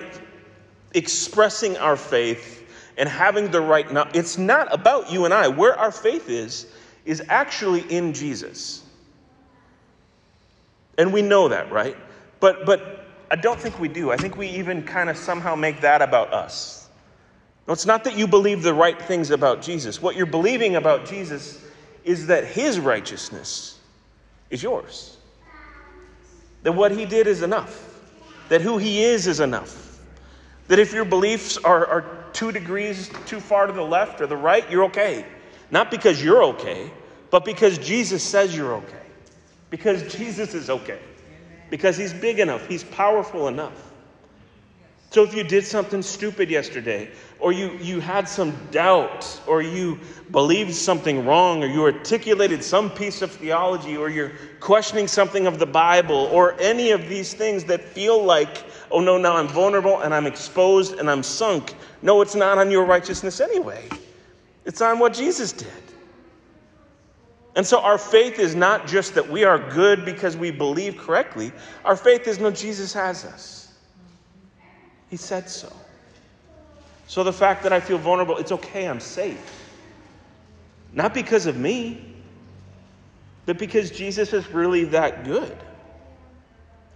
expressing 0.94 1.78
our 1.78 1.98
faith 1.98 2.64
and 2.98 3.08
having 3.08 3.52
the 3.52 3.62
right 3.62 3.92
now 3.92 4.10
it's 4.14 4.38
not 4.38 4.74
about 4.74 5.12
you 5.12 5.26
and 5.26 5.34
I. 5.34 5.48
Where 5.48 5.78
our 5.78 5.92
faith 5.92 6.30
is 6.30 6.66
is 7.06 7.24
actually 7.30 7.82
in 7.82 8.14
Jesus. 8.14 8.84
And 10.98 11.14
we 11.14 11.22
know 11.22 11.50
that, 11.50 11.72
right? 11.72 11.96
But 12.40 12.66
but 12.66 13.06
I 13.30 13.36
don't 13.36 13.60
think 13.60 13.80
we 13.80 13.88
do. 13.88 14.12
I 14.12 14.18
think 14.18 14.38
we 14.38 14.48
even 14.50 14.84
kind 14.84 15.10
of 15.10 15.18
somehow 15.18 15.56
make 15.56 15.82
that 15.82 16.02
about 16.02 16.34
us. 16.34 16.88
No, 17.68 17.74
it's 17.74 17.86
not 17.86 18.06
that 18.06 18.18
you 18.18 18.28
believe 18.28 18.64
the 18.64 18.74
right 18.74 19.00
things 19.00 19.30
about 19.30 19.62
Jesus. 19.62 20.02
What 20.02 20.16
you're 20.16 20.26
believing 20.26 20.76
about 20.76 21.06
Jesus 21.06 21.62
is 22.06 22.28
that 22.28 22.46
his 22.46 22.80
righteousness 22.80 23.78
is 24.50 24.64
yours. 24.64 25.18
That 26.64 26.72
what 26.72 26.92
he 26.92 27.06
did 27.06 27.28
is 27.28 27.42
enough. 27.42 27.87
That 28.50 28.62
who 28.62 28.78
he 28.78 29.04
is 29.04 29.28
is 29.28 29.40
enough. 29.40 30.00
That 30.68 30.80
if 30.80 30.94
your 30.94 31.06
beliefs 31.06 31.58
are, 31.58 31.86
are 31.86 32.06
two 32.34 32.52
degrees 32.52 33.10
too 33.26 33.40
far 33.40 33.68
to 33.68 33.74
the 33.74 33.82
left 33.82 34.22
or 34.22 34.28
the 34.28 34.38
right, 34.38 34.70
you're 34.70 34.86
okay. 34.86 35.26
Not 35.72 35.92
because 35.92 36.24
you're 36.24 36.44
okay, 36.44 36.92
but 37.30 37.46
because 37.46 37.78
Jesus 37.78 38.24
says 38.24 38.56
you're 38.56 38.76
okay. 38.76 39.06
Because 39.70 40.14
Jesus 40.14 40.54
is 40.54 40.70
okay. 40.70 41.00
Because 41.70 41.98
he's 41.98 42.14
big 42.14 42.40
enough, 42.40 42.68
he's 42.68 42.84
powerful 42.84 43.48
enough. 43.48 43.92
So 45.12 45.24
if 45.24 45.34
you 45.34 45.44
did 45.44 45.66
something 45.66 46.02
stupid 46.02 46.50
yesterday, 46.50 47.10
or 47.40 47.52
you, 47.52 47.72
you 47.82 48.00
had 48.00 48.28
some 48.28 48.56
doubt, 48.72 49.40
or 49.48 49.62
you 49.62 50.00
believed 50.32 50.74
something 50.74 51.26
wrong, 51.26 51.64
or 51.64 51.68
you 51.68 51.84
articulated 51.84 52.64
some 52.64 52.90
piece 52.90 53.22
of 53.22 53.32
theology, 53.32 53.96
or 53.96 54.10
you're 54.10 54.32
questioning 54.60 55.08
something 55.08 55.48
of 55.48 55.60
the 55.60 55.66
Bible, 55.66 56.30
or 56.32 56.60
any 56.60 56.92
of 56.92 57.08
these 57.08 57.34
things 57.34 57.64
that 57.66 57.84
feel 57.84 58.24
like, 58.24 58.66
oh 58.92 59.00
no, 59.00 59.18
now 59.18 59.36
I'm 59.36 59.48
vulnerable 59.48 60.02
and 60.02 60.14
I'm 60.14 60.26
exposed 60.26 61.00
and 61.00 61.10
I'm 61.10 61.24
sunk. 61.24 61.76
No, 62.02 62.22
it's 62.22 62.36
not 62.36 62.58
on 62.58 62.72
your 62.72 62.86
righteousness 62.86 63.40
anyway. 63.40 63.88
It's 64.66 64.82
on 64.82 65.00
what 65.00 65.14
Jesus 65.14 65.52
did. 65.52 65.68
And 67.56 67.66
so 67.66 67.80
our 67.80 67.98
faith 67.98 68.38
is 68.38 68.54
not 68.54 68.86
just 68.86 69.16
that 69.16 69.28
we 69.28 69.44
are 69.44 69.58
good 69.72 70.06
because 70.06 70.38
we 70.38 70.52
believe 70.52 70.98
correctly. 70.98 71.52
Our 71.86 71.96
faith 71.96 72.28
is 72.28 72.40
no, 72.40 72.52
Jesus 72.52 72.94
has 72.94 73.26
us. 73.26 73.74
He 75.10 75.18
said 75.18 75.50
so. 75.50 75.74
So 77.08 77.24
the 77.24 77.34
fact 77.34 77.64
that 77.64 77.74
I 77.74 77.80
feel 77.80 77.98
vulnerable, 77.98 78.38
it's 78.38 78.52
okay, 78.52 78.88
I'm 78.88 79.00
safe. 79.00 79.42
Not 80.94 81.14
because 81.14 81.46
of 81.46 81.58
me, 81.58 82.16
but 83.46 83.58
because 83.58 83.92
Jesus 83.92 84.34
is 84.34 84.48
really 84.50 84.84
that 84.86 85.24
good. 85.24 85.58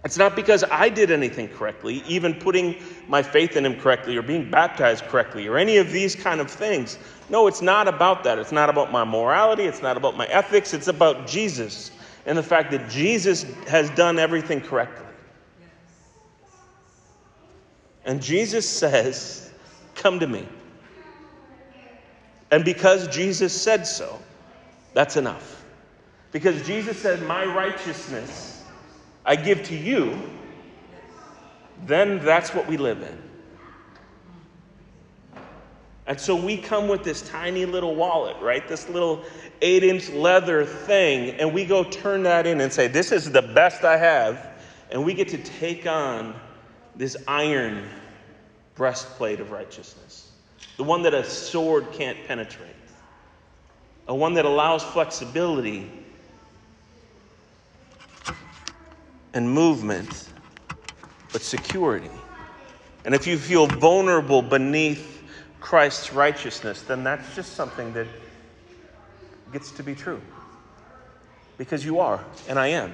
It's 0.04 0.18
not 0.18 0.34
because 0.34 0.64
I 0.64 0.88
did 0.88 1.10
anything 1.10 1.48
correctly, 1.48 2.02
even 2.06 2.34
putting 2.34 2.82
my 3.06 3.22
faith 3.22 3.56
in 3.56 3.64
Him 3.64 3.78
correctly 3.80 4.16
or 4.16 4.22
being 4.22 4.50
baptized 4.50 5.04
correctly 5.04 5.46
or 5.46 5.56
any 5.56 5.76
of 5.76 5.92
these 5.92 6.16
kind 6.16 6.40
of 6.40 6.50
things. 6.50 6.98
No, 7.30 7.46
it's 7.46 7.62
not 7.62 7.86
about 7.86 8.24
that. 8.24 8.38
It's 8.38 8.52
not 8.52 8.68
about 8.68 8.90
my 8.90 9.04
morality. 9.04 9.64
It's 9.64 9.80
not 9.80 9.96
about 9.96 10.16
my 10.16 10.26
ethics. 10.26 10.74
It's 10.74 10.88
about 10.88 11.26
Jesus 11.26 11.92
and 12.26 12.36
the 12.36 12.42
fact 12.42 12.72
that 12.72 12.90
Jesus 12.90 13.44
has 13.68 13.90
done 13.90 14.18
everything 14.18 14.60
correctly. 14.60 15.06
And 18.04 18.20
Jesus 18.20 18.68
says, 18.68 19.51
Come 19.94 20.20
to 20.20 20.26
me. 20.26 20.46
And 22.50 22.64
because 22.64 23.08
Jesus 23.08 23.58
said 23.58 23.86
so, 23.86 24.20
that's 24.94 25.16
enough. 25.16 25.64
Because 26.32 26.66
Jesus 26.66 26.98
said, 26.98 27.22
My 27.22 27.44
righteousness 27.44 28.64
I 29.24 29.36
give 29.36 29.62
to 29.64 29.76
you, 29.76 30.18
then 31.86 32.24
that's 32.24 32.54
what 32.54 32.66
we 32.66 32.76
live 32.76 33.02
in. 33.02 33.18
And 36.06 36.20
so 36.20 36.34
we 36.34 36.58
come 36.58 36.88
with 36.88 37.04
this 37.04 37.22
tiny 37.28 37.64
little 37.64 37.94
wallet, 37.94 38.36
right? 38.42 38.66
This 38.66 38.88
little 38.88 39.24
eight 39.60 39.84
inch 39.84 40.10
leather 40.10 40.64
thing, 40.64 41.30
and 41.36 41.54
we 41.54 41.64
go 41.64 41.84
turn 41.84 42.24
that 42.24 42.46
in 42.46 42.60
and 42.60 42.72
say, 42.72 42.88
This 42.88 43.12
is 43.12 43.30
the 43.30 43.42
best 43.42 43.84
I 43.84 43.96
have. 43.96 44.48
And 44.90 45.06
we 45.06 45.14
get 45.14 45.28
to 45.28 45.38
take 45.38 45.86
on 45.86 46.34
this 46.96 47.16
iron 47.26 47.88
breastplate 48.74 49.40
of 49.40 49.50
righteousness, 49.50 50.32
the 50.76 50.84
one 50.84 51.02
that 51.02 51.14
a 51.14 51.24
sword 51.24 51.86
can't 51.92 52.18
penetrate, 52.26 52.70
a 54.08 54.14
one 54.14 54.34
that 54.34 54.44
allows 54.44 54.82
flexibility 54.82 55.90
and 59.34 59.50
movement, 59.50 60.28
but 61.32 61.42
security. 61.42 62.10
And 63.04 63.14
if 63.14 63.26
you 63.26 63.38
feel 63.38 63.66
vulnerable 63.66 64.42
beneath 64.42 65.22
Christ's 65.60 66.12
righteousness, 66.12 66.82
then 66.82 67.04
that's 67.04 67.34
just 67.34 67.54
something 67.54 67.92
that 67.94 68.06
gets 69.52 69.70
to 69.72 69.82
be 69.82 69.94
true. 69.94 70.20
Because 71.58 71.84
you 71.84 72.00
are, 72.00 72.24
and 72.48 72.58
I 72.58 72.68
am. 72.68 72.92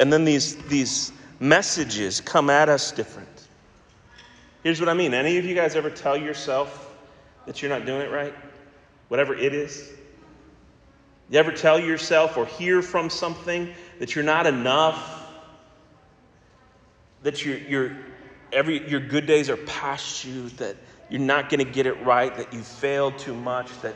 And 0.00 0.12
then 0.12 0.24
these, 0.24 0.56
these 0.64 1.12
messages 1.38 2.20
come 2.20 2.50
at 2.50 2.68
us 2.68 2.90
different. 2.92 3.28
Here's 4.64 4.80
what 4.80 4.88
I 4.88 4.94
mean. 4.94 5.12
Any 5.14 5.36
of 5.36 5.44
you 5.44 5.54
guys 5.54 5.76
ever 5.76 5.90
tell 5.90 6.16
yourself 6.16 6.90
that 7.46 7.60
you're 7.60 7.70
not 7.70 7.84
doing 7.84 8.00
it 8.00 8.10
right? 8.10 8.34
Whatever 9.08 9.34
it 9.34 9.54
is? 9.54 9.92
You 11.30 11.38
ever 11.38 11.52
tell 11.52 11.78
yourself 11.78 12.36
or 12.38 12.46
hear 12.46 12.80
from 12.80 13.10
something 13.10 13.72
that 13.98 14.14
you're 14.14 14.24
not 14.24 14.46
enough? 14.46 15.22
That 17.22 17.44
you're, 17.44 17.58
you're 17.58 17.96
every, 18.54 18.88
your 18.88 19.00
good 19.00 19.26
days 19.26 19.50
are 19.50 19.58
past 19.58 20.24
you, 20.24 20.48
that 20.50 20.76
you're 21.10 21.20
not 21.20 21.50
going 21.50 21.64
to 21.64 21.70
get 21.70 21.86
it 21.86 22.02
right, 22.02 22.34
that 22.34 22.54
you 22.54 22.62
failed 22.62 23.18
too 23.18 23.34
much, 23.34 23.68
that, 23.82 23.94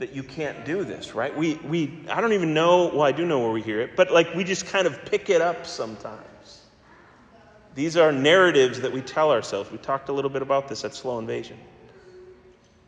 that 0.00 0.14
you 0.14 0.24
can't 0.24 0.64
do 0.64 0.82
this, 0.82 1.14
right? 1.14 1.36
We, 1.36 1.54
we, 1.54 2.04
I 2.10 2.20
don't 2.20 2.32
even 2.32 2.54
know, 2.54 2.86
well, 2.86 3.02
I 3.02 3.12
do 3.12 3.24
know 3.24 3.38
where 3.38 3.52
we 3.52 3.62
hear 3.62 3.80
it, 3.80 3.94
but 3.94 4.10
like 4.10 4.34
we 4.34 4.42
just 4.42 4.66
kind 4.66 4.88
of 4.88 5.04
pick 5.04 5.30
it 5.30 5.40
up 5.40 5.64
sometimes. 5.64 6.24
These 7.78 7.96
are 7.96 8.10
narratives 8.10 8.80
that 8.80 8.90
we 8.90 9.00
tell 9.02 9.30
ourselves. 9.30 9.70
We 9.70 9.78
talked 9.78 10.08
a 10.08 10.12
little 10.12 10.32
bit 10.32 10.42
about 10.42 10.66
this 10.66 10.84
at 10.84 10.96
Slow 10.96 11.20
Invasion. 11.20 11.56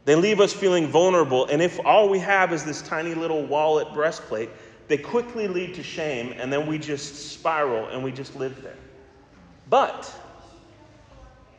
They 0.04 0.16
leave 0.16 0.40
us 0.40 0.52
feeling 0.52 0.88
vulnerable, 0.88 1.46
and 1.46 1.62
if 1.62 1.78
all 1.86 2.08
we 2.08 2.18
have 2.18 2.52
is 2.52 2.64
this 2.64 2.82
tiny 2.82 3.14
little 3.14 3.46
wallet 3.46 3.94
breastplate, 3.94 4.50
they 4.88 4.98
quickly 4.98 5.46
lead 5.46 5.76
to 5.76 5.84
shame, 5.84 6.34
and 6.36 6.52
then 6.52 6.66
we 6.66 6.76
just 6.76 7.30
spiral 7.30 7.86
and 7.86 8.02
we 8.02 8.10
just 8.10 8.34
live 8.34 8.64
there. 8.64 8.74
But 9.68 10.12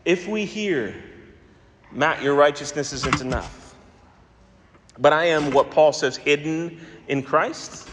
if 0.03 0.27
we 0.27 0.43
hear, 0.43 0.93
Matt, 1.89 2.21
your 2.21 2.35
righteousness 2.35 2.91
isn't 2.91 3.21
enough, 3.21 3.75
but 4.99 5.13
I 5.13 5.27
am 5.27 5.51
what 5.51 5.71
Paul 5.71 5.93
says 5.93 6.17
hidden 6.17 6.85
in 7.07 7.23
Christ, 7.23 7.87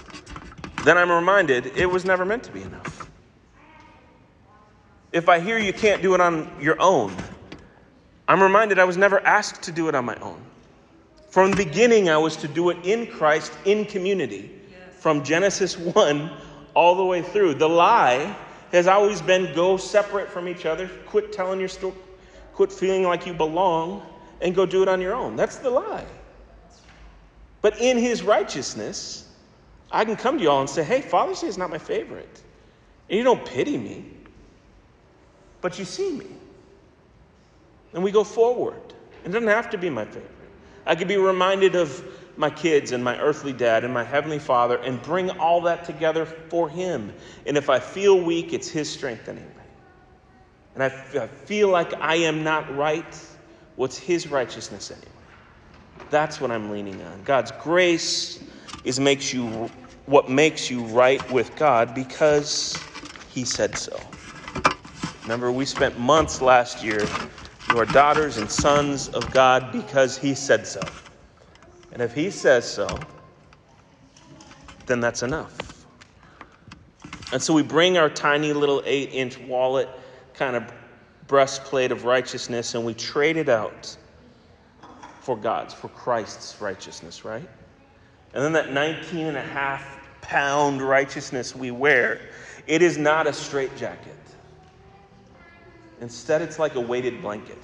then 0.82 0.98
I'm 0.98 1.12
reminded 1.12 1.78
it 1.78 1.86
was 1.86 2.04
never 2.04 2.24
meant 2.24 2.42
to 2.42 2.50
be 2.50 2.62
enough. 2.62 2.97
If 5.18 5.28
I 5.28 5.40
hear 5.40 5.58
you 5.58 5.72
can't 5.72 6.00
do 6.00 6.14
it 6.14 6.20
on 6.20 6.48
your 6.60 6.80
own, 6.80 7.12
I'm 8.28 8.40
reminded 8.40 8.78
I 8.78 8.84
was 8.84 8.96
never 8.96 9.18
asked 9.26 9.62
to 9.64 9.72
do 9.72 9.88
it 9.88 9.96
on 9.96 10.04
my 10.04 10.14
own. 10.20 10.40
From 11.30 11.50
the 11.50 11.56
beginning, 11.56 12.08
I 12.08 12.16
was 12.18 12.36
to 12.36 12.46
do 12.46 12.70
it 12.70 12.76
in 12.84 13.04
Christ, 13.04 13.52
in 13.64 13.84
community, 13.84 14.48
from 15.00 15.24
Genesis 15.24 15.76
1 15.76 16.30
all 16.74 16.94
the 16.94 17.04
way 17.04 17.22
through. 17.22 17.54
The 17.54 17.68
lie 17.68 18.36
has 18.70 18.86
always 18.86 19.20
been 19.20 19.52
go 19.56 19.76
separate 19.76 20.28
from 20.30 20.46
each 20.46 20.64
other, 20.66 20.88
quit 21.06 21.32
telling 21.32 21.58
your 21.58 21.68
story, 21.68 21.96
quit 22.54 22.70
feeling 22.70 23.02
like 23.02 23.26
you 23.26 23.34
belong, 23.34 24.06
and 24.40 24.54
go 24.54 24.66
do 24.66 24.82
it 24.82 24.88
on 24.88 25.00
your 25.00 25.16
own. 25.16 25.34
That's 25.34 25.56
the 25.56 25.70
lie. 25.70 26.06
But 27.60 27.80
in 27.80 27.98
his 27.98 28.22
righteousness, 28.22 29.28
I 29.90 30.04
can 30.04 30.14
come 30.14 30.38
to 30.38 30.44
y'all 30.44 30.60
and 30.60 30.70
say, 30.70 30.84
hey, 30.84 31.00
Father's 31.00 31.40
Day 31.40 31.48
is 31.48 31.58
not 31.58 31.70
my 31.70 31.78
favorite. 31.78 32.40
And 33.10 33.18
you 33.18 33.24
don't 33.24 33.44
pity 33.44 33.76
me, 33.76 34.04
but 35.60 35.78
you 35.78 35.84
see 35.84 36.12
me 36.12 36.26
and 37.94 38.02
we 38.02 38.10
go 38.10 38.24
forward. 38.24 38.80
It 39.24 39.30
doesn't 39.30 39.48
have 39.48 39.70
to 39.70 39.78
be 39.78 39.90
my 39.90 40.04
favorite. 40.04 40.30
I 40.86 40.94
could 40.94 41.08
be 41.08 41.16
reminded 41.16 41.74
of 41.74 42.02
my 42.36 42.50
kids 42.50 42.92
and 42.92 43.02
my 43.02 43.18
earthly 43.18 43.52
dad 43.52 43.84
and 43.84 43.92
my 43.92 44.04
heavenly 44.04 44.38
father 44.38 44.76
and 44.78 45.02
bring 45.02 45.30
all 45.30 45.60
that 45.62 45.84
together 45.84 46.24
for 46.24 46.68
him. 46.68 47.12
And 47.46 47.56
if 47.56 47.68
I 47.68 47.80
feel 47.80 48.20
weak, 48.20 48.52
it's 48.52 48.68
his 48.68 48.88
strengthening 48.88 49.44
me. 49.44 49.50
And 50.74 50.82
I 50.84 50.88
feel 50.88 51.68
like 51.68 51.92
I 51.94 52.14
am 52.16 52.44
not 52.44 52.74
right, 52.76 53.20
what's 53.74 53.98
his 53.98 54.28
righteousness 54.28 54.92
anyway? 54.92 55.08
That's 56.10 56.40
what 56.40 56.52
I'm 56.52 56.70
leaning 56.70 57.02
on. 57.02 57.22
God's 57.24 57.50
grace 57.60 58.42
is 58.84 59.00
makes 59.00 59.32
you 59.32 59.68
what 60.06 60.30
makes 60.30 60.70
you 60.70 60.84
right 60.84 61.28
with 61.30 61.54
God 61.56 61.94
because 61.94 62.78
he 63.28 63.44
said 63.44 63.76
so. 63.76 63.98
Remember, 65.28 65.52
we 65.52 65.66
spent 65.66 65.98
months 65.98 66.40
last 66.40 66.82
year 66.82 67.06
you 67.68 67.78
are 67.78 67.84
daughters 67.84 68.38
and 68.38 68.50
sons 68.50 69.08
of 69.08 69.30
God 69.30 69.70
because 69.72 70.16
He 70.16 70.32
said 70.34 70.66
so. 70.66 70.82
And 71.92 72.00
if 72.00 72.14
He 72.14 72.30
says 72.30 72.64
so, 72.64 72.98
then 74.86 75.00
that's 75.00 75.22
enough. 75.22 75.84
And 77.30 77.42
so 77.42 77.52
we 77.52 77.62
bring 77.62 77.98
our 77.98 78.08
tiny 78.08 78.54
little 78.54 78.82
eight 78.86 79.10
inch 79.12 79.38
wallet 79.40 79.90
kind 80.32 80.56
of 80.56 80.72
breastplate 81.26 81.92
of 81.92 82.06
righteousness 82.06 82.74
and 82.74 82.82
we 82.82 82.94
trade 82.94 83.36
it 83.36 83.50
out 83.50 83.94
for 85.20 85.36
God's, 85.36 85.74
for 85.74 85.88
Christ's 85.88 86.58
righteousness, 86.58 87.26
right? 87.26 87.50
And 88.32 88.42
then 88.42 88.54
that 88.54 88.72
19 88.72 89.26
and 89.26 89.36
a 89.36 89.42
half 89.42 90.00
pound 90.22 90.80
righteousness 90.80 91.54
we 91.54 91.70
wear, 91.70 92.18
it 92.66 92.80
is 92.80 92.96
not 92.96 93.26
a 93.26 93.32
straitjacket. 93.34 94.17
Instead, 96.00 96.42
it's 96.42 96.58
like 96.58 96.74
a 96.74 96.80
weighted 96.80 97.20
blanket. 97.20 97.58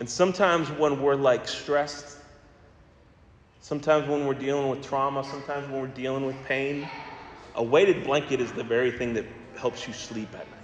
And 0.00 0.08
sometimes 0.08 0.70
when 0.70 1.00
we're 1.00 1.14
like 1.14 1.48
stressed, 1.48 2.18
sometimes 3.60 4.08
when 4.08 4.26
we're 4.26 4.34
dealing 4.34 4.68
with 4.68 4.82
trauma, 4.86 5.24
sometimes 5.24 5.68
when 5.68 5.80
we're 5.80 5.86
dealing 5.86 6.26
with 6.26 6.44
pain, 6.44 6.90
a 7.54 7.62
weighted 7.62 8.04
blanket 8.04 8.40
is 8.40 8.52
the 8.52 8.64
very 8.64 8.90
thing 8.90 9.14
that 9.14 9.24
helps 9.56 9.86
you 9.86 9.92
sleep 9.92 10.34
at 10.34 10.50
night. 10.50 10.60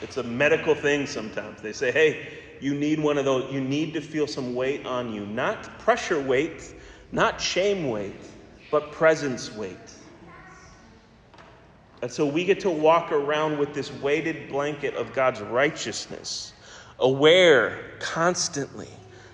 It's 0.00 0.16
a 0.16 0.22
medical 0.22 0.74
thing 0.74 1.06
sometimes. 1.06 1.60
They 1.60 1.72
say, 1.72 1.90
hey, 1.90 2.38
you 2.60 2.74
need 2.74 3.00
one 3.00 3.18
of 3.18 3.24
those. 3.24 3.52
You 3.52 3.60
need 3.60 3.94
to 3.94 4.00
feel 4.00 4.26
some 4.26 4.54
weight 4.54 4.86
on 4.86 5.12
you. 5.12 5.26
Not 5.26 5.78
pressure 5.80 6.20
weight, 6.20 6.74
not 7.12 7.40
shame 7.40 7.88
weight, 7.88 8.14
but 8.70 8.92
presence 8.92 9.54
weight. 9.54 9.76
And 12.02 12.10
so 12.10 12.24
we 12.24 12.44
get 12.44 12.60
to 12.60 12.70
walk 12.70 13.10
around 13.10 13.58
with 13.58 13.74
this 13.74 13.92
weighted 13.92 14.48
blanket 14.48 14.94
of 14.94 15.12
God's 15.12 15.40
righteousness, 15.40 16.52
aware 16.98 17.78
constantly. 17.98 18.88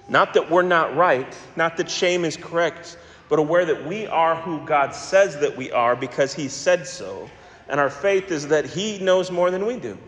Not 0.08 0.34
that 0.34 0.50
we're 0.50 0.62
not 0.62 0.96
right, 0.96 1.36
not 1.56 1.76
that 1.76 1.90
shame 1.90 2.24
is 2.24 2.36
correct, 2.36 2.98
but 3.28 3.38
aware 3.38 3.64
that 3.64 3.86
we 3.86 4.06
are 4.06 4.36
who 4.36 4.64
God 4.66 4.94
says 4.94 5.38
that 5.40 5.56
we 5.56 5.72
are 5.72 5.96
because 5.96 6.34
He 6.34 6.48
said 6.48 6.86
so. 6.86 7.28
And 7.68 7.80
our 7.80 7.90
faith 7.90 8.30
is 8.30 8.48
that 8.48 8.66
He 8.66 8.98
knows 8.98 9.30
more 9.30 9.50
than 9.50 9.66
we 9.66 9.78
do. 9.78 9.98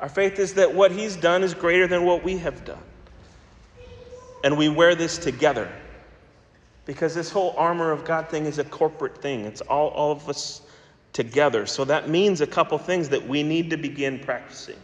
Our 0.00 0.08
faith 0.08 0.38
is 0.38 0.54
that 0.54 0.74
what 0.74 0.92
He's 0.92 1.16
done 1.16 1.42
is 1.42 1.54
greater 1.54 1.86
than 1.86 2.04
what 2.04 2.22
we 2.22 2.38
have 2.38 2.64
done. 2.64 2.82
And 4.42 4.56
we 4.56 4.68
wear 4.68 4.94
this 4.94 5.18
together 5.18 5.70
because 6.86 7.14
this 7.14 7.30
whole 7.30 7.54
armor 7.56 7.90
of 7.90 8.04
God 8.04 8.28
thing 8.30 8.46
is 8.46 8.58
a 8.58 8.64
corporate 8.64 9.20
thing. 9.20 9.44
It's 9.44 9.60
all, 9.60 9.88
all 9.88 10.12
of 10.12 10.28
us 10.28 10.62
together. 11.12 11.66
So 11.66 11.84
that 11.84 12.08
means 12.08 12.40
a 12.40 12.46
couple 12.46 12.78
things 12.78 13.08
that 13.10 13.26
we 13.26 13.42
need 13.42 13.70
to 13.70 13.76
begin 13.76 14.18
practicing. 14.18 14.76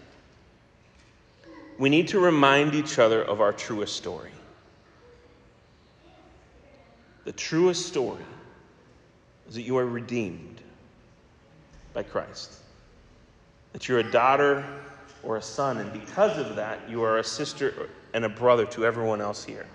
We 1.79 1.89
need 1.91 2.09
to 2.09 2.19
remind 2.19 2.75
each 2.75 2.99
other 2.99 3.23
of 3.23 3.41
our 3.41 3.53
truest 3.53 3.97
story. 3.97 4.31
The 7.25 7.33
truest 7.33 7.87
story 7.87 8.25
is 9.49 9.57
that 9.57 9.63
you 9.63 9.77
are 9.79 9.87
redeemed 9.87 10.61
by 11.93 12.03
Christ, 12.03 12.53
that 13.73 13.89
you're 13.89 13.99
a 13.99 14.11
daughter 14.11 14.65
or 15.23 15.37
a 15.37 15.43
son, 15.43 15.79
and 15.79 15.93
because 15.93 16.39
of 16.39 16.57
that, 16.57 16.89
you 16.89 17.03
are 17.03 17.19
a 17.19 17.25
sister 17.25 17.89
and 18.15 18.25
a 18.25 18.29
brother 18.29 18.65
to 18.67 18.87
everyone 18.87 19.21
else 19.21 19.45
here. 19.45 19.67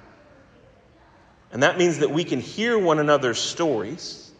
And 1.52 1.64
that 1.64 1.78
means 1.78 2.00
that 2.00 2.10
we 2.10 2.24
can 2.24 2.40
hear 2.40 2.80
one 2.80 3.00
another's 3.00 3.40
stories 3.40 4.31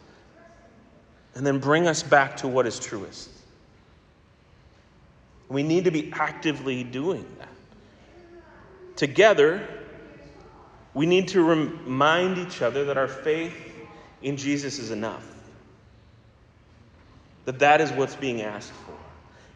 and 1.34 1.46
then 1.46 1.58
bring 1.58 1.86
us 1.86 2.02
back 2.02 2.36
to 2.38 2.48
what 2.48 2.66
is 2.66 2.78
truest. 2.78 3.30
We 5.48 5.62
need 5.62 5.84
to 5.84 5.90
be 5.90 6.10
actively 6.12 6.82
doing 6.82 7.26
that. 7.38 7.48
Together, 8.96 9.66
we 10.94 11.06
need 11.06 11.28
to 11.28 11.42
remind 11.42 12.38
each 12.38 12.62
other 12.62 12.84
that 12.86 12.98
our 12.98 13.08
faith 13.08 13.54
in 14.22 14.36
Jesus 14.36 14.78
is 14.78 14.90
enough. 14.90 15.26
That 17.44 17.58
that 17.58 17.80
is 17.80 17.90
what's 17.92 18.14
being 18.14 18.42
asked 18.42 18.72
for. 18.72 18.94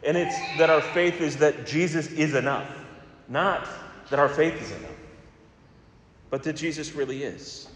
And 0.03 0.17
it's 0.17 0.37
that 0.59 0.71
our 0.71 0.81
faith 0.81 1.21
is 1.21 1.37
that 1.39 1.67
Jesus 1.67 2.09
is 2.09 2.35
enough, 2.35 2.71
not 3.29 3.67
that 4.11 4.19
our 4.19 4.29
faith 4.29 4.61
is 4.61 4.71
enough, 4.71 4.91
but 6.31 6.43
that 6.45 6.55
Jesus 6.55 6.93
really 6.95 7.23
is. 7.23 7.69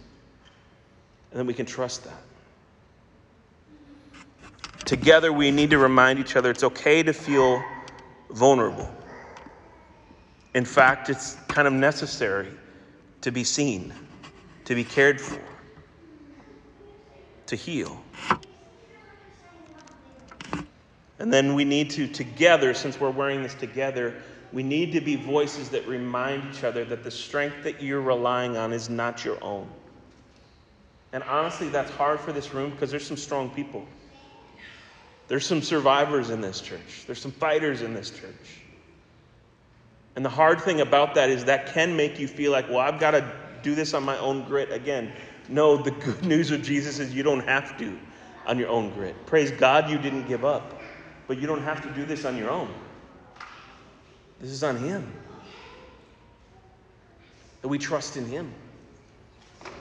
And 1.30 1.38
then 1.38 1.46
we 1.46 1.54
can 1.54 1.66
trust 1.66 2.04
that. 2.04 2.22
Together, 4.90 5.32
we 5.32 5.52
need 5.52 5.70
to 5.70 5.78
remind 5.78 6.18
each 6.18 6.34
other 6.34 6.50
it's 6.50 6.64
okay 6.64 7.00
to 7.00 7.12
feel 7.12 7.62
vulnerable. 8.30 8.90
In 10.56 10.64
fact, 10.64 11.08
it's 11.08 11.36
kind 11.46 11.68
of 11.68 11.72
necessary 11.72 12.48
to 13.20 13.30
be 13.30 13.44
seen, 13.44 13.94
to 14.64 14.74
be 14.74 14.82
cared 14.82 15.20
for, 15.20 15.40
to 17.46 17.54
heal. 17.54 18.02
And 21.20 21.32
then 21.32 21.54
we 21.54 21.64
need 21.64 21.90
to, 21.90 22.08
together, 22.08 22.74
since 22.74 22.98
we're 22.98 23.10
wearing 23.10 23.44
this 23.44 23.54
together, 23.54 24.20
we 24.52 24.64
need 24.64 24.90
to 24.90 25.00
be 25.00 25.14
voices 25.14 25.68
that 25.68 25.86
remind 25.86 26.52
each 26.52 26.64
other 26.64 26.84
that 26.86 27.04
the 27.04 27.12
strength 27.12 27.62
that 27.62 27.80
you're 27.80 28.00
relying 28.00 28.56
on 28.56 28.72
is 28.72 28.90
not 28.90 29.24
your 29.24 29.38
own. 29.40 29.68
And 31.12 31.22
honestly, 31.22 31.68
that's 31.68 31.92
hard 31.92 32.18
for 32.18 32.32
this 32.32 32.52
room 32.52 32.70
because 32.70 32.90
there's 32.90 33.06
some 33.06 33.16
strong 33.16 33.50
people. 33.50 33.86
There's 35.30 35.46
some 35.46 35.62
survivors 35.62 36.30
in 36.30 36.40
this 36.40 36.60
church, 36.60 37.04
there's 37.06 37.20
some 37.20 37.30
fighters 37.30 37.82
in 37.82 37.94
this 37.94 38.10
church. 38.10 38.64
And 40.16 40.24
the 40.24 40.28
hard 40.28 40.60
thing 40.60 40.80
about 40.80 41.14
that 41.14 41.30
is 41.30 41.44
that 41.44 41.72
can 41.72 41.94
make 41.94 42.18
you 42.18 42.26
feel 42.26 42.50
like, 42.50 42.68
well, 42.68 42.80
I've 42.80 42.98
got 42.98 43.12
to 43.12 43.32
do 43.62 43.76
this 43.76 43.94
on 43.94 44.02
my 44.02 44.18
own 44.18 44.42
grit 44.42 44.72
again. 44.72 45.12
No, 45.48 45.76
the 45.76 45.90
good 46.04 46.24
news 46.24 46.50
of 46.50 46.62
Jesus 46.62 46.98
is 46.98 47.14
you 47.14 47.22
don't 47.22 47.44
have 47.46 47.78
to 47.78 47.96
on 48.44 48.58
your 48.58 48.70
own 48.70 48.92
grit. 48.92 49.14
Praise 49.26 49.52
God 49.52 49.88
you 49.88 49.98
didn't 49.98 50.26
give 50.26 50.44
up, 50.44 50.80
but 51.28 51.38
you 51.38 51.46
don't 51.46 51.62
have 51.62 51.80
to 51.82 51.90
do 51.92 52.04
this 52.04 52.24
on 52.24 52.36
your 52.36 52.50
own. 52.50 52.68
This 54.40 54.50
is 54.50 54.64
on 54.64 54.78
Him. 54.78 55.12
That 57.62 57.68
we 57.68 57.78
trust 57.78 58.16
in 58.16 58.26
Him. 58.26 58.52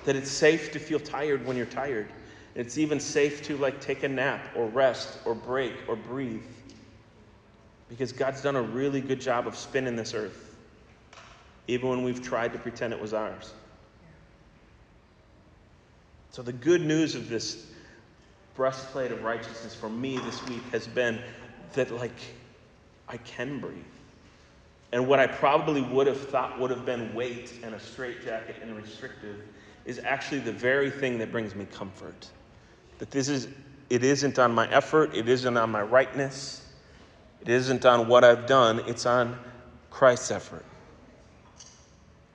That 0.06 0.16
it's 0.16 0.30
safe 0.30 0.72
to 0.74 0.80
feel 0.80 1.00
tired 1.00 1.44
when 1.44 1.58
you're 1.58 1.66
tired. 1.66 2.12
It's 2.60 2.78
even 2.78 3.00
safe 3.00 3.42
to 3.44 3.56
like 3.56 3.80
take 3.80 4.04
a 4.04 4.10
nap 4.10 4.50
or 4.54 4.66
rest 4.66 5.20
or 5.24 5.34
break 5.34 5.74
or 5.88 5.96
breathe. 5.96 6.44
Because 7.88 8.12
God's 8.12 8.42
done 8.42 8.58
a 8.58 8.62
really 8.62 9.00
good 9.00 9.22
job 9.22 9.48
of 9.48 9.56
spinning 9.56 9.96
this 9.96 10.14
earth, 10.14 10.58
even 11.70 11.88
when 11.88 12.04
we've 12.04 12.22
tried 12.22 12.52
to 12.52 12.60
pretend 12.60 12.92
it 12.92 13.00
was 13.00 13.14
ours. 13.14 13.54
So, 16.32 16.42
the 16.42 16.52
good 16.52 16.82
news 16.82 17.16
of 17.16 17.30
this 17.30 17.66
breastplate 18.56 19.14
of 19.14 19.24
righteousness 19.24 19.74
for 19.74 19.90
me 19.90 20.18
this 20.18 20.46
week 20.50 20.62
has 20.74 20.86
been 20.86 21.18
that, 21.76 21.92
like, 21.92 22.12
I 23.08 23.16
can 23.18 23.60
breathe. 23.62 23.78
And 24.92 25.08
what 25.08 25.22
I 25.22 25.28
probably 25.28 25.82
would 25.82 26.08
have 26.08 26.20
thought 26.20 26.60
would 26.60 26.72
have 26.72 26.86
been 26.86 27.14
weight 27.16 27.54
and 27.64 27.74
a 27.74 27.80
straitjacket 27.80 28.58
and 28.62 28.76
restrictive 28.76 29.38
is 29.86 30.00
actually 30.04 30.42
the 30.42 30.52
very 30.52 30.92
thing 30.92 31.18
that 31.20 31.32
brings 31.32 31.56
me 31.56 31.66
comfort. 31.72 32.30
That 33.00 33.12
this 33.12 33.28
is, 33.28 33.48
it 33.90 34.04
isn't 34.04 34.38
on 34.40 34.54
my 34.54 34.70
effort, 34.70 35.16
it 35.16 35.28
isn't 35.28 35.58
on 35.58 35.72
my 35.72 35.82
rightness, 35.82 36.66
it 37.42 37.50
isn't 37.50 37.86
on 37.86 38.08
what 38.08 38.24
I've 38.24 38.46
done, 38.46 38.82
it's 38.88 39.06
on 39.06 39.40
Christ's 39.90 40.32
effort. 40.32 40.66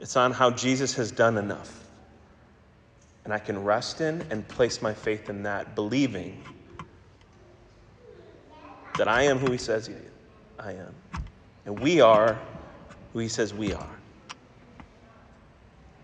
It's 0.01 0.17
on 0.17 0.33
how 0.33 0.51
Jesus 0.51 0.95
has 0.95 1.13
done 1.13 1.39
enough. 1.39 1.81
And 3.25 3.33
I 3.33 3.39
can 3.39 3.63
rest 3.63 4.01
in 4.01 4.27
and 4.31 4.47
place 4.49 4.83
my 4.83 4.93
faith 4.93 5.31
in 5.31 5.45
that, 5.45 5.75
believing 5.75 6.43
that 8.97 9.09
I 9.09 9.23
am 9.23 9.39
who 9.39 9.51
He 9.51 9.59
says 9.59 9.91
I 10.59 10.73
am. 10.73 10.95
And 11.65 11.79
we 11.79 12.01
are 12.01 12.39
who 13.13 13.19
He 13.21 13.29
says 13.29 13.55
we 13.55 13.73
are. 13.73 13.97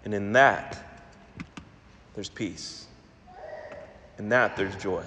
And 0.05 0.15
in 0.15 0.33
that, 0.33 1.03
there's 2.15 2.31
peace. 2.31 2.87
In 4.21 4.29
that, 4.29 4.55
there's 4.55 4.77
joy. 4.77 5.03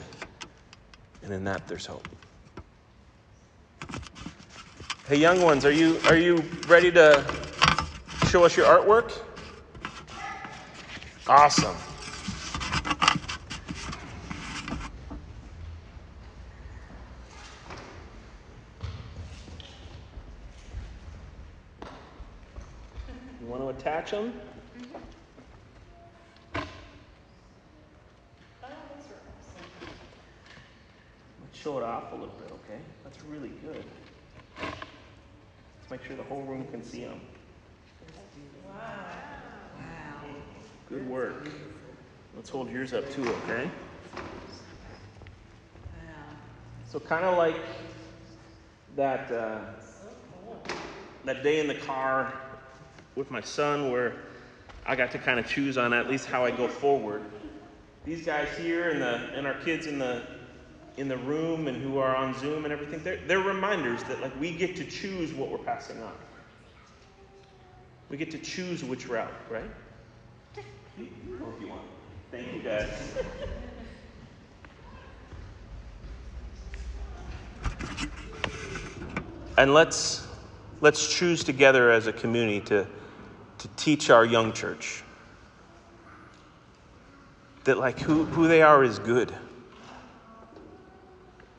And 1.21 1.31
in 1.31 1.43
that, 1.43 1.67
there's 1.67 1.85
hope. 1.85 2.07
Hey, 5.07 5.17
young 5.17 5.39
ones, 5.39 5.65
are 5.65 5.71
you, 5.71 5.99
are 6.07 6.17
you 6.17 6.43
ready 6.67 6.91
to 6.93 7.23
show 8.25 8.43
us 8.43 8.57
your 8.57 8.65
artwork? 8.65 9.15
Awesome. 11.27 11.75
You 23.39 23.45
want 23.47 23.61
to 23.61 23.69
attach 23.69 24.09
them? 24.09 24.33
Let's 31.53 31.61
show 31.61 31.77
it 31.77 31.82
off 31.93 32.11
a 32.11 32.15
little 32.15 32.33
bit, 32.39 32.51
okay? 32.51 32.81
That's 33.03 33.23
really 33.25 33.51
good. 33.63 33.83
Let's 34.59 35.91
make 35.91 36.03
sure 36.03 36.15
the 36.15 36.23
whole 36.23 36.41
room 36.41 36.65
can 36.71 36.83
see 36.83 37.03
them. 37.03 37.21
Wow. 38.67 38.79
Wow. 39.77 40.29
Good 40.89 41.07
work. 41.07 41.47
Let's 42.35 42.49
hold 42.49 42.71
yours 42.71 42.93
up 42.93 43.07
too, 43.11 43.23
okay? 43.43 43.69
So 46.89 46.99
kind 46.99 47.25
of 47.25 47.37
like 47.37 47.57
that 48.95 49.31
uh, 49.31 49.59
that 51.25 51.43
day 51.43 51.59
in 51.59 51.67
the 51.67 51.75
car 51.75 52.33
with 53.15 53.29
my 53.29 53.41
son, 53.41 53.91
where 53.91 54.15
I 54.85 54.95
got 54.95 55.11
to 55.11 55.19
kind 55.19 55.39
of 55.39 55.47
choose 55.47 55.77
on 55.77 55.93
at 55.93 56.09
least 56.09 56.25
how 56.25 56.43
I 56.43 56.49
go 56.49 56.67
forward. 56.67 57.21
These 58.03 58.25
guys 58.25 58.47
here 58.57 58.89
and 58.89 58.99
the 59.01 59.15
and 59.35 59.45
our 59.45 59.59
kids 59.61 59.85
in 59.85 59.99
the 59.99 60.23
in 60.97 61.07
the 61.07 61.17
room 61.17 61.67
and 61.67 61.81
who 61.81 61.97
are 61.97 62.15
on 62.15 62.37
Zoom 62.39 62.65
and 62.65 62.73
everything, 62.73 63.01
they're, 63.03 63.19
they're 63.27 63.39
reminders 63.39 64.03
that 64.03 64.21
like 64.21 64.39
we 64.39 64.51
get 64.51 64.75
to 64.75 64.85
choose 64.85 65.33
what 65.33 65.49
we're 65.49 65.57
passing 65.57 66.01
on. 66.01 66.13
We 68.09 68.17
get 68.17 68.29
to 68.31 68.37
choose 68.37 68.83
which 68.83 69.07
route, 69.07 69.33
right? 69.49 69.63
Or 70.55 71.03
if 71.55 71.61
you 71.61 71.67
want. 71.67 71.81
Thank 72.31 72.53
you, 72.53 72.61
guys. 72.61 72.89
And 79.57 79.73
let's 79.73 80.27
let's 80.81 81.11
choose 81.11 81.43
together 81.43 81.91
as 81.91 82.07
a 82.07 82.13
community 82.13 82.59
to 82.61 82.87
to 83.59 83.67
teach 83.75 84.09
our 84.09 84.25
young 84.25 84.53
church 84.53 85.03
that 87.63 87.77
like 87.77 87.99
who, 87.99 88.25
who 88.25 88.47
they 88.47 88.61
are 88.61 88.83
is 88.83 88.99
good 88.99 89.33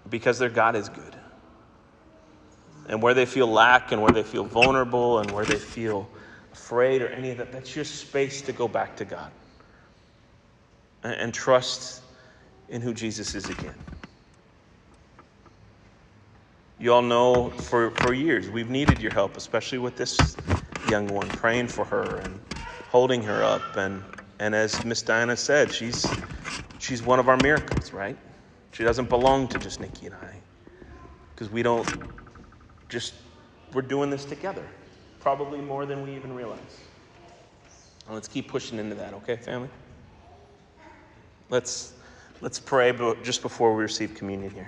because 0.09 0.39
their 0.39 0.51
God 0.51 0.77
is 0.77 0.89
good. 0.89 1.17
And 2.89 3.03
where 3.03 3.15
they 3.15 3.27
feel 3.27 3.47
lack 3.47 3.93
and 3.93 4.03
where 4.03 4.13
they 4.13 4.23
feel 4.23 4.45
vulnerable 4.45 5.19
and 5.19 5.33
where 5.33 5.47
they 5.47 5.59
feel 5.59 6.09
afraid 6.53 7.03
or 7.03 7.09
any 7.09 7.31
of 7.31 7.39
that, 7.39 7.53
that's 7.53 7.75
your 7.75 7.85
space 7.85 8.43
to 8.43 8.53
go 8.53 8.69
back 8.69 8.97
to 8.97 9.05
God 9.05 9.33
and, 11.03 11.15
and 11.15 11.35
trust 11.35 12.03
in 12.69 12.83
who 12.83 12.93
Jesus 12.93 13.35
is 13.35 13.49
again. 13.49 13.77
You 16.79 16.93
all 16.93 17.03
know 17.03 17.51
for, 17.51 17.91
for 17.93 18.13
years 18.13 18.51
we've 18.51 18.71
needed 18.71 19.01
your 19.01 19.13
help, 19.13 19.37
especially 19.37 19.79
with 19.79 19.97
this 19.97 20.37
young 20.85 21.09
one, 21.09 21.31
praying 21.33 21.69
for 21.69 21.85
her 21.87 22.19
and 22.19 22.41
holding 22.89 23.23
her 23.23 23.43
up. 23.43 23.77
And, 23.77 24.03
and 24.39 24.55
as 24.55 24.85
Miss 24.85 25.03
Diana 25.03 25.37
said, 25.37 25.73
she's, 25.73 26.19
she's 26.79 27.03
one 27.03 27.19
of 27.19 27.29
our 27.29 27.37
miracles, 27.37 27.93
right? 27.93 28.17
She 28.75 28.83
doesn't 28.83 29.09
belong 29.09 29.47
to 29.49 29.59
just 29.59 29.81
Nikki 29.81 30.07
and 30.07 30.16
I 30.16 30.35
because 31.33 31.49
we 31.49 31.62
don't 31.62 31.89
just, 32.89 33.14
we're 33.72 33.83
doing 33.83 34.11
this 34.11 34.25
together, 34.25 34.64
probably 35.20 35.61
more 35.61 35.87
than 35.87 36.03
we 36.03 36.14
even 36.16 36.35
realize. 36.35 36.59
Let's 38.11 38.27
keep 38.27 38.49
pushing 38.49 38.79
into 38.79 38.97
that, 38.97 39.14
okay, 39.14 39.37
family? 39.37 39.68
Let's, 41.51 41.93
let's 42.41 42.59
pray 42.59 42.93
just 43.22 43.43
before 43.43 43.77
we 43.77 43.83
receive 43.83 44.14
communion 44.14 44.51
here. 44.51 44.66